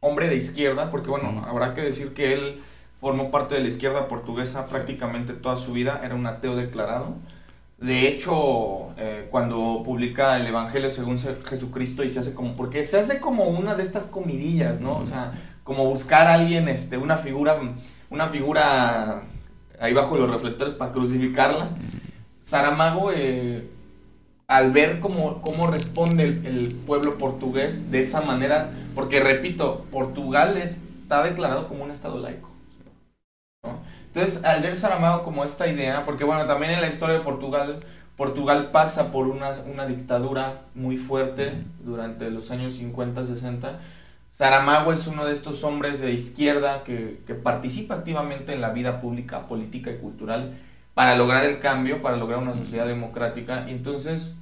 hombre 0.00 0.28
de 0.28 0.36
izquierda, 0.36 0.90
porque 0.90 1.10
bueno, 1.10 1.44
habrá 1.46 1.74
que 1.74 1.82
decir 1.82 2.12
que 2.12 2.32
él 2.32 2.62
formó 3.02 3.32
parte 3.32 3.56
de 3.56 3.62
la 3.62 3.66
izquierda 3.66 4.06
portuguesa 4.06 4.64
prácticamente 4.64 5.32
toda 5.32 5.56
su 5.56 5.72
vida, 5.72 6.00
era 6.04 6.14
un 6.14 6.24
ateo 6.24 6.54
declarado. 6.54 7.16
De 7.78 8.06
hecho, 8.06 8.90
eh, 8.96 9.26
cuando 9.28 9.82
publica 9.84 10.36
el 10.36 10.46
Evangelio 10.46 10.88
según 10.88 11.18
Jesucristo 11.18 12.04
y 12.04 12.10
se 12.10 12.20
hace 12.20 12.32
como, 12.32 12.54
porque 12.54 12.86
se 12.86 13.00
hace 13.00 13.18
como 13.18 13.46
una 13.46 13.74
de 13.74 13.82
estas 13.82 14.06
comidillas, 14.06 14.80
¿no? 14.80 14.98
O 14.98 15.04
sea, 15.04 15.32
como 15.64 15.84
buscar 15.86 16.28
a 16.28 16.34
alguien, 16.34 16.68
este, 16.68 16.96
una 16.96 17.16
figura, 17.16 17.58
una 18.08 18.28
figura 18.28 19.24
ahí 19.80 19.92
bajo 19.92 20.16
los 20.16 20.30
reflectores 20.30 20.74
para 20.74 20.92
crucificarla. 20.92 21.70
Saramago, 22.40 23.10
eh, 23.12 23.68
al 24.46 24.70
ver 24.70 25.00
cómo, 25.00 25.42
cómo 25.42 25.66
responde 25.66 26.22
el, 26.22 26.46
el, 26.46 26.74
pueblo 26.86 27.18
portugués 27.18 27.90
de 27.90 28.00
esa 28.00 28.20
manera, 28.20 28.70
porque 28.94 29.18
repito, 29.18 29.86
Portugal 29.90 30.56
está 30.56 31.24
declarado 31.24 31.66
como 31.66 31.82
un 31.82 31.90
estado 31.90 32.20
laico. 32.20 32.51
Entonces, 34.14 34.44
al 34.44 34.60
ver 34.60 34.76
Saramago 34.76 35.22
como 35.22 35.42
esta 35.42 35.66
idea, 35.66 36.04
porque 36.04 36.24
bueno, 36.24 36.44
también 36.44 36.72
en 36.72 36.82
la 36.82 36.88
historia 36.88 37.14
de 37.14 37.22
Portugal, 37.22 37.80
Portugal 38.14 38.70
pasa 38.70 39.10
por 39.10 39.26
una, 39.26 39.52
una 39.72 39.86
dictadura 39.86 40.64
muy 40.74 40.98
fuerte 40.98 41.54
durante 41.82 42.30
los 42.30 42.50
años 42.50 42.74
50, 42.74 43.24
60. 43.24 43.80
Saramago 44.30 44.92
es 44.92 45.06
uno 45.06 45.24
de 45.24 45.32
estos 45.32 45.64
hombres 45.64 45.98
de 46.02 46.12
izquierda 46.12 46.84
que, 46.84 47.22
que 47.26 47.34
participa 47.34 47.94
activamente 47.94 48.52
en 48.52 48.60
la 48.60 48.68
vida 48.68 49.00
pública, 49.00 49.46
política 49.46 49.90
y 49.90 49.96
cultural 49.96 50.58
para 50.92 51.16
lograr 51.16 51.46
el 51.46 51.58
cambio, 51.58 52.02
para 52.02 52.18
lograr 52.18 52.38
una 52.38 52.52
sociedad 52.52 52.86
democrática. 52.86 53.66
Entonces, 53.70 54.34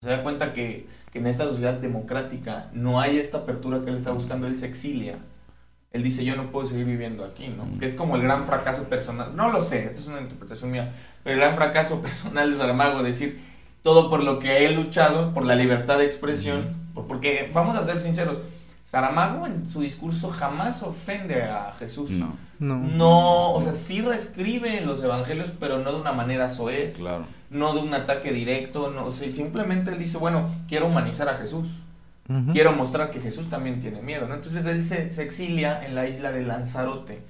se 0.00 0.08
da 0.08 0.22
cuenta 0.22 0.52
que, 0.52 0.86
que, 1.12 1.18
en 1.18 1.26
esta 1.26 1.46
sociedad 1.46 1.74
democrática 1.74 2.70
no 2.72 3.00
hay 3.00 3.18
esta 3.18 3.38
apertura 3.38 3.80
que 3.80 3.90
él 3.90 3.96
está 3.96 4.12
buscando, 4.12 4.46
él 4.46 4.56
se 4.56 4.66
exilia. 4.68 5.14
Él 5.92 6.02
dice, 6.02 6.24
yo 6.24 6.36
no 6.36 6.50
puedo 6.50 6.66
seguir 6.66 6.84
viviendo 6.84 7.24
aquí, 7.24 7.48
¿no? 7.48 7.66
Que 7.78 7.86
es 7.86 7.94
como 7.94 8.16
el 8.16 8.22
gran 8.22 8.44
fracaso 8.44 8.84
personal. 8.84 9.34
No 9.34 9.50
lo 9.50 9.62
sé, 9.62 9.84
esta 9.86 9.98
es 9.98 10.06
una 10.06 10.20
interpretación 10.20 10.70
mía. 10.70 10.94
Pero 11.24 11.34
el 11.34 11.40
gran 11.40 11.56
fracaso 11.56 12.02
personal 12.02 12.50
de 12.50 12.56
Saramago, 12.58 13.02
decir, 13.02 13.40
todo 13.82 14.10
por 14.10 14.22
lo 14.22 14.38
que 14.38 14.66
he 14.66 14.70
luchado, 14.72 15.32
por 15.32 15.46
la 15.46 15.54
libertad 15.54 15.98
de 15.98 16.04
expresión, 16.04 16.76
porque 17.08 17.50
vamos 17.54 17.76
a 17.76 17.84
ser 17.84 18.00
sinceros, 18.00 18.38
Saramago 18.84 19.46
en 19.46 19.66
su 19.66 19.80
discurso 19.82 20.30
jamás 20.30 20.82
ofende 20.82 21.42
a 21.44 21.74
Jesús. 21.78 22.10
No. 22.10 22.36
No. 22.58 22.76
No, 22.76 23.52
o 23.52 23.60
sea, 23.62 23.72
sí 23.72 24.00
reescribe 24.00 24.80
los 24.80 25.02
evangelios, 25.02 25.52
pero 25.60 25.78
no 25.78 25.92
de 25.92 26.00
una 26.00 26.12
manera 26.12 26.48
soez, 26.48 26.96
Claro. 26.96 27.24
no 27.50 27.72
de 27.74 27.80
un 27.80 27.94
ataque 27.94 28.32
directo, 28.32 28.90
no, 28.90 29.06
o 29.06 29.10
sea, 29.12 29.30
simplemente 29.30 29.90
él 29.92 29.98
dice, 29.98 30.18
bueno, 30.18 30.50
quiero 30.66 30.86
humanizar 30.86 31.28
a 31.28 31.34
Jesús, 31.34 31.68
Quiero 32.52 32.72
mostrar 32.72 33.10
que 33.10 33.20
Jesús 33.20 33.48
también 33.48 33.80
tiene 33.80 34.02
miedo. 34.02 34.26
Entonces 34.32 34.66
él 34.66 34.84
se, 34.84 35.22
exilia 35.22 35.84
en 35.86 35.94
la 35.94 36.06
isla 36.06 36.30
de 36.30 36.44
Lanzarote, 36.44 37.22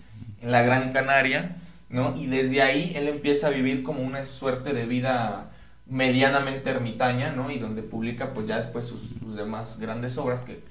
en 0.42 0.50
la 0.50 0.62
Gran 0.62 0.92
Canaria, 0.92 1.56
¿no? 1.88 2.16
Y 2.16 2.26
desde 2.26 2.62
ahí 2.62 2.92
él 2.96 3.06
empieza 3.06 3.46
a 3.46 3.50
vivir 3.50 3.84
como 3.84 4.02
una 4.02 4.24
suerte 4.24 4.72
de 4.74 4.86
vida 4.86 5.50
medianamente 5.86 6.70
ermitaña, 6.70 7.30
¿no? 7.30 7.48
Y 7.52 7.60
donde 7.60 7.82
publica 7.82 8.34
pues 8.34 8.48
ya 8.48 8.56
después 8.56 8.86
sus, 8.86 9.36
demás 9.36 9.78
grandes 9.78 10.18
obras, 10.18 10.40
que, 10.40 10.64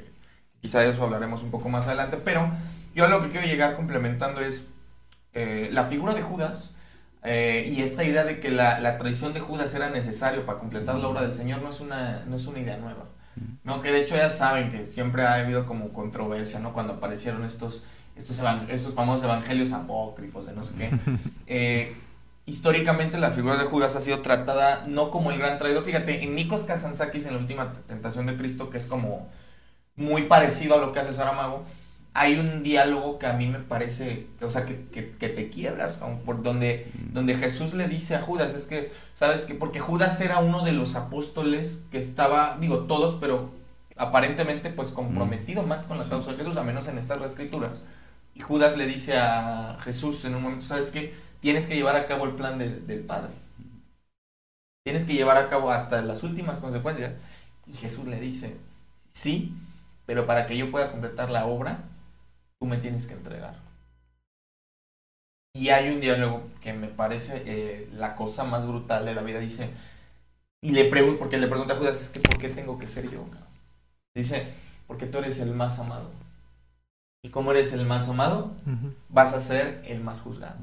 quizá 0.60 0.82
de 0.82 0.90
eso 0.90 1.04
hablaremos 1.06 1.42
un 1.44 1.52
poco 1.52 1.70
más 1.70 1.88
adelante, 1.88 2.18
pero 2.18 2.52
yo 2.94 3.08
lo 3.08 3.24
que 3.24 3.30
quiero 3.30 3.48
llegar 3.48 3.78
complementando 3.78 4.42
es 4.42 4.68
eh, 5.34 5.70
la 5.72 5.86
figura 5.86 6.14
de 6.14 6.22
Judas 6.22 6.76
eh, 7.24 7.72
y 7.74 7.82
esta 7.82 8.04
idea 8.04 8.26
de 8.26 8.42
que 8.42 8.52
la, 8.52 8.82
la 8.82 8.98
traición 8.98 9.34
de 9.34 9.40
Judas 9.40 9.74
era 9.74 9.90
necesario 9.90 10.46
para 10.46 10.60
completar 10.60 10.96
la 10.96 11.08
obra 11.08 11.22
del 11.22 11.34
Señor 11.34 11.62
no 11.62 11.70
es 11.70 11.80
una, 11.80 12.26
no 12.26 12.36
es 12.36 12.46
una 12.46 12.60
idea 12.60 12.76
nueva. 12.76 13.06
No, 13.64 13.82
que 13.82 13.92
de 13.92 14.02
hecho 14.02 14.16
ya 14.16 14.30
saben 14.30 14.72
que 14.72 14.84
siempre 14.84 15.24
ha 15.24 15.36
habido 15.36 15.66
como 15.66 15.94
controversia, 15.94 16.60
¿no? 16.60 16.74
Cuando 16.74 16.94
aparecieron 16.94 17.44
estos, 17.44 17.84
estos, 18.16 18.42
estos 18.70 18.94
famosos 18.94 19.26
evangelios 19.26 19.72
apócrifos 19.74 20.46
de 20.46 20.54
no 20.54 20.64
sé 20.64 20.74
qué. 20.78 20.92
Eh, 21.48 21.96
históricamente 22.46 23.18
la 23.18 23.32
figura 23.32 23.58
de 23.58 23.66
Judas 23.66 23.96
ha 23.96 24.02
sido 24.02 24.22
tratada 24.22 24.86
no 24.88 25.12
como 25.12 25.32
el 25.32 25.38
gran 25.38 25.58
traidor. 25.58 25.84
Fíjate, 25.84 26.24
en 26.24 26.36
Nikos 26.36 26.64
Kazantzakis 26.64 27.26
en 27.26 27.34
la 27.34 27.40
última 27.40 27.74
tentación 27.88 28.26
de 28.26 28.38
Cristo, 28.38 28.70
que 28.70 28.78
es 28.78 28.86
como 28.86 29.28
muy 29.96 30.24
parecido 30.24 30.76
a 30.76 30.78
lo 30.78 30.92
que 30.92 31.00
hace 31.00 31.14
Saramago, 31.14 31.64
hay 32.20 32.40
un 32.40 32.64
diálogo 32.64 33.20
que 33.20 33.28
a 33.28 33.34
mí 33.34 33.46
me 33.48 33.60
parece, 33.60 34.28
o 34.42 34.50
sea, 34.50 34.66
que, 34.66 34.86
que, 34.88 35.12
que 35.18 35.30
te 35.30 35.50
quiebras, 35.50 35.98
por 36.26 36.42
donde, 36.42 36.92
donde 37.14 37.36
Jesús 37.36 37.74
le 37.76 37.88
dice 37.88 38.16
a 38.16 38.22
Judas, 38.22 38.56
es 38.56 38.66
que, 38.66 38.92
¿sabes 39.16 39.46
qué? 39.46 39.54
Porque 39.54 39.80
Judas 39.80 40.20
era 40.22 40.40
uno 40.40 40.64
de 40.66 40.72
los 40.72 40.96
apóstoles 40.96 41.84
que 41.92 42.00
estaba, 42.00 42.58
digo 42.60 42.86
todos, 42.86 43.16
pero 43.22 43.52
aparentemente 43.98 44.70
pues 44.72 44.90
comprometido 44.90 45.62
más 45.64 45.84
con 45.86 45.98
la 45.98 46.04
Sí. 46.04 46.10
causa 46.10 46.32
de 46.32 46.38
Jesús, 46.38 46.58
a 46.58 46.64
menos 46.64 46.88
en 46.88 46.98
estas 46.98 47.22
escrituras. 47.22 47.82
Y 48.34 48.42
Judas 48.42 48.78
le 48.78 48.88
dice 48.88 49.18
a 49.18 49.78
Jesús 49.84 50.26
en 50.26 50.36
un 50.36 50.42
momento, 50.44 50.66
¿sabes 50.66 50.90
qué? 50.90 51.14
Tienes 51.40 51.68
que 51.68 51.76
llevar 51.76 51.96
a 51.96 52.08
cabo 52.08 52.26
el 52.26 52.32
plan 52.34 52.58
del- 52.58 52.86
del 52.88 53.02
Padre. 53.02 53.32
Tienes 54.84 55.06
que 55.06 55.14
llevar 55.14 55.38
a 55.38 55.50
cabo 55.50 55.72
hasta 55.72 56.02
las 56.02 56.24
últimas 56.24 56.60
consecuencias. 56.60 57.14
Y 57.66 57.74
Jesús 57.74 58.08
le 58.08 58.20
dice, 58.20 58.58
sí, 59.12 59.54
pero 60.06 60.26
para 60.26 60.48
que 60.48 60.58
yo 60.58 60.72
pueda 60.72 60.92
completar 60.92 61.30
la 61.30 61.46
obra, 61.46 61.80
tú 62.60 62.66
me 62.66 62.78
tienes 62.78 63.08
que 63.08 63.14
entregar. 63.14 63.56
Y 65.54 65.70
hay 65.70 65.90
un 65.90 66.00
diálogo 66.00 66.44
que 66.62 66.74
me 66.74 66.88
parece 66.88 67.44
eh, 67.46 67.90
la 67.94 68.16
cosa 68.16 68.44
más 68.44 68.68
brutal 68.68 69.06
de 69.06 69.16
la 69.16 69.24
vida. 69.24 69.40
Dice, 69.40 69.70
y 70.62 70.72
le 70.72 70.86
pregunto, 70.86 71.20
porque 71.20 71.38
le 71.38 71.48
pregunta 71.48 71.74
a 71.74 71.78
Judas, 71.78 72.00
es 72.00 72.10
que 72.10 72.20
¿por 72.20 72.38
qué 72.38 72.50
tengo 72.50 72.78
que 72.78 72.88
ser 72.88 73.10
yo? 73.10 73.24
cabrón?". 73.24 73.48
Dice, 74.14 74.48
porque 74.86 75.08
tú 75.08 75.18
eres 75.18 75.40
el 75.40 75.54
más 75.54 75.80
amado. 75.80 76.12
Y 77.24 77.30
como 77.30 77.52
eres 77.52 77.74
el 77.74 77.86
más 77.86 78.08
amado, 78.08 78.52
vas 79.10 79.34
a 79.34 79.42
ser 79.42 79.82
el 79.86 80.02
más 80.02 80.22
juzgado. 80.22 80.58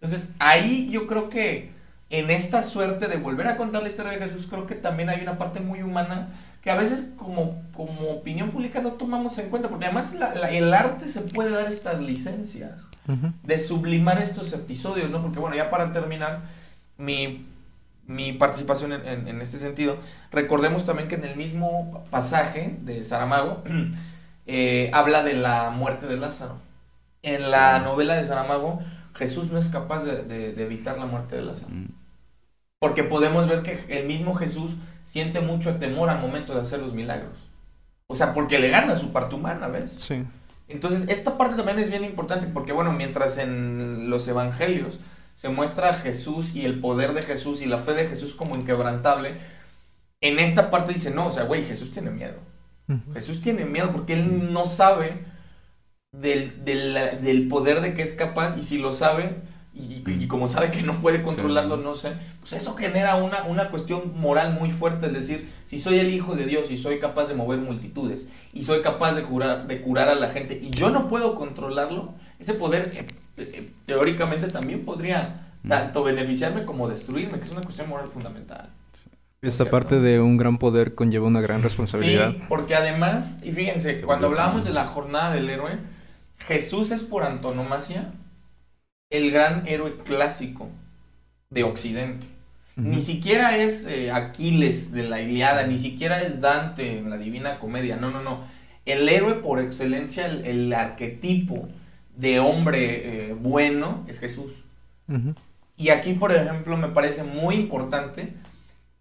Entonces, 0.00 0.32
ahí 0.38 0.90
yo 0.90 1.06
creo 1.06 1.28
que 1.28 1.70
en 2.10 2.30
esta 2.30 2.62
suerte 2.62 3.06
de 3.06 3.16
volver 3.16 3.46
a 3.46 3.56
contar 3.56 3.82
la 3.82 3.88
historia 3.88 4.12
de 4.12 4.18
Jesús, 4.18 4.46
creo 4.48 4.66
que 4.66 4.74
también 4.74 5.08
hay 5.08 5.22
una 5.22 5.38
parte 5.38 5.60
muy 5.60 5.82
humana 5.82 6.28
que 6.62 6.70
a 6.70 6.76
veces 6.76 7.12
como, 7.18 7.60
como 7.74 8.10
opinión 8.10 8.50
pública 8.50 8.80
no 8.80 8.92
tomamos 8.92 9.36
en 9.38 9.50
cuenta, 9.50 9.68
porque 9.68 9.86
además 9.86 10.14
la- 10.14 10.34
la- 10.34 10.50
el 10.50 10.72
arte 10.72 11.08
se 11.08 11.22
puede 11.22 11.50
dar 11.50 11.68
estas 11.68 12.00
licencias 12.00 12.88
de 13.42 13.58
sublimar 13.58 14.18
estos 14.22 14.52
episodios, 14.52 15.10
¿no? 15.10 15.22
Porque 15.22 15.40
bueno, 15.40 15.56
ya 15.56 15.70
para 15.70 15.92
terminar 15.92 16.42
mi, 16.98 17.46
mi 18.06 18.32
participación 18.32 18.92
en, 18.92 19.06
en- 19.06 19.28
en 19.28 19.40
este 19.40 19.58
sentido, 19.58 19.96
recordemos 20.30 20.86
también 20.86 21.08
que 21.08 21.16
en 21.16 21.24
el 21.24 21.36
mismo 21.36 22.04
pasaje 22.10 22.76
de 22.82 23.04
Saramago 23.04 23.62
eh, 24.46 24.90
habla 24.94 25.22
de 25.24 25.34
la 25.34 25.70
muerte 25.70 26.06
de 26.06 26.16
Lázaro. 26.16 26.56
En 27.22 27.50
la 27.50 27.78
novela 27.80 28.14
de 28.14 28.24
Saramago, 28.24 28.80
Jesús 29.14 29.50
no 29.52 29.58
es 29.58 29.68
capaz 29.68 30.04
de, 30.04 30.22
de- 30.24 30.52
de 30.52 30.64
evitar 30.64 30.98
la 30.98 31.06
muerte 31.06 31.36
de 31.36 31.42
Lázaro. 31.42 31.72
Mm. 31.72 31.86
Porque 32.78 33.04
podemos 33.04 33.48
ver 33.48 33.62
que 33.62 33.84
el 33.88 34.06
mismo 34.06 34.34
Jesús 34.34 34.74
siente 35.02 35.40
mucho 35.40 35.76
temor 35.76 36.10
al 36.10 36.20
momento 36.20 36.54
de 36.54 36.60
hacer 36.60 36.80
los 36.80 36.92
milagros. 36.92 37.38
O 38.06 38.14
sea, 38.14 38.34
porque 38.34 38.58
le 38.58 38.68
gana 38.68 38.96
su 38.96 39.12
parte 39.12 39.34
humana, 39.34 39.68
¿ves? 39.68 39.92
Sí. 39.96 40.24
Entonces, 40.68 41.08
esta 41.08 41.36
parte 41.36 41.56
también 41.56 41.78
es 41.78 41.90
bien 41.90 42.04
importante 42.04 42.46
porque, 42.46 42.72
bueno, 42.72 42.92
mientras 42.92 43.38
en 43.38 44.10
los 44.10 44.26
evangelios 44.28 45.00
se 45.34 45.48
muestra 45.48 45.90
a 45.90 45.94
Jesús 45.94 46.54
y 46.54 46.64
el 46.64 46.80
poder 46.80 47.14
de 47.14 47.22
Jesús 47.22 47.62
y 47.62 47.66
la 47.66 47.78
fe 47.78 47.94
de 47.94 48.06
Jesús 48.06 48.34
como 48.34 48.56
inquebrantable, 48.56 49.38
en 50.20 50.38
esta 50.38 50.70
parte 50.70 50.92
dice, 50.92 51.10
no, 51.10 51.26
o 51.26 51.30
sea, 51.30 51.44
güey, 51.44 51.64
Jesús 51.64 51.90
tiene 51.90 52.10
miedo. 52.10 52.38
Jesús 53.14 53.40
tiene 53.40 53.64
miedo 53.64 53.90
porque 53.90 54.12
él 54.12 54.52
no 54.52 54.66
sabe 54.66 55.24
del, 56.12 56.62
del, 56.64 57.22
del 57.22 57.48
poder 57.48 57.80
de 57.80 57.94
que 57.94 58.02
es 58.02 58.12
capaz 58.12 58.58
y 58.58 58.62
si 58.62 58.76
lo 58.76 58.92
sabe 58.92 59.40
y, 59.74 60.02
y 60.06 60.26
como 60.26 60.48
sabe 60.48 60.70
que 60.70 60.82
no 60.82 60.94
puede 61.00 61.22
controlarlo, 61.22 61.78
no 61.78 61.94
sé, 61.94 62.12
pues 62.40 62.52
eso 62.52 62.74
genera 62.74 63.16
una, 63.16 63.44
una 63.44 63.70
cuestión 63.70 64.12
moral 64.20 64.54
muy 64.58 64.70
fuerte, 64.70 65.06
es 65.06 65.12
decir, 65.14 65.50
si 65.64 65.78
soy 65.78 65.98
el 65.98 66.12
hijo 66.12 66.34
de 66.34 66.44
Dios 66.44 66.70
y 66.70 66.76
soy 66.76 66.98
capaz 66.98 67.28
de 67.28 67.34
mover 67.34 67.58
multitudes 67.58 68.28
y 68.52 68.64
soy 68.64 68.82
capaz 68.82 69.14
de 69.14 69.22
curar, 69.22 69.66
de 69.66 69.80
curar 69.80 70.08
a 70.08 70.14
la 70.14 70.28
gente 70.28 70.58
y 70.62 70.70
yo 70.70 70.90
no 70.90 71.08
puedo 71.08 71.36
controlarlo, 71.36 72.14
ese 72.38 72.54
poder 72.54 72.92
eh, 72.94 73.06
eh, 73.38 73.70
teóricamente 73.86 74.48
también 74.48 74.84
podría 74.84 75.48
tanto 75.66 76.02
beneficiarme 76.02 76.64
como 76.64 76.88
destruirme, 76.88 77.38
que 77.38 77.44
es 77.44 77.52
una 77.52 77.62
cuestión 77.62 77.88
moral 77.88 78.08
fundamental. 78.08 78.70
Esta 79.40 79.64
parte 79.64 80.00
de 80.00 80.20
un 80.20 80.36
gran 80.36 80.58
poder 80.58 80.94
conlleva 80.94 81.26
una 81.26 81.40
gran 81.40 81.62
responsabilidad. 81.62 82.32
Sí, 82.32 82.42
porque 82.48 82.76
además, 82.76 83.38
y 83.42 83.52
fíjense, 83.52 83.94
Se 83.94 84.04
cuando 84.04 84.28
hablamos 84.28 84.64
de 84.64 84.72
la 84.72 84.86
jornada 84.86 85.34
del 85.34 85.50
héroe, 85.50 85.78
Jesús 86.38 86.90
es 86.90 87.02
por 87.02 87.24
antonomasia 87.24 88.12
el 89.12 89.30
gran 89.30 89.66
héroe 89.66 89.98
clásico 90.04 90.68
de 91.50 91.64
Occidente. 91.64 92.26
Ni 92.74 93.02
siquiera 93.02 93.58
es 93.58 93.86
eh, 93.86 94.10
Aquiles 94.10 94.92
de 94.92 95.06
la 95.06 95.20
Iliada, 95.20 95.66
ni 95.66 95.76
siquiera 95.76 96.22
es 96.22 96.40
Dante 96.40 96.98
en 96.98 97.10
la 97.10 97.18
Divina 97.18 97.58
Comedia, 97.58 97.96
no, 97.96 98.10
no, 98.10 98.22
no. 98.22 98.44
El 98.86 99.06
héroe 99.10 99.34
por 99.34 99.60
excelencia, 99.60 100.26
el, 100.26 100.46
el 100.46 100.72
arquetipo 100.72 101.68
de 102.16 102.40
hombre 102.40 103.28
eh, 103.30 103.34
bueno 103.34 104.04
es 104.08 104.18
Jesús. 104.20 104.52
Y 105.76 105.90
aquí, 105.90 106.14
por 106.14 106.32
ejemplo, 106.32 106.78
me 106.78 106.88
parece 106.88 107.24
muy 107.24 107.56
importante 107.56 108.32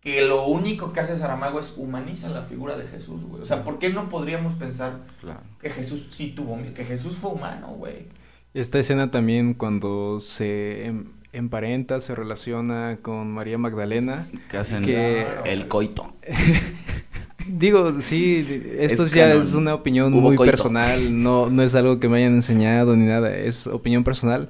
que 0.01 0.25
lo 0.25 0.47
único 0.47 0.91
que 0.91 0.99
hace 0.99 1.17
Saramago 1.17 1.59
es 1.59 1.75
humanizar 1.77 2.31
la 2.31 2.41
figura 2.41 2.75
de 2.75 2.87
Jesús, 2.87 3.23
güey. 3.23 3.41
O 3.41 3.45
sea, 3.45 3.63
¿por 3.63 3.79
qué 3.79 3.89
no 3.89 4.09
podríamos 4.09 4.53
pensar 4.55 4.99
Claro. 5.21 5.39
que 5.61 5.69
Jesús 5.69 6.09
sí 6.11 6.33
tuvo? 6.35 6.57
Que 6.75 6.83
Jesús 6.83 7.15
fue 7.15 7.31
humano, 7.31 7.67
güey. 7.77 8.07
Esta 8.53 8.79
escena 8.79 9.11
también 9.11 9.53
cuando 9.53 10.19
se 10.19 10.85
em- 10.85 11.05
emparenta, 11.33 12.01
se 12.01 12.15
relaciona 12.15 12.99
con 13.01 13.31
María 13.31 13.57
Magdalena. 13.57 14.27
Que 14.49 14.57
hacen 14.57 14.83
Que- 14.83 15.25
el 15.45 15.67
coito. 15.67 16.13
Digo, 17.47 17.99
sí, 18.01 18.63
esto 18.77 19.03
Es 19.03 19.13
ya 19.13 19.29
canon. 19.29 19.41
es 19.41 19.53
una 19.55 19.73
opinión 19.73 20.13
Hubo 20.13 20.21
muy 20.21 20.35
coito. 20.35 20.51
personal, 20.51 21.23
no, 21.23 21.49
no 21.49 21.63
es 21.63 21.73
algo 21.73 21.99
que 21.99 22.07
me 22.07 22.17
hayan 22.19 22.33
enseñado 22.33 22.95
ni 22.95 23.05
nada, 23.05 23.35
es 23.35 23.65
opinión 23.67 24.03
personal. 24.03 24.49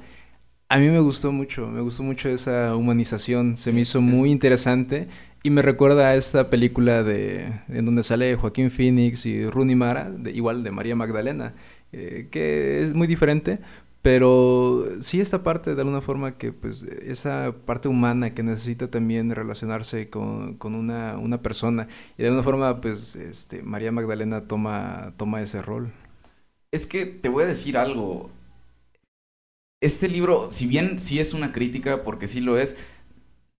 A 0.68 0.78
mí 0.78 0.90
me 0.90 1.00
gustó 1.00 1.32
mucho, 1.32 1.68
me 1.68 1.82
gustó 1.82 2.04
mucho 2.04 2.30
esa 2.30 2.76
humanización, 2.76 3.56
se 3.56 3.72
me 3.72 3.82
hizo 3.82 4.02
muy 4.02 4.30
interesante 4.32 5.08
y 5.44 5.50
me 5.52 5.62
recuerda 5.62 6.10
a 6.10 6.16
esta 6.16 6.50
película 6.50 7.04
de 7.04 7.52
en 7.70 7.86
donde 7.86 8.04
sale 8.04 8.36
Joaquín 8.36 8.72
Phoenix 8.72 9.26
y 9.26 9.46
Rooney 9.46 9.76
Mara, 9.76 10.12
de, 10.12 10.32
igual 10.32 10.64
de 10.64 10.72
María 10.72 10.96
Magdalena, 10.96 11.54
eh, 11.94 12.28
que 12.32 12.84
es 12.84 12.94
muy 12.94 13.08
diferente, 13.08 13.60
pero 14.02 14.86
sí 15.02 15.20
esta 15.22 15.44
parte 15.44 15.76
de 15.76 15.82
alguna 15.82 16.02
forma 16.02 16.38
que 16.38 16.52
pues 16.54 16.84
esa 16.84 17.54
parte 17.66 17.88
humana 17.88 18.34
que 18.34 18.44
necesita 18.44 18.90
también 18.90 19.30
relacionarse 19.32 20.10
con, 20.10 20.56
con 20.58 20.76
una, 20.76 21.18
una 21.18 21.42
persona 21.42 21.88
y 22.18 22.24
de 22.24 22.30
alguna 22.30 22.44
forma 22.44 22.82
pues 22.82 23.16
este 23.16 23.62
María 23.64 23.92
Magdalena 23.92 24.48
toma, 24.48 25.14
toma 25.18 25.42
ese 25.42 25.62
rol. 25.62 25.94
Es 26.72 26.88
que 26.88 27.06
te 27.06 27.30
voy 27.30 27.44
a 27.44 27.48
decir 27.48 27.78
algo. 27.78 28.32
Este 29.82 30.08
libro, 30.08 30.50
si 30.52 30.68
bien 30.68 31.00
sí 31.00 31.20
es 31.20 31.34
una 31.34 31.52
crítica, 31.52 32.04
porque 32.04 32.28
sí 32.28 32.40
lo 32.40 32.58
es, 32.58 32.88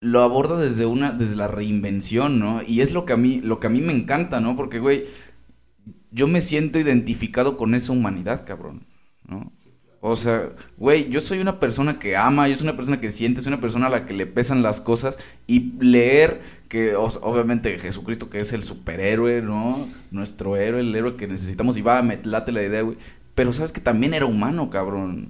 lo 0.02 0.22
aborda 0.22 0.58
desde 0.60 0.86
una, 0.86 1.12
desde 1.12 1.36
la 1.36 1.48
reinvención, 1.48 2.40
¿no? 2.40 2.62
Y 2.64 2.82
es 2.82 2.92
lo 2.92 3.06
que 3.06 3.14
a 3.14 3.18
mí, 3.18 3.42
lo 3.42 3.60
que 3.60 3.68
a 3.68 3.70
mí 3.72 3.82
me 3.82 3.94
encanta, 3.94 4.40
¿no? 4.40 4.56
Porque, 4.56 4.80
güey, 4.80 5.06
yo 6.12 6.28
me 6.28 6.42
siento 6.42 6.80
identificado 6.80 7.58
con 7.58 7.76
esa 7.76 7.94
humanidad, 7.94 8.46
cabrón. 8.46 8.86
¿no? 9.28 9.52
O 10.04 10.16
sea, 10.16 10.50
güey, 10.78 11.10
yo 11.10 11.22
soy 11.22 11.40
una 11.40 11.60
persona 11.60 12.00
que 12.00 12.18
ama, 12.18 12.48
yo 12.48 12.56
soy 12.56 12.64
una 12.64 12.76
persona 12.76 13.00
que 13.00 13.12
siente, 13.12 13.40
soy 13.40 13.54
una 13.54 13.62
persona 13.62 13.86
a 13.86 13.90
la 13.92 14.06
que 14.08 14.16
le 14.16 14.26
pesan 14.26 14.64
las 14.64 14.82
cosas 14.82 15.20
y 15.46 15.74
leer 15.80 16.42
que 16.70 16.96
obviamente 16.96 17.78
Jesucristo 17.78 18.28
que 18.28 18.40
es 18.40 18.52
el 18.52 18.64
superhéroe, 18.64 19.44
¿no? 19.44 19.88
Nuestro 20.10 20.56
héroe, 20.56 20.82
el 20.82 20.96
héroe 20.96 21.18
que 21.18 21.28
necesitamos 21.28 21.78
y 21.78 21.84
va, 21.84 22.02
me 22.02 22.20
late 22.24 22.52
la 22.52 22.64
idea, 22.64 22.82
güey. 22.82 22.98
Pero 23.36 23.54
sabes 23.54 23.72
que 23.72 23.80
también 23.80 24.16
era 24.16 24.26
humano, 24.26 24.72
cabrón. 24.72 25.30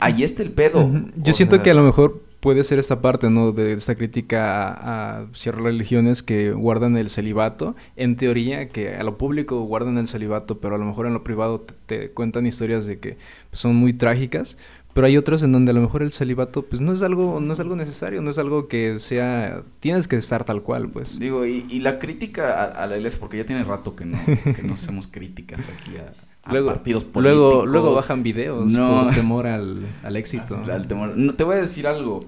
Ahí 0.00 0.22
está 0.22 0.42
el 0.42 0.50
pedo. 0.50 0.90
Yo 1.16 1.32
siento 1.32 1.62
que 1.62 1.70
a 1.70 1.74
lo 1.74 1.82
mejor 1.82 2.22
puede 2.40 2.64
ser 2.64 2.78
esta 2.78 3.00
parte, 3.00 3.30
¿no? 3.30 3.52
De 3.52 3.72
esta 3.74 3.94
crítica 3.94 4.72
a, 4.72 5.26
ciertas 5.32 5.62
religiones 5.62 6.22
que 6.22 6.52
guardan 6.52 6.96
el 6.96 7.10
celibato. 7.10 7.76
En 7.96 8.16
teoría, 8.16 8.68
que 8.68 8.94
a 8.94 9.02
lo 9.04 9.18
público 9.18 9.60
guardan 9.62 9.98
el 9.98 10.08
celibato, 10.08 10.58
pero 10.58 10.74
a 10.74 10.78
lo 10.78 10.86
mejor 10.86 11.06
en 11.06 11.12
lo 11.12 11.22
privado 11.22 11.64
te, 11.86 12.08
cuentan 12.08 12.46
historias 12.46 12.86
de 12.86 12.98
que 12.98 13.18
son 13.52 13.76
muy 13.76 13.92
trágicas. 13.92 14.58
Pero 14.92 15.06
hay 15.06 15.16
otros 15.16 15.44
en 15.44 15.52
donde 15.52 15.70
a 15.70 15.74
lo 15.74 15.80
mejor 15.80 16.02
el 16.02 16.10
celibato, 16.10 16.62
pues 16.62 16.80
no 16.82 16.92
es 16.92 17.02
algo, 17.02 17.38
no 17.38 17.52
es 17.52 17.60
algo 17.60 17.76
necesario, 17.76 18.22
no 18.22 18.30
es 18.30 18.38
algo 18.38 18.66
que 18.66 18.98
sea, 18.98 19.62
tienes 19.78 20.08
que 20.08 20.16
estar 20.16 20.44
tal 20.44 20.62
cual, 20.62 20.88
pues. 20.88 21.16
Digo, 21.16 21.46
y, 21.46 21.64
y 21.70 21.78
la 21.78 22.00
crítica 22.00 22.64
a, 22.64 22.86
la 22.88 22.96
iglesia, 22.96 23.20
porque 23.20 23.36
ya 23.36 23.46
tiene 23.46 23.62
rato 23.62 23.94
que 23.94 24.04
no, 24.04 24.18
que 24.26 24.64
no 24.64 24.74
hacemos 24.74 25.06
críticas 25.06 25.68
aquí 25.68 25.96
a, 25.96 26.12
luego, 26.50 26.68
partidos 26.68 27.04
políticos. 27.04 27.38
Luego, 27.38 27.66
luego 27.66 27.94
bajan 27.94 28.22
videos 28.22 28.70
no, 28.70 29.04
por 29.04 29.14
temor 29.14 29.46
al, 29.46 29.86
al 30.02 30.16
éxito. 30.16 30.62
Al 30.70 30.86
temor. 30.86 31.16
No, 31.16 31.34
te 31.34 31.44
voy 31.44 31.56
a 31.56 31.60
decir 31.60 31.86
algo. 31.86 32.24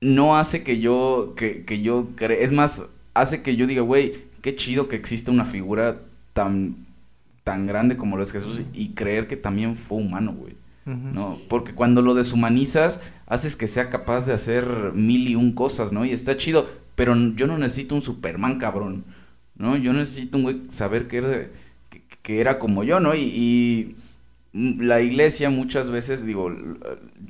No 0.00 0.36
hace 0.36 0.62
que 0.62 0.80
yo, 0.80 1.34
que, 1.36 1.64
que 1.64 1.82
yo 1.82 2.08
es 2.18 2.52
más, 2.52 2.86
hace 3.14 3.42
que 3.42 3.56
yo 3.56 3.66
diga, 3.66 3.82
güey, 3.82 4.14
qué 4.40 4.54
chido 4.54 4.88
que 4.88 4.96
existe 4.96 5.30
una 5.30 5.44
figura 5.44 6.00
tan, 6.32 6.86
tan 7.44 7.66
grande 7.66 7.96
como 7.96 8.16
lo 8.16 8.22
es 8.22 8.32
Jesús 8.32 8.62
y 8.72 8.90
creer 8.90 9.26
que 9.26 9.36
también 9.36 9.76
fue 9.76 9.98
humano, 9.98 10.32
güey. 10.32 10.54
¿no? 10.86 11.38
Porque 11.48 11.72
cuando 11.72 12.02
lo 12.02 12.14
deshumanizas, 12.14 13.00
haces 13.26 13.54
que 13.54 13.66
sea 13.66 13.90
capaz 13.90 14.26
de 14.26 14.32
hacer 14.32 14.92
mil 14.94 15.28
y 15.28 15.36
un 15.36 15.52
cosas, 15.52 15.92
¿no? 15.92 16.04
Y 16.04 16.10
está 16.10 16.36
chido, 16.36 16.68
pero 16.96 17.14
yo 17.36 17.46
no 17.46 17.58
necesito 17.58 17.94
un 17.94 18.02
Superman, 18.02 18.58
cabrón, 18.58 19.04
¿no? 19.56 19.76
Yo 19.76 19.92
necesito 19.92 20.38
un 20.38 20.42
güey 20.42 20.62
saber 20.68 21.06
que 21.06 21.50
que 22.22 22.40
era 22.40 22.58
como 22.58 22.84
yo, 22.84 23.00
¿no? 23.00 23.14
Y, 23.14 23.96
la 24.52 25.00
iglesia 25.00 25.48
muchas 25.48 25.90
veces, 25.90 26.26
digo, 26.26 26.50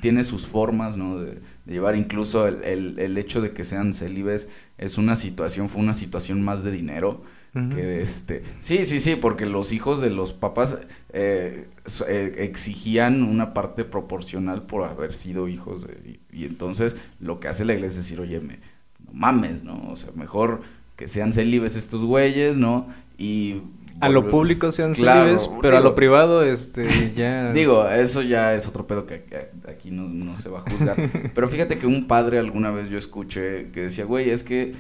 tiene 0.01 0.24
sus 0.24 0.47
formas, 0.47 0.97
¿no? 0.97 1.20
De, 1.20 1.38
llevar 1.66 1.95
incluso 1.95 2.49
el, 2.49 3.18
hecho 3.18 3.43
de 3.43 3.53
que 3.53 3.62
sean 3.62 3.93
célibes 3.93 4.49
es 4.78 4.97
una 4.97 5.14
situación, 5.16 5.68
fue 5.68 5.82
una 5.82 5.93
situación 5.93 6.41
más 6.41 6.64
de 6.64 6.72
dinero. 6.72 7.22
Que 7.53 8.01
este, 8.01 8.45
sí, 8.61 8.84
sí, 8.84 9.01
sí, 9.01 9.16
porque 9.16 9.45
los 9.45 9.72
hijos 9.72 10.01
de 10.01 10.09
los 10.09 10.32
papás 10.32 10.78
eh, 11.12 11.66
eh, 12.09 12.32
exigían 12.38 13.24
una 13.24 13.53
parte 13.55 13.84
proporcional 13.84 14.62
por 14.62 14.84
haber 14.84 15.12
sido 15.12 15.49
hijos 15.49 15.82
de, 15.82 16.20
y, 16.32 16.45
entonces 16.45 16.97
lo 17.18 17.41
que 17.41 17.49
hace 17.49 17.64
la 17.64 17.72
iglesia 17.72 17.99
es 17.99 18.05
decir, 18.09 18.20
oye, 18.20 18.38
me, 18.38 18.61
no 19.05 19.12
mames, 19.12 19.64
¿no? 19.64 19.91
O 19.91 19.97
sea, 19.97 20.12
mejor 20.12 20.61
que 20.95 21.09
sean 21.09 21.32
célibes 21.32 21.74
estos 21.74 22.05
güeyes, 22.05 22.57
¿no? 22.57 22.86
Y 23.18 23.62
a 24.01 24.09
lo 24.09 24.28
público 24.28 24.72
sean 24.72 24.94
claro, 24.94 25.36
pero 25.61 25.76
a 25.76 25.80
lo 25.80 25.94
privado, 25.94 26.42
este, 26.42 27.12
ya... 27.16 27.53
Digo, 27.53 27.88
eso 27.88 28.22
ya 28.22 28.55
es 28.55 28.66
otro 28.66 28.86
pedo 28.86 29.07
que, 29.07 29.24
aquí 29.68 29.90
no, 29.90 30.36
se 30.36 30.48
va 30.48 30.61
a 30.61 30.62
juzgar. 30.62 30.96
pero 31.34 31.48
fíjate 31.48 31.78
que 31.78 31.86
un 31.86 32.07
padre 32.07 32.38
alguna 32.38 32.70
vez 32.70 32.88
yo 32.88 32.98
escuché 32.98 33.70
que 33.70 33.82
decía, 33.82 34.05
güey, 34.05 34.30
es 34.30 34.42
que 34.42 34.72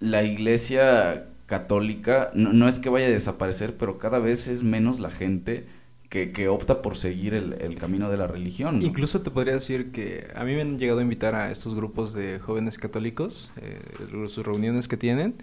la 0.00 0.22
iglesia 0.22 1.26
católica 1.46 2.30
no, 2.34 2.66
es 2.66 2.78
que 2.78 2.88
vaya 2.88 3.06
a 3.06 3.10
desaparecer, 3.10 3.76
pero 3.76 3.98
cada 3.98 4.18
vez 4.18 4.48
es 4.48 4.62
menos 4.62 5.00
la 5.00 5.10
gente 5.10 5.66
que, 6.08 6.48
opta 6.48 6.82
por 6.82 6.96
seguir 6.96 7.32
el, 7.32 7.74
camino 7.76 8.10
de 8.10 8.18
la 8.18 8.26
religión. 8.26 8.82
Incluso 8.82 9.22
te 9.22 9.30
podría 9.30 9.54
decir 9.54 9.92
que 9.92 10.28
a 10.34 10.44
mí 10.44 10.54
me 10.54 10.60
han 10.60 10.78
llegado 10.78 10.98
a 10.98 11.02
invitar 11.02 11.34
a 11.34 11.50
estos 11.50 11.74
grupos 11.74 12.12
de 12.12 12.38
jóvenes 12.38 12.76
católicos, 12.76 13.50
eh, 13.56 13.80
sus 14.28 14.44
reuniones 14.44 14.88
que 14.88 14.98
tienen, 14.98 15.36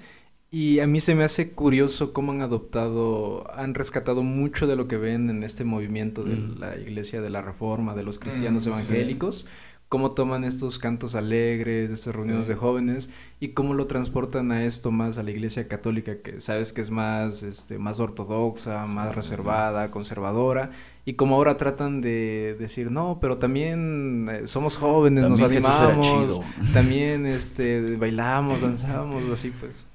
y 0.52 0.80
a 0.80 0.88
mí 0.88 1.00
se 1.00 1.14
me 1.14 1.24
hace 1.24 1.52
curioso 1.52 2.12
cómo 2.12 2.32
han 2.32 2.42
adoptado, 2.42 3.46
han 3.56 3.76
rescatado 3.76 4.24
mucho 4.24 4.66
de 4.66 4.76
lo 4.76 4.88
que 4.88 4.98
ven 4.98 5.30
en 5.30 5.44
este 5.44 5.64
movimiento 5.64 6.24
de 6.24 6.38
mm. 6.38 6.60
la 6.60 6.76
Iglesia 6.76 7.22
de 7.22 7.30
la 7.30 7.42
Reforma, 7.42 7.94
de 7.94 8.04
los 8.04 8.18
mm, 8.18 8.22
cristianos 8.22 8.66
evangélicos, 8.66 9.46
cómo 9.90 10.12
toman 10.12 10.44
estos 10.44 10.80
cantos 10.80 11.14
alegres, 11.14 11.92
estas 11.92 12.16
reuniones 12.16 12.48
de 12.48 12.56
jóvenes 12.56 13.12
y 13.40 13.50
cómo 13.50 13.76
lo 13.76 13.86
transportan 13.86 14.52
a 14.52 14.66
esto 14.66 14.90
más 14.90 15.20
a 15.20 15.24
la 15.24 15.30
Iglesia 15.30 15.68
católica, 15.68 16.22
que 16.24 16.42
sabes 16.42 16.74
que 16.74 16.82
es 16.82 16.90
más, 16.90 17.44
este, 17.44 17.78
más 17.78 18.00
ortodoxa, 18.00 18.88
más 18.88 19.16
reservada, 19.16 19.92
conservadora, 19.92 20.72
y 21.06 21.14
como 21.14 21.36
ahora 21.36 21.58
tratan 21.58 22.02
de 22.02 22.56
decir, 22.58 22.90
no, 22.90 23.20
pero 23.22 23.38
también 23.38 24.28
eh, 24.32 24.48
somos 24.48 24.78
jóvenes, 24.78 25.30
nos 25.30 25.42
animamos, 25.42 26.42
también 26.74 27.28
este, 27.28 27.96
bailamos, 27.98 28.62
danzamos, 28.62 29.30
así 29.30 29.52
pues. 29.52 29.89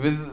Pues 0.00 0.32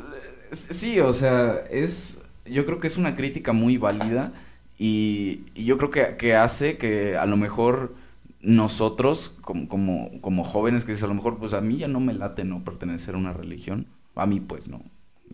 sí, 0.52 1.00
o 1.00 1.12
sea, 1.14 1.64
es. 1.70 2.22
Yo 2.46 2.66
creo 2.66 2.80
que 2.80 2.88
es 2.88 2.98
una 2.98 3.16
crítica 3.16 3.52
muy 3.52 3.78
válida 3.78 4.32
y, 4.78 5.42
yo 5.56 5.78
creo 5.78 5.92
que, 5.92 6.16
que, 6.18 6.36
hace 6.36 6.78
que 6.78 7.18
a 7.18 7.26
lo 7.26 7.36
mejor 7.36 7.96
nosotros, 8.42 9.36
como, 9.42 9.68
como, 9.68 10.22
como 10.22 10.44
jóvenes, 10.44 10.86
que 10.86 10.92
dices, 10.92 11.04
a 11.04 11.08
lo 11.08 11.16
mejor, 11.16 11.38
pues 11.38 11.54
a 11.54 11.62
mí 11.62 11.78
ya 11.78 11.88
no 11.88 12.00
me 12.00 12.14
late 12.14 12.46
no 12.46 12.64
pertenecer 12.64 13.16
a 13.16 13.18
una 13.18 13.34
religión. 13.34 13.88
A 14.16 14.26
mí, 14.26 14.40
pues 14.40 14.70
no. 14.70 14.82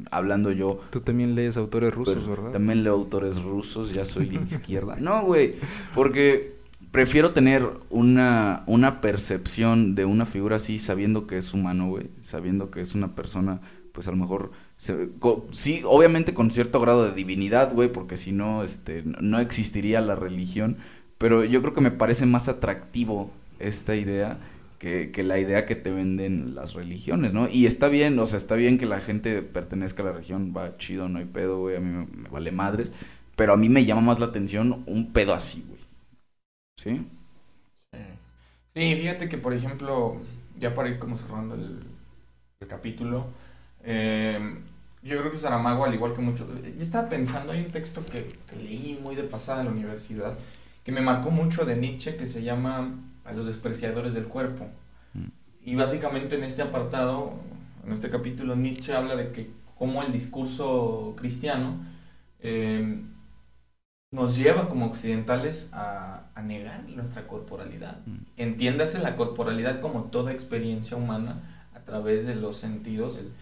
Hablando 0.09 0.51
yo. 0.51 0.79
Tú 0.89 1.01
también 1.01 1.35
lees 1.35 1.57
autores 1.57 1.93
rusos, 1.93 2.27
¿verdad? 2.27 2.51
También 2.51 2.83
leo 2.83 2.93
autores 2.93 3.43
rusos, 3.43 3.93
ya 3.93 4.05
soy 4.05 4.27
de 4.27 4.43
izquierda. 4.43 4.95
No, 4.95 5.23
güey, 5.23 5.55
porque 5.93 6.55
prefiero 6.91 7.31
tener 7.31 7.69
una, 7.89 8.63
una 8.65 9.01
percepción 9.01 9.93
de 9.93 10.05
una 10.05 10.25
figura 10.25 10.55
así 10.55 10.79
sabiendo 10.79 11.27
que 11.27 11.37
es 11.37 11.53
humano, 11.53 11.89
güey. 11.89 12.09
Sabiendo 12.21 12.71
que 12.71 12.81
es 12.81 12.95
una 12.95 13.13
persona 13.13 13.61
pues 13.93 14.07
a 14.07 14.11
lo 14.11 14.17
mejor, 14.17 14.51
sí, 15.51 15.83
obviamente 15.85 16.33
con 16.33 16.49
cierto 16.49 16.79
grado 16.79 17.05
de 17.05 17.13
divinidad, 17.13 17.73
güey, 17.73 17.91
porque 17.91 18.17
si 18.17 18.31
no, 18.31 18.63
este, 18.63 19.03
no 19.05 19.39
existiría 19.39 20.01
la 20.01 20.15
religión, 20.15 20.77
pero 21.19 21.45
yo 21.45 21.61
creo 21.61 21.75
que 21.75 21.81
me 21.81 21.91
parece 21.91 22.25
más 22.25 22.49
atractivo 22.49 23.31
esta 23.59 23.95
idea 23.95 24.39
que, 24.79 25.11
que, 25.11 25.21
la 25.21 25.37
idea 25.37 25.67
que 25.67 25.75
te 25.75 25.91
venden 25.91 26.55
las 26.55 26.73
religiones, 26.73 27.33
¿no? 27.33 27.47
Y 27.47 27.67
está 27.67 27.87
bien, 27.87 28.17
o 28.17 28.25
sea, 28.25 28.37
está 28.37 28.55
bien 28.55 28.79
que 28.79 28.87
la 28.87 28.97
gente 28.97 29.43
pertenezca 29.43 30.01
a 30.01 30.07
la 30.07 30.11
religión, 30.13 30.55
va 30.57 30.75
chido, 30.77 31.07
no 31.07 31.19
hay 31.19 31.25
pedo, 31.25 31.59
güey, 31.59 31.75
a 31.75 31.79
mí 31.79 32.07
me, 32.07 32.29
vale 32.29 32.51
madres, 32.51 32.91
pero 33.35 33.53
a 33.53 33.57
mí 33.57 33.69
me 33.69 33.85
llama 33.85 34.01
más 34.01 34.19
la 34.19 34.25
atención 34.25 34.83
un 34.87 35.13
pedo 35.13 35.35
así, 35.35 35.63
güey. 35.67 35.79
¿Sí? 36.77 37.07
Sí, 38.73 38.95
fíjate 38.95 39.29
que, 39.29 39.37
por 39.37 39.53
ejemplo, 39.53 40.19
ya 40.57 40.73
para 40.73 40.89
ir 40.89 40.97
como 40.97 41.15
cerrando 41.15 41.53
el 41.53 42.67
capítulo, 42.67 43.27
eh, 43.83 44.57
yo 45.03 45.19
creo 45.19 45.31
que 45.31 45.37
Saramago, 45.37 45.83
al 45.83 45.93
igual 45.93 46.13
que 46.13 46.21
muchos, 46.21 46.47
yo 46.63 46.81
estaba 46.81 47.09
pensando, 47.09 47.51
hay 47.51 47.65
un 47.65 47.71
texto 47.71 48.05
que, 48.05 48.37
leí 48.57 48.97
muy 49.01 49.15
de 49.15 49.23
pasada 49.23 49.59
en 49.59 49.65
la 49.65 49.71
universidad, 49.71 50.37
que 50.83 50.91
me 50.91 51.01
marcó 51.01 51.29
mucho 51.29 51.65
de 51.65 51.75
Nietzsche, 51.75 52.15
que 52.15 52.25
se 52.25 52.43
llama 52.43 52.95
A 53.25 53.33
los 53.33 53.45
despreciadores 53.45 54.13
del 54.13 54.25
cuerpo. 54.25 54.67
Mm. 55.13 55.27
Y 55.65 55.75
básicamente 55.75 56.35
en 56.35 56.43
este 56.43 56.61
apartado, 56.61 57.33
en 57.85 57.91
este 57.91 58.09
capítulo, 58.09 58.55
Nietzsche 58.55 58.93
habla 58.93 59.17
de 59.17 59.31
que 59.33 59.51
cómo 59.77 60.03
el 60.03 60.13
discurso 60.13 61.15
cristiano 61.17 61.85
eh, 62.39 63.01
nos 64.11 64.37
lleva 64.37 64.69
como 64.69 64.85
occidentales 64.85 65.69
a, 65.73 66.27
a, 66.33 66.41
negar 66.41 66.87
nuestra 66.87 67.27
corporalidad. 67.27 67.99
Mm. 68.05 68.17
Entiéndase 68.37 68.99
la 68.99 69.17
corporalidad 69.17 69.81
como 69.81 70.05
toda 70.05 70.31
experiencia 70.31 70.95
humana 70.95 71.67
a 71.73 71.79
través 71.79 72.25
de 72.25 72.35
los 72.35 72.55
sentidos, 72.55 73.17
el, 73.17 73.33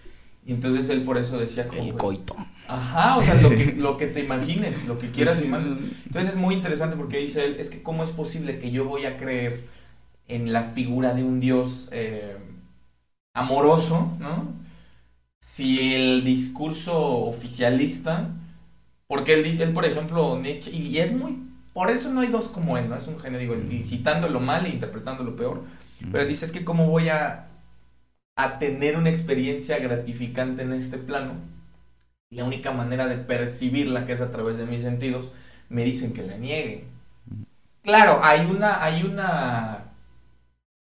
y 0.46 0.54
entonces 0.54 0.90
él 0.90 1.04
por 1.04 1.18
eso 1.18 1.38
decía 1.38 1.68
como... 1.68 1.84
El 1.84 1.94
coito. 1.94 2.36
Ajá, 2.68 3.18
o 3.18 3.22
sea, 3.22 3.36
lo 3.36 3.50
que, 3.50 3.74
lo 3.78 3.98
que 3.98 4.08
te 4.08 4.22
imagines, 4.22 4.86
lo 4.88 4.98
que 4.98 5.12
quieras 5.12 5.42
Entonces 5.42 6.30
es 6.30 6.36
muy 6.36 6.56
interesante 6.56 6.96
porque 6.96 7.18
dice 7.18 7.46
él, 7.46 7.56
es 7.60 7.70
que 7.70 7.84
cómo 7.84 8.04
es 8.04 8.10
posible 8.12 8.60
que 8.60 8.72
yo 8.72 8.86
voy 8.86 9.06
a 9.06 9.18
creer 9.18 9.68
en 10.28 10.54
la 10.54 10.64
figura 10.64 11.14
de 11.14 11.24
un 11.24 11.40
Dios 11.40 11.90
eh, 11.92 12.38
amoroso, 13.34 14.16
¿no? 14.20 14.54
Si 15.42 15.94
el 15.94 16.24
discurso 16.24 17.26
oficialista, 17.26 18.30
porque 19.08 19.34
él 19.34 19.44
dice, 19.44 19.64
él 19.64 19.74
por 19.74 19.86
ejemplo, 19.86 20.40
Nietzsche, 20.40 20.72
y, 20.72 20.98
es 21.00 21.12
muy, 21.12 21.38
por 21.74 21.90
eso 21.92 22.12
no 22.12 22.22
hay 22.22 22.30
dos 22.30 22.48
como 22.48 22.78
él, 22.78 22.88
¿no? 22.88 22.96
Es 22.96 23.08
un 23.08 23.20
genio, 23.20 23.40
digo, 23.40 23.56
citándolo 23.84 24.40
mal 24.40 24.66
e 24.66 24.70
interpretándolo 24.70 25.36
peor, 25.36 25.64
pero 26.12 26.26
dice, 26.26 26.46
es 26.46 26.52
que 26.52 26.64
cómo 26.64 26.88
voy 26.88 27.10
a 27.10 27.51
a 28.44 28.60
tener 28.60 28.98
una 28.98 29.10
experiencia 29.10 29.80
gratificante 29.80 30.64
en 30.64 30.74
este 30.74 30.98
plano. 30.98 31.34
La 32.30 32.46
única 32.46 32.72
manera 32.72 33.08
de 33.08 33.18
percibirla, 33.18 34.06
que 34.06 34.14
es 34.14 34.22
a 34.22 34.32
través 34.32 34.58
de 34.58 34.66
mis 34.66 34.82
sentidos, 34.82 35.32
me 35.70 35.84
dicen 35.84 36.14
que 36.14 36.24
la 36.24 36.38
niegue. 36.38 36.86
Claro, 37.84 38.20
hay 38.24 38.46
una, 38.46 38.84
hay 38.84 39.04
una, 39.04 39.92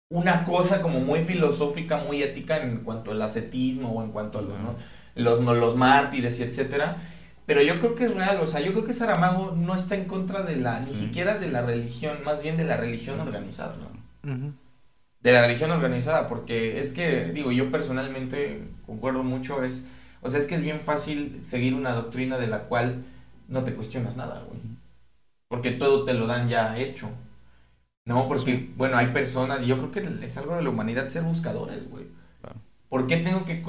una 0.10 0.46
cosa 0.46 0.82
como 0.82 1.00
muy 1.00 1.24
filosófica, 1.24 1.98
muy 1.98 2.24
ética 2.24 2.62
en 2.62 2.78
cuanto 2.80 3.12
al 3.12 3.22
ascetismo 3.22 3.92
o 3.92 4.04
en 4.04 4.12
cuanto 4.12 4.40
a 4.40 4.42
los, 4.42 4.58
los, 5.16 5.58
los 5.58 5.76
mártires 5.76 6.40
y 6.40 6.44
etcétera. 6.44 6.98
Pero 7.46 7.62
yo 7.62 7.80
creo 7.80 7.96
que 7.96 8.06
es 8.06 8.16
real, 8.16 8.40
o 8.42 8.46
sea, 8.46 8.62
yo 8.62 8.72
creo 8.72 8.86
que 8.86 8.94
Saramago 8.94 9.52
no 9.52 9.76
está 9.76 9.96
en 9.96 10.06
contra 10.06 10.44
de 10.44 10.56
la, 10.56 10.80
ni 10.80 10.86
siquiera 10.86 11.38
de 11.38 11.50
la 11.50 11.62
religión, 11.62 12.20
más 12.24 12.42
bien 12.42 12.56
de 12.56 12.64
la 12.64 12.78
religión 12.78 13.20
organizada, 13.20 13.76
¿no? 13.76 14.54
De 15.24 15.32
la 15.32 15.42
religión 15.42 15.72
organizada, 15.72 16.28
porque 16.28 16.80
es 16.80 16.94
que, 16.94 17.32
digo, 17.34 17.52
yo 17.52 17.72
personalmente 17.72 18.68
concuerdo 18.86 19.24
mucho, 19.24 19.64
es, 19.64 19.86
o 20.22 20.30
sea, 20.30 20.40
es 20.40 20.46
que 20.46 20.56
es 20.56 20.62
bien 20.62 20.82
fácil 20.82 21.40
seguir 21.44 21.74
una 21.74 21.94
doctrina 21.94 22.38
de 22.38 22.48
la 22.48 22.64
cual 22.66 23.06
no 23.48 23.64
te 23.64 23.74
cuestionas 23.74 24.18
nada, 24.18 24.44
güey. 24.48 24.60
Porque 25.48 25.72
todo 25.72 26.04
te 26.04 26.14
lo 26.14 26.28
dan 26.28 26.50
ya 26.50 26.78
hecho. 26.78 27.10
No, 28.06 28.28
porque, 28.28 28.74
bueno, 28.76 28.98
hay 28.98 29.08
personas, 29.08 29.64
y 29.64 29.68
yo 29.68 29.78
creo 29.78 29.92
que 29.92 30.26
es 30.26 30.38
algo 30.38 30.56
de 30.58 30.64
la 30.64 30.70
humanidad 30.70 31.08
ser 31.08 31.24
buscadores, 31.24 31.90
güey. 31.90 32.06
¿Por 32.94 33.08
qué 33.08 33.18
tengo 33.18 33.44
que, 33.46 33.64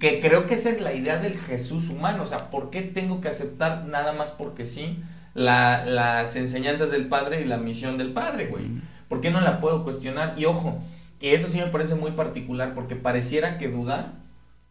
que, 0.00 0.20
creo 0.20 0.48
que 0.48 0.54
esa 0.54 0.70
es 0.70 0.80
la 0.80 0.92
idea 0.92 1.18
del 1.18 1.38
Jesús 1.38 1.88
humano? 1.88 2.24
O 2.24 2.26
sea, 2.26 2.50
¿por 2.50 2.70
qué 2.70 2.82
tengo 2.82 3.20
que 3.20 3.28
aceptar 3.28 3.84
nada 3.84 4.12
más 4.12 4.32
porque 4.32 4.64
sí 4.64 5.04
las 5.34 6.34
enseñanzas 6.34 6.90
del 6.90 7.06
Padre 7.06 7.42
y 7.42 7.44
la 7.44 7.58
misión 7.58 7.96
del 7.96 8.12
Padre, 8.12 8.46
güey? 8.46 8.64
¿Por 9.08 9.20
qué 9.20 9.30
no 9.30 9.40
la 9.40 9.60
puedo 9.60 9.84
cuestionar? 9.84 10.34
Y 10.36 10.44
ojo, 10.44 10.80
y 11.20 11.28
eso 11.28 11.48
sí 11.48 11.58
me 11.58 11.66
parece 11.66 11.94
muy 11.94 12.12
particular 12.12 12.74
porque 12.74 12.96
pareciera 12.96 13.58
que 13.58 13.68
dudar 13.68 14.14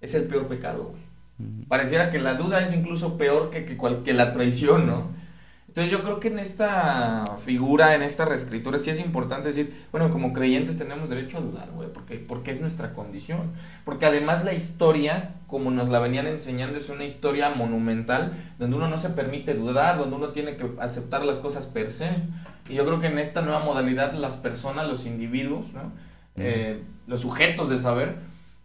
es 0.02 0.14
el 0.16 0.24
peor 0.24 0.48
pecado, 0.48 0.92
güey. 0.92 1.06
Pareciera 1.68 2.12
que 2.12 2.20
la 2.20 2.36
duda 2.36 2.62
es 2.62 2.74
incluso 2.74 3.18
peor 3.18 3.50
que, 3.50 3.66
que, 3.66 3.78
que 3.78 4.14
la 4.14 4.34
traición, 4.34 4.88
¿no? 4.88 5.10
Entonces 5.76 5.92
yo 5.92 6.04
creo 6.04 6.22
que 6.22 6.30
en 6.30 6.40
esta 6.40 7.36
figura, 7.44 7.96
en 7.96 8.02
esta 8.02 8.24
reescritura, 8.24 8.80
sí 8.80 8.92
es 8.92 9.00
importante 9.02 9.50
decir, 9.50 9.86
bueno, 9.92 10.10
como 10.10 10.32
creyentes 10.32 10.78
tenemos 10.78 11.10
derecho 11.10 11.40
a 11.40 11.42
dudar, 11.42 11.70
güey, 11.72 11.92
porque, 11.92 12.16
porque 12.16 12.52
es 12.52 12.62
nuestra 12.62 12.94
condición. 12.94 13.52
Porque 13.84 14.06
además 14.06 14.46
la 14.46 14.54
historia, 14.54 15.34
como 15.48 15.72
nos 15.72 15.90
la 15.90 16.00
venían 16.00 16.28
enseñando, 16.28 16.78
es 16.78 16.88
una 16.88 17.04
historia 17.04 17.50
monumental, 17.50 18.54
donde 18.58 18.78
uno 18.78 18.88
no 18.88 18.98
se 18.98 19.10
permite 19.10 19.54
dudar, 19.54 19.98
donde 19.98 20.16
uno 20.16 20.30
tiene 20.30 20.56
que 20.56 20.66
aceptar 20.80 21.26
las 21.26 21.40
cosas 21.40 21.66
per 21.66 21.92
se. 21.92 22.08
Y 22.70 22.76
yo 22.76 22.86
creo 22.86 23.00
que 23.00 23.08
en 23.08 23.20
esta 23.20 23.42
nueva 23.42 23.60
modalidad 23.60 24.14
las 24.14 24.36
personas, 24.36 24.88
los 24.88 25.06
individuos, 25.06 25.74
¿no? 25.74 25.92
Eh, 26.38 26.82
los 27.08 27.22
sujetos 27.22 27.70
de 27.70 27.78
saber, 27.78 28.16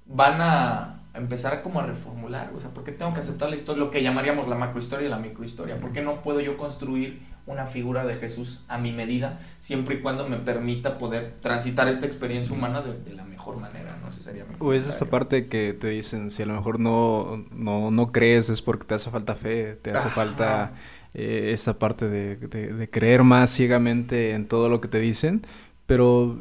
van 0.06 0.40
a, 0.40 0.96
empezar 1.14 1.62
como 1.62 1.80
a 1.80 1.86
reformular, 1.86 2.52
o 2.54 2.60
sea, 2.60 2.70
¿por 2.70 2.84
qué 2.84 2.92
tengo 2.92 3.12
que 3.12 3.20
aceptar 3.20 3.48
la 3.48 3.56
historia, 3.56 3.84
lo 3.84 3.90
que 3.90 4.02
llamaríamos 4.02 4.48
la 4.48 4.54
macrohistoria 4.54 5.08
y 5.08 5.10
la 5.10 5.18
microhistoria? 5.18 5.80
¿Por 5.80 5.92
qué 5.92 6.02
no 6.02 6.22
puedo 6.22 6.40
yo 6.40 6.56
construir 6.56 7.20
una 7.46 7.66
figura 7.66 8.06
de 8.06 8.14
Jesús 8.14 8.64
a 8.68 8.78
mi 8.78 8.92
medida, 8.92 9.40
siempre 9.58 9.96
y 9.96 10.00
cuando 10.00 10.28
me 10.28 10.36
permita 10.36 10.98
poder 10.98 11.34
transitar 11.40 11.88
esta 11.88 12.06
experiencia 12.06 12.54
humana 12.54 12.82
de, 12.82 13.12
la 13.14 13.24
mejor 13.24 13.56
manera, 13.56 13.96
¿no? 14.04 14.12
sé 14.12 14.22
sería 14.22 14.44
O 14.60 14.72
es 14.72 14.88
esta 14.88 15.06
parte 15.06 15.48
que 15.48 15.72
te 15.72 15.88
dicen, 15.88 16.30
si 16.30 16.42
a 16.42 16.46
lo 16.46 16.54
mejor 16.54 16.78
no, 16.78 17.44
no, 17.50 17.90
no 17.90 18.12
crees 18.12 18.50
es 18.50 18.62
porque 18.62 18.86
te 18.86 18.94
hace 18.94 19.10
falta 19.10 19.34
fe, 19.34 19.76
te 19.82 19.90
hace 19.90 20.10
falta 20.10 20.72
eh, 21.14 21.50
esta 21.52 21.78
parte 21.78 22.08
de, 22.08 22.36
de 22.36 22.90
creer 22.90 23.24
más 23.24 23.50
ciegamente 23.50 24.32
en 24.32 24.46
todo 24.46 24.68
lo 24.68 24.80
que 24.80 24.88
te 24.88 25.00
dicen, 25.00 25.42
pero 25.86 26.38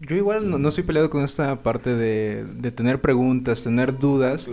yo 0.00 0.16
igual 0.16 0.48
no, 0.48 0.58
no, 0.58 0.68
estoy 0.68 0.84
peleado 0.84 1.10
con 1.10 1.24
esta 1.24 1.62
parte 1.62 1.94
de, 1.94 2.44
de 2.44 2.70
tener 2.70 3.00
preguntas, 3.00 3.64
tener 3.64 3.98
dudas, 3.98 4.50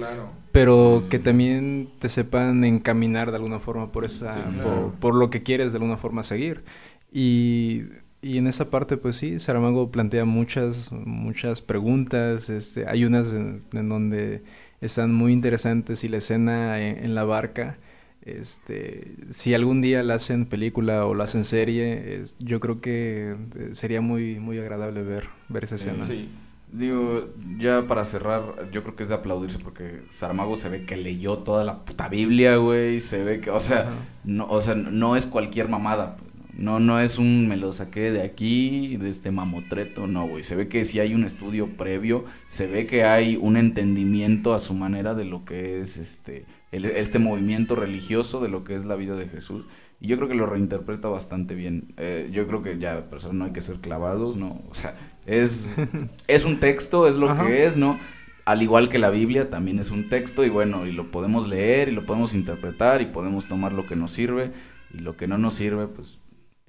pero 0.51 1.03
que 1.09 1.20
también 1.20 1.89
te 1.99 2.09
sepan 2.09 2.63
encaminar 2.63 3.30
de 3.30 3.38
alguna 3.38 3.59
forma 3.59 3.91
por 3.91 4.05
esa, 4.05 4.36
por, 4.99 5.13
lo 5.13 5.30
que 5.30 5.43
quieres 5.43 5.72
de 5.72 5.78
alguna 5.78 5.97
forma 5.97 6.24
seguir. 6.24 6.63
Y, 7.11 7.84
y, 8.22 8.38
en 8.38 8.47
esa 8.47 8.70
parte, 8.72 8.97
pues 8.97 9.18
sí, 9.18 9.38
Saramago 9.39 9.91
plantea 9.91 10.26
muchas, 10.26 10.91
muchas 10.91 11.61
preguntas. 11.61 12.49
Este, 12.49 12.88
hay 12.88 13.05
unas 13.05 13.32
en, 13.32 13.63
donde 13.72 14.43
están 14.82 15.13
muy 15.13 15.32
interesantes 15.32 16.03
y 16.03 16.09
la 16.09 16.18
escena 16.18 16.80
en 16.80 17.13
la 17.13 17.24
barca 17.24 17.78
este, 18.26 19.16
si 19.30 19.54
algún 19.54 19.82
día 19.82 20.02
la 20.02 20.16
hacen 20.16 20.48
película 20.48 21.06
o 21.06 21.14
la 21.14 21.26
hacen 21.26 21.44
serie, 21.44 22.24
yo 22.40 22.60
creo 22.60 22.82
que 22.82 23.36
eh, 23.56 23.70
sería 23.74 24.02
muy, 24.02 24.40
muy 24.40 24.58
agradable 24.58 25.04
ver, 25.04 25.30
ver 25.48 25.64
esa 25.64 25.76
escena. 25.76 26.04
Sí. 26.04 26.30
Digo, 26.72 27.30
ya 27.58 27.88
para 27.88 28.04
cerrar, 28.04 28.70
yo 28.72 28.82
creo 28.82 28.96
que 28.96 29.04
es 29.04 29.10
de 29.10 29.16
aplaudirse 29.16 29.60
porque 29.60 30.02
Saramago 30.10 30.56
se 30.56 30.70
ve 30.70 30.86
que 30.86 30.98
leyó 30.98 31.38
toda 31.38 31.64
la 31.64 31.86
puta 31.86 32.10
Biblia, 32.10 32.58
güey, 32.58 33.00
se 33.00 33.24
ve 33.24 33.40
que, 33.40 33.52
o 33.52 33.60
sea, 33.60 33.88
no, 34.24 34.48
o 34.50 34.60
sea, 34.60 34.74
no 34.74 35.16
es 35.16 35.28
cualquier 35.28 35.70
mamada, 35.70 36.18
no, 36.58 36.80
no 36.80 37.00
es 37.00 37.20
un 37.20 37.48
me 37.48 37.58
lo 37.58 37.72
saqué 37.72 38.12
de 38.12 38.24
aquí, 38.24 38.98
de 38.98 39.10
este 39.10 39.30
mamotreto, 39.30 40.08
no, 40.08 40.28
güey. 40.28 40.44
Se 40.44 40.56
ve 40.56 40.68
que 40.68 40.84
sí 40.84 41.00
hay 41.00 41.14
un 41.14 41.24
estudio 41.24 41.78
previo, 41.78 42.26
se 42.48 42.68
ve 42.68 42.88
que 42.88 43.04
hay 43.04 43.38
un 43.40 43.56
entendimiento 43.58 44.54
a 44.54 44.60
su 44.60 44.74
manera 44.74 45.14
de 45.14 45.26
lo 45.26 45.46
que 45.46 45.80
es 45.80 45.98
este 45.98 46.46
este 46.72 47.20
movimiento 47.20 47.76
religioso 47.76 48.41
de 48.41 48.49
lo 48.49 48.63
que 48.63 48.76
es 48.76 48.86
la 48.86 48.95
vida 48.95 49.16
de 49.16 49.28
Jesús. 49.28 49.66
Y 49.99 50.07
yo 50.07 50.18
creo 50.18 50.28
que 50.28 50.36
lo 50.36 50.45
reinterpreta 50.45 51.07
bastante 51.07 51.55
bien. 51.55 51.93
Eh, 51.97 52.30
yo 52.32 52.47
creo 52.47 52.61
que 52.61 52.78
ya, 52.78 53.07
pero 53.09 53.34
no 53.34 53.45
hay 53.45 53.51
que 53.51 53.61
ser 53.61 53.78
clavados, 53.78 54.36
¿no? 54.36 54.61
O 54.70 54.74
sea, 54.74 54.95
es, 55.26 55.78
es 56.28 56.45
un 56.45 56.59
texto, 56.59 57.07
es 57.07 57.16
lo 57.16 57.36
que 57.38 57.66
es, 57.66 57.78
¿no? 57.78 57.99
Al 58.45 58.61
igual 58.61 58.89
que 58.89 58.99
la 58.99 59.09
Biblia, 59.09 59.49
también 59.49 59.80
es 59.80 59.89
un 59.89 60.09
texto 60.09 60.43
y 60.43 60.49
bueno, 60.49 60.86
y 60.86 60.91
lo 60.91 61.09
podemos 61.11 61.47
leer 61.47 61.89
y 61.89 61.91
lo 61.91 62.05
podemos 62.05 62.36
interpretar 62.36 63.01
y 63.01 63.07
podemos 63.07 63.47
tomar 63.47 63.74
lo 63.74 63.88
que 63.88 63.95
nos 63.95 64.11
sirve 64.11 64.51
y 64.93 64.99
lo 64.99 65.18
que 65.18 65.28
no 65.28 65.38
nos 65.38 65.55
sirve, 65.55 65.88
pues 65.88 66.20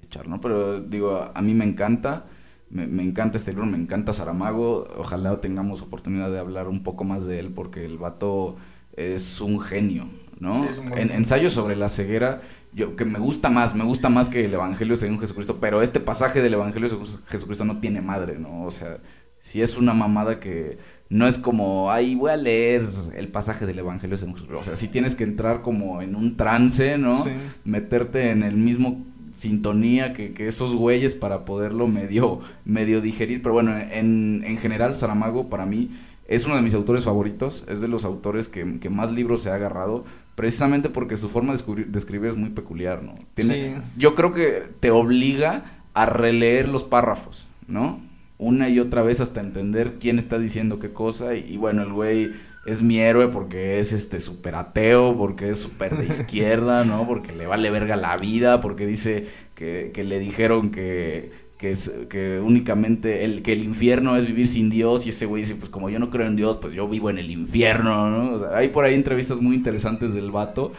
echar, 0.02 0.28
¿no? 0.28 0.40
Pero 0.40 0.80
digo, 0.80 1.30
a 1.34 1.42
mí 1.42 1.54
me 1.54 1.64
encanta. 1.64 2.26
Me, 2.68 2.86
me, 2.88 3.04
encanta 3.04 3.36
este 3.36 3.52
libro, 3.52 3.66
me 3.66 3.76
encanta 3.76 4.12
Saramago. 4.12 4.88
Ojalá 4.96 5.40
tengamos 5.40 5.82
oportunidad 5.82 6.30
de 6.32 6.38
hablar 6.40 6.66
un 6.66 6.82
poco 6.82 7.04
más 7.04 7.26
de 7.26 7.38
él, 7.38 7.52
porque 7.52 7.84
el 7.84 7.98
vato 7.98 8.56
es 8.96 9.40
un 9.40 9.60
genio, 9.60 10.08
¿no? 10.40 10.66
en 10.96 11.10
ensayo 11.10 11.50
sobre 11.50 11.76
la 11.76 11.88
ceguera, 11.88 12.40
yo 12.72 12.96
que 12.96 13.04
me 13.04 13.18
gusta 13.18 13.48
más, 13.48 13.74
me 13.74 13.84
gusta 13.84 14.08
más 14.08 14.28
que 14.28 14.44
el 14.44 14.54
Evangelio 14.54 14.96
según 14.96 15.18
Jesucristo, 15.18 15.58
pero 15.60 15.82
este 15.82 16.00
pasaje 16.00 16.42
del 16.42 16.54
Evangelio 16.54 16.88
según 16.88 17.06
Jesucristo 17.26 17.64
no 17.64 17.80
tiene 17.80 18.02
madre, 18.02 18.38
¿no? 18.38 18.64
O 18.64 18.70
sea, 18.70 18.98
si 19.38 19.62
es 19.62 19.76
una 19.76 19.94
mamada 19.94 20.40
que 20.40 20.78
no 21.08 21.26
es 21.26 21.38
como, 21.38 21.90
ay, 21.90 22.14
voy 22.16 22.32
a 22.32 22.36
leer 22.36 22.88
el 23.14 23.28
pasaje 23.28 23.64
del 23.64 23.78
Evangelio 23.78 24.16
según 24.16 24.34
Jesucristo. 24.34 24.60
O 24.60 24.62
sea, 24.62 24.76
si 24.76 24.88
tienes 24.88 25.14
que 25.14 25.24
entrar 25.24 25.62
como 25.62 26.02
en 26.02 26.16
un 26.16 26.36
trance, 26.36 26.98
¿no? 26.98 27.24
Meterte 27.64 28.30
en 28.30 28.42
el 28.42 28.56
mismo 28.56 29.04
sintonía 29.32 30.14
que, 30.14 30.32
que, 30.32 30.46
esos 30.46 30.74
güeyes 30.74 31.14
para 31.14 31.44
poderlo 31.44 31.86
medio, 31.86 32.40
medio 32.64 33.00
digerir. 33.00 33.40
Pero 33.42 33.52
bueno, 33.54 33.76
en, 33.76 34.42
en 34.44 34.56
general, 34.56 34.96
Saramago 34.96 35.48
para 35.48 35.66
mí 35.66 35.90
es 36.28 36.46
uno 36.46 36.56
de 36.56 36.62
mis 36.62 36.74
autores 36.74 37.04
favoritos, 37.04 37.64
es 37.68 37.80
de 37.80 37.88
los 37.88 38.04
autores 38.04 38.48
que, 38.48 38.64
más 38.64 39.12
libros 39.12 39.42
se 39.42 39.50
ha 39.50 39.54
agarrado, 39.54 40.04
precisamente 40.34 40.90
porque 40.90 41.16
su 41.16 41.28
forma 41.28 41.54
de, 41.54 41.98
escribir 41.98 42.30
es 42.30 42.36
muy 42.36 42.50
peculiar, 42.50 43.02
¿no? 43.02 43.14
Tiene, 43.34 43.80
Yo 43.96 44.14
creo 44.14 44.32
que 44.32 44.64
te 44.80 44.90
obliga 44.90 45.64
a 45.94 46.06
releer 46.06 46.68
los 46.68 46.84
párrafos, 46.84 47.46
¿no? 47.68 48.00
Una 48.38 48.68
y 48.68 48.80
otra 48.80 49.02
vez 49.02 49.20
hasta 49.20 49.40
entender 49.40 49.94
quién 49.98 50.18
está 50.18 50.38
diciendo 50.38 50.78
qué 50.78 50.92
cosa 50.92 51.34
y, 51.34 51.56
bueno, 51.56 51.82
el 51.82 51.92
güey 51.92 52.32
es 52.66 52.82
mi 52.82 52.98
héroe 52.98 53.28
porque 53.28 53.78
es 53.78 53.92
este 53.92 54.18
súper 54.18 54.56
ateo, 54.56 55.16
porque 55.16 55.50
es 55.50 55.60
súper 55.60 55.96
de 55.96 56.06
izquierda, 56.08 56.84
¿no? 56.84 57.06
Porque 57.06 57.32
le 57.32 57.46
vale 57.46 57.70
verga 57.70 57.96
la 57.96 58.16
vida, 58.16 58.60
porque 58.60 58.84
dice 58.84 59.26
que, 59.54 59.92
que 59.94 60.02
le 60.02 60.18
dijeron 60.18 60.70
que 60.70 61.45
que 61.56 62.40
únicamente 62.44 63.24
el 63.24 63.42
que 63.42 63.52
el 63.52 63.64
infierno 63.64 64.16
es 64.16 64.26
vivir 64.26 64.46
sin 64.46 64.68
Dios 64.68 65.06
y 65.06 65.08
ese 65.08 65.24
güey 65.24 65.42
dice 65.42 65.54
pues 65.54 65.70
como 65.70 65.88
yo 65.88 65.98
no 65.98 66.10
creo 66.10 66.26
en 66.26 66.36
Dios 66.36 66.58
pues 66.58 66.74
yo 66.74 66.86
vivo 66.86 67.08
en 67.08 67.18
el 67.18 67.30
infierno 67.30 68.10
¿no? 68.10 68.46
hay 68.52 68.68
por 68.68 68.84
ahí 68.84 68.94
entrevistas 68.94 69.40
muy 69.40 69.56
interesantes 69.56 70.12
del 70.12 70.30
vato 70.30 70.72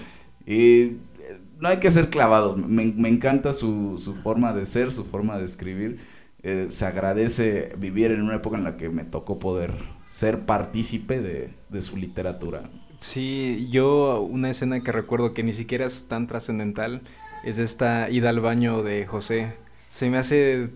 y 0.48 0.82
eh, 0.82 0.98
no 1.60 1.68
hay 1.68 1.78
que 1.80 1.90
ser 1.90 2.10
clavados. 2.10 2.58
Me, 2.58 3.10
encanta 3.10 3.52
su, 3.52 3.98
su, 4.00 4.16
forma 4.16 4.54
de 4.54 4.66
ser 4.66 4.92
su 4.92 5.04
forma 5.04 5.38
de 5.38 5.46
escribir. 5.46 6.00
Eh, 6.42 6.68
se 6.70 6.86
agradece 6.86 7.74
vivir 7.78 8.12
en 8.12 8.22
una 8.22 8.36
época 8.36 8.58
en 8.58 8.64
la 8.64 8.78
que 8.78 8.90
me 8.90 9.04
tocó 9.04 9.38
poder 9.38 9.74
ser 10.06 10.46
partícipe 10.46 11.22
de, 11.22 11.54
de 11.70 11.82
su 11.82 11.98
literatura. 11.98 12.70
Sí 12.96 13.68
yo 13.70 14.22
una 14.22 14.50
escena 14.50 14.82
que 14.82 14.92
recuerdo 14.92 15.34
que 15.34 15.44
ni 15.44 15.54
siquiera 15.54 15.86
es 15.86 16.08
tan 16.08 16.26
trascendental 16.26 17.02
es 17.44 17.60
esta 17.60 18.10
ida 18.10 18.30
al 18.30 18.40
baño 18.40 18.82
de 18.82 19.06
José 19.06 19.54
se 19.88 20.10
me 20.10 20.18
hace 20.18 20.70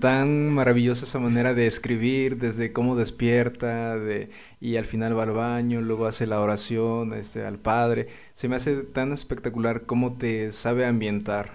tan 0.00 0.50
maravillosa 0.50 1.04
esa 1.04 1.18
manera 1.18 1.54
de 1.54 1.66
escribir, 1.66 2.38
desde 2.38 2.72
cómo 2.72 2.96
despierta, 2.96 3.98
de, 3.98 4.30
y 4.60 4.76
al 4.76 4.84
final 4.84 5.18
va 5.18 5.24
al 5.24 5.32
baño, 5.32 5.80
luego 5.80 6.06
hace 6.06 6.26
la 6.26 6.40
oración 6.40 7.12
este, 7.14 7.44
al 7.46 7.58
Padre. 7.58 8.08
Se 8.34 8.48
me 8.48 8.56
hace 8.56 8.82
tan 8.84 9.12
espectacular 9.12 9.86
cómo 9.86 10.16
te 10.18 10.52
sabe 10.52 10.86
ambientar. 10.86 11.52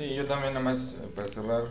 Sí, 0.00 0.14
yo 0.14 0.26
también 0.26 0.54
nada 0.54 0.64
más 0.64 0.94
eh, 0.94 1.08
para 1.14 1.28
cerrar, 1.28 1.64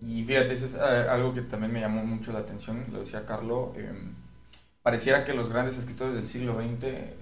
y 0.00 0.24
fíjate, 0.24 0.54
eso 0.54 0.64
es 0.66 0.74
eh, 0.76 0.78
algo 1.10 1.34
que 1.34 1.42
también 1.42 1.72
me 1.72 1.80
llamó 1.80 2.04
mucho 2.04 2.32
la 2.32 2.40
atención, 2.40 2.86
lo 2.92 3.00
decía 3.00 3.26
Carlos, 3.26 3.76
em, 3.76 4.14
pareciera 4.82 5.24
que 5.24 5.34
los 5.34 5.50
grandes 5.50 5.76
escritores 5.78 6.14
del 6.14 6.26
siglo 6.26 6.56
XX 6.56 7.16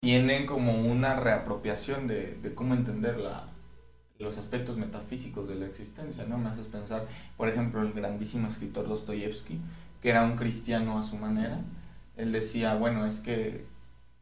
tienen 0.00 0.46
como 0.46 0.74
una 0.76 1.16
reapropiación 1.16 2.06
de, 2.08 2.34
de 2.42 2.54
cómo 2.54 2.74
entender 2.74 3.18
la, 3.18 3.48
los 4.18 4.36
aspectos 4.36 4.76
metafísicos 4.76 5.48
de 5.48 5.54
la 5.54 5.66
existencia, 5.66 6.24
¿no? 6.24 6.38
Me 6.38 6.48
haces 6.48 6.66
pensar, 6.66 7.06
por 7.36 7.48
ejemplo, 7.48 7.82
el 7.82 7.92
grandísimo 7.92 8.48
escritor 8.48 8.88
Dostoyevsky, 8.88 9.60
que 10.02 10.10
era 10.10 10.24
un 10.24 10.36
cristiano 10.36 10.98
a 10.98 11.02
su 11.02 11.16
manera, 11.16 11.60
él 12.16 12.32
decía, 12.32 12.74
bueno, 12.74 13.06
es 13.06 13.20
que 13.20 13.64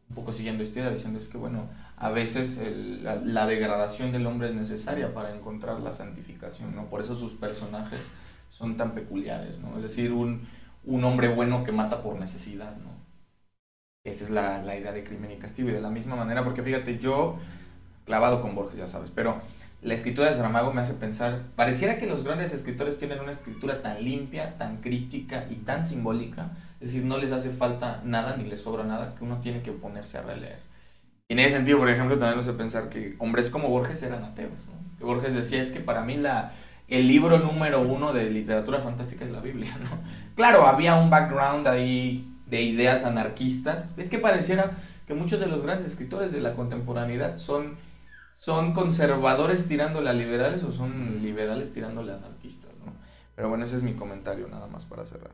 un 0.09 0.15
poco 0.15 0.33
siguiendo 0.33 0.63
esta 0.63 0.81
idea, 0.81 0.91
diciendo 0.91 1.19
es 1.19 1.29
que, 1.29 1.39
bueno, 1.39 1.69
a 1.97 2.11
veces 2.11 2.61
la, 3.03 3.17
la, 3.17 3.47
degradación 3.47 4.13
del 4.13 4.27
hombre 4.27 4.49
es 4.49 4.55
necesaria 4.55 5.15
para 5.15 5.35
encontrar 5.35 5.81
la 5.81 5.93
santificación, 5.93 6.77
¿no? 6.77 6.87
Por 6.87 7.01
eso 7.01 7.17
sus 7.17 7.33
personajes 7.35 8.01
son 8.51 8.77
tan 8.77 8.95
peculiares, 8.95 9.59
¿no? 9.59 9.77
Es 9.77 9.83
decir, 9.83 10.13
un, 10.13 10.47
un 10.85 11.05
hombre 11.05 11.29
bueno 11.29 11.65
que 11.65 11.73
mata 11.73 12.03
por 12.03 12.19
necesidad, 12.21 12.77
¿no? 12.77 12.95
Esa 14.05 14.25
es 14.25 14.31
la, 14.31 14.63
la, 14.63 14.77
idea 14.77 14.93
de 14.93 15.03
crimen 15.03 15.33
y 15.33 15.37
castigo. 15.37 15.69
Y 15.69 15.73
de 15.73 15.81
la 15.81 15.91
misma 15.91 16.15
manera, 16.15 16.45
porque 16.45 16.63
fíjate, 16.63 16.99
yo, 16.99 17.39
clavado 18.05 18.41
con 18.41 18.55
Borges, 18.55 18.79
ya 18.79 18.87
sabes, 18.87 19.11
pero 19.13 19.41
la 19.87 19.95
escritura 19.95 20.27
de 20.29 20.35
Saramago 20.35 20.73
me 20.73 20.81
hace 20.81 20.95
pensar, 20.95 21.43
pareciera 21.55 21.99
que 21.99 22.09
los 22.09 22.25
grandes 22.25 22.53
escritores 22.53 22.99
tienen 22.99 23.21
una 23.21 23.31
escritura 23.31 23.83
tan 23.83 24.03
limpia, 24.03 24.59
tan 24.59 24.79
crítica 24.79 25.47
y 25.49 25.55
tan 25.55 25.85
simbólica, 25.85 26.51
es 26.81 26.93
decir, 26.93 27.05
no 27.05 27.19
les 27.19 27.31
hace 27.31 27.51
falta 27.51 28.03
nada 28.05 28.37
ni 28.37 28.49
les 28.49 28.63
sobra 28.63 28.83
nada 28.83 29.15
que 29.15 29.23
uno 29.23 29.39
tiene 29.39 29.63
que 29.63 29.71
ponerse 29.71 30.19
a 30.19 30.23
releer. 30.23 30.59
Y 31.29 31.35
en 31.35 31.39
ese 31.39 31.53
sentido, 31.53 31.79
por 31.79 31.89
ejemplo, 31.89 32.19
también 32.19 32.37
me 32.37 32.41
hace 32.41 32.53
pensar 32.55 32.89
que 32.89 33.15
hombres 33.19 33.49
como 33.49 33.69
Borges 33.69 34.03
eran 34.03 34.25
ateos. 34.25 34.59
Borges 35.01 35.35
decía, 35.35 35.63
es 35.63 35.71
que 35.71 35.81
para 35.81 36.03
mí 36.03 36.17
la, 36.17 36.53
el 36.89 37.07
libro 37.07 37.39
número 37.39 37.81
uno 37.81 38.13
de 38.13 38.29
literatura 38.29 38.81
fantástica 38.81 39.25
es 39.25 39.31
la 39.31 39.41
Biblia. 39.41 39.77
Claro, 40.35 40.67
había 40.67 40.97
un 40.97 41.09
background 41.11 41.67
ahí 41.67 42.31
de 42.47 42.61
ideas 42.61 43.05
anarquistas. 43.05 43.85
Es 43.97 44.11
que 44.11 44.19
pareciera 44.19 44.73
que 45.07 45.15
muchos 45.15 45.41
de 45.41 45.47
los 45.47 45.63
grandes 45.63 45.87
escritores 45.87 46.33
de 46.33 46.41
la 46.41 46.55
contemporaneidad 46.55 47.39
son, 47.39 47.77
son 48.37 48.75
conservadores 48.75 49.67
tirándole 49.67 50.11
a 50.11 50.13
liberales 50.13 50.63
o 50.63 50.71
son 50.71 51.23
liberales 51.23 51.73
tirándole 51.73 52.13
a 52.13 52.17
anarquistas. 52.17 52.71
¿no? 52.85 52.93
Pero 53.35 53.49
bueno, 53.49 53.65
ese 53.65 53.77
es 53.77 53.83
mi 53.83 53.95
comentario 53.95 54.47
nada 54.47 54.69
más 54.69 54.85
para 54.85 55.05
cerrar. 55.05 55.33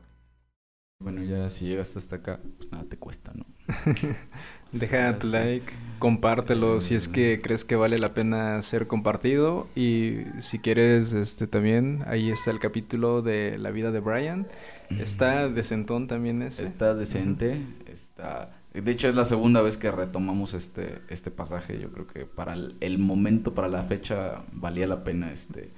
Bueno, 0.99 1.21
ya 1.21 1.49
si 1.49 1.67
llegaste 1.67 1.99
hasta 1.99 2.15
acá, 2.15 2.39
pues 2.57 2.71
nada 2.71 2.85
te 2.85 2.97
cuesta, 2.97 3.33
¿no? 3.35 3.45
Deja 4.71 5.19
tu 5.19 5.27
like, 5.27 5.71
compártelo 5.99 6.79
si 6.79 6.95
es 6.95 7.09
que 7.09 7.41
crees 7.43 7.65
que 7.65 7.75
vale 7.75 7.97
la 7.97 8.13
pena 8.13 8.61
ser 8.61 8.87
compartido 8.87 9.67
y 9.75 10.19
si 10.39 10.59
quieres 10.59 11.13
este 11.13 11.45
también 11.45 11.99
ahí 12.07 12.31
está 12.31 12.51
el 12.51 12.59
capítulo 12.59 13.21
de 13.21 13.57
la 13.57 13.71
vida 13.71 13.91
de 13.91 13.99
Brian. 13.99 14.47
Está 14.89 15.49
decentón 15.49 16.07
también 16.07 16.41
ese. 16.41 16.63
Está 16.63 16.93
decente, 16.93 17.61
está 17.87 18.62
de 18.73 18.91
hecho 18.91 19.07
es 19.07 19.15
la 19.15 19.23
segunda 19.23 19.61
vez 19.61 19.77
que 19.77 19.91
retomamos 19.91 20.53
este 20.53 21.01
este 21.09 21.31
pasaje, 21.31 21.79
yo 21.79 21.91
creo 21.91 22.07
que 22.07 22.25
para 22.25 22.53
el 22.53 22.99
momento, 22.99 23.53
para 23.53 23.67
la 23.67 23.83
fecha 23.83 24.43
valía 24.51 24.87
la 24.87 25.03
pena 25.03 25.31
este 25.31 25.71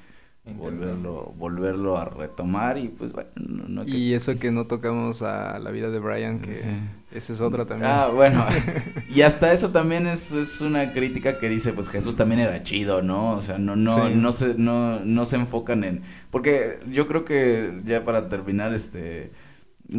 volverlo, 0.53 1.33
volverlo 1.37 1.97
a 1.97 2.05
retomar 2.05 2.77
y 2.77 2.89
pues 2.89 3.13
bueno. 3.13 3.29
No, 3.35 3.83
Y 3.85 4.13
eso 4.13 4.37
que 4.37 4.51
no 4.51 4.67
tocamos 4.67 5.21
a 5.23 5.57
la 5.59 5.71
vida 5.71 5.89
de 5.89 5.99
Brian, 5.99 6.39
que 6.39 6.51
esa 6.51 7.33
es 7.33 7.41
otra 7.41 7.65
también. 7.65 7.91
Ah, 7.91 8.09
bueno. 8.13 8.45
y 9.09 9.21
hasta 9.21 9.51
eso 9.51 9.71
también 9.71 10.05
es, 10.05 10.33
es, 10.33 10.61
una 10.61 10.93
crítica 10.93 11.39
que 11.39 11.49
dice, 11.49 11.73
pues 11.73 11.89
Jesús 11.89 12.15
también 12.15 12.41
era 12.41 12.61
chido, 12.61 13.01
¿no? 13.01 13.31
O 13.31 13.41
sea, 13.41 13.57
no, 13.57 13.75
no, 13.75 14.09
no 14.09 14.31
se, 14.31 14.55
no, 14.55 14.99
no 14.99 15.25
se 15.25 15.37
enfocan 15.37 15.83
en. 15.83 16.01
Porque 16.29 16.79
yo 16.87 17.07
creo 17.07 17.25
que 17.25 17.81
ya 17.83 18.03
para 18.03 18.29
terminar, 18.29 18.73
este. 18.73 19.31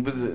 Pues 0.02 0.28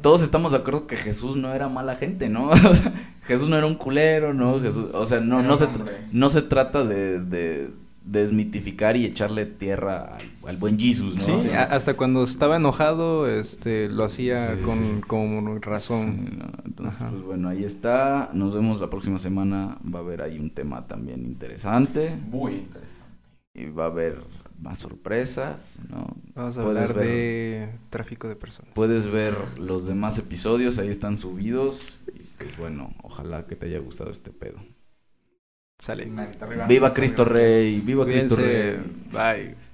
todos 0.00 0.22
estamos 0.22 0.52
de 0.52 0.58
acuerdo 0.58 0.86
que 0.86 0.96
Jesús 0.96 1.36
no 1.36 1.52
era 1.52 1.68
mala 1.68 1.96
gente, 1.96 2.28
¿no? 2.28 2.50
O 2.50 2.74
sea, 2.74 2.92
Jesús 3.22 3.48
no 3.48 3.56
era 3.56 3.66
un 3.66 3.76
culero, 3.76 4.34
¿no? 4.34 4.60
Jesús, 4.60 4.90
o 4.94 5.06
sea, 5.06 5.20
no, 5.20 5.42
no 5.42 5.56
se, 5.56 5.68
no 6.12 6.28
se 6.28 6.42
trata 6.42 6.84
de, 6.84 7.20
de 7.20 7.70
desmitificar 8.08 8.96
y 8.96 9.04
echarle 9.04 9.44
tierra 9.44 10.16
al, 10.46 10.56
buen 10.56 10.78
Jesus, 10.78 11.28
¿no? 11.28 11.38
Sí, 11.38 11.50
hasta 11.50 11.94
cuando 11.94 12.22
estaba 12.22 12.56
enojado, 12.56 13.28
este, 13.28 13.88
lo 13.88 14.04
hacía 14.04 14.58
con, 15.06 15.60
razón. 15.60 16.52
Entonces, 16.64 17.06
pues 17.10 17.22
bueno, 17.22 17.50
ahí 17.50 17.64
está. 17.64 18.30
Nos 18.32 18.54
vemos 18.54 18.80
la 18.80 18.88
próxima 18.88 19.18
semana. 19.18 19.76
Va 19.94 19.98
a 19.98 20.02
haber 20.02 20.22
ahí 20.22 20.38
un 20.38 20.50
tema 20.50 20.86
también 20.86 21.26
interesante. 21.26 22.18
Muy 22.30 22.54
interesante. 22.54 23.04
Y 23.54 23.66
va 23.66 23.84
a 23.84 23.88
haber 23.88 24.22
más 24.58 24.78
sorpresas, 24.78 25.78
¿no? 25.88 26.16
Vamos 26.34 26.58
a 26.58 26.62
hablar 26.62 26.94
de 26.94 27.70
tráfico 27.90 28.28
de 28.28 28.36
personas. 28.36 28.72
Puedes 28.74 29.10
ver 29.10 29.34
los 29.58 29.86
demás 29.86 30.18
episodios, 30.18 30.78
ahí 30.78 30.88
están 30.88 31.16
subidos. 31.16 32.00
Y 32.14 32.22
pues 32.38 32.56
bueno, 32.56 32.94
ojalá 33.02 33.46
que 33.46 33.56
te 33.56 33.66
haya 33.66 33.78
gustado 33.78 34.10
este 34.10 34.30
pedo. 34.30 34.58
Sale. 35.78 36.10
Viva 36.68 36.92
Cristo 36.92 37.24
Rey, 37.24 37.80
viva 37.80 38.04
Cristo 38.04 38.36
Rey. 38.36 38.78
Bye. 39.12 39.67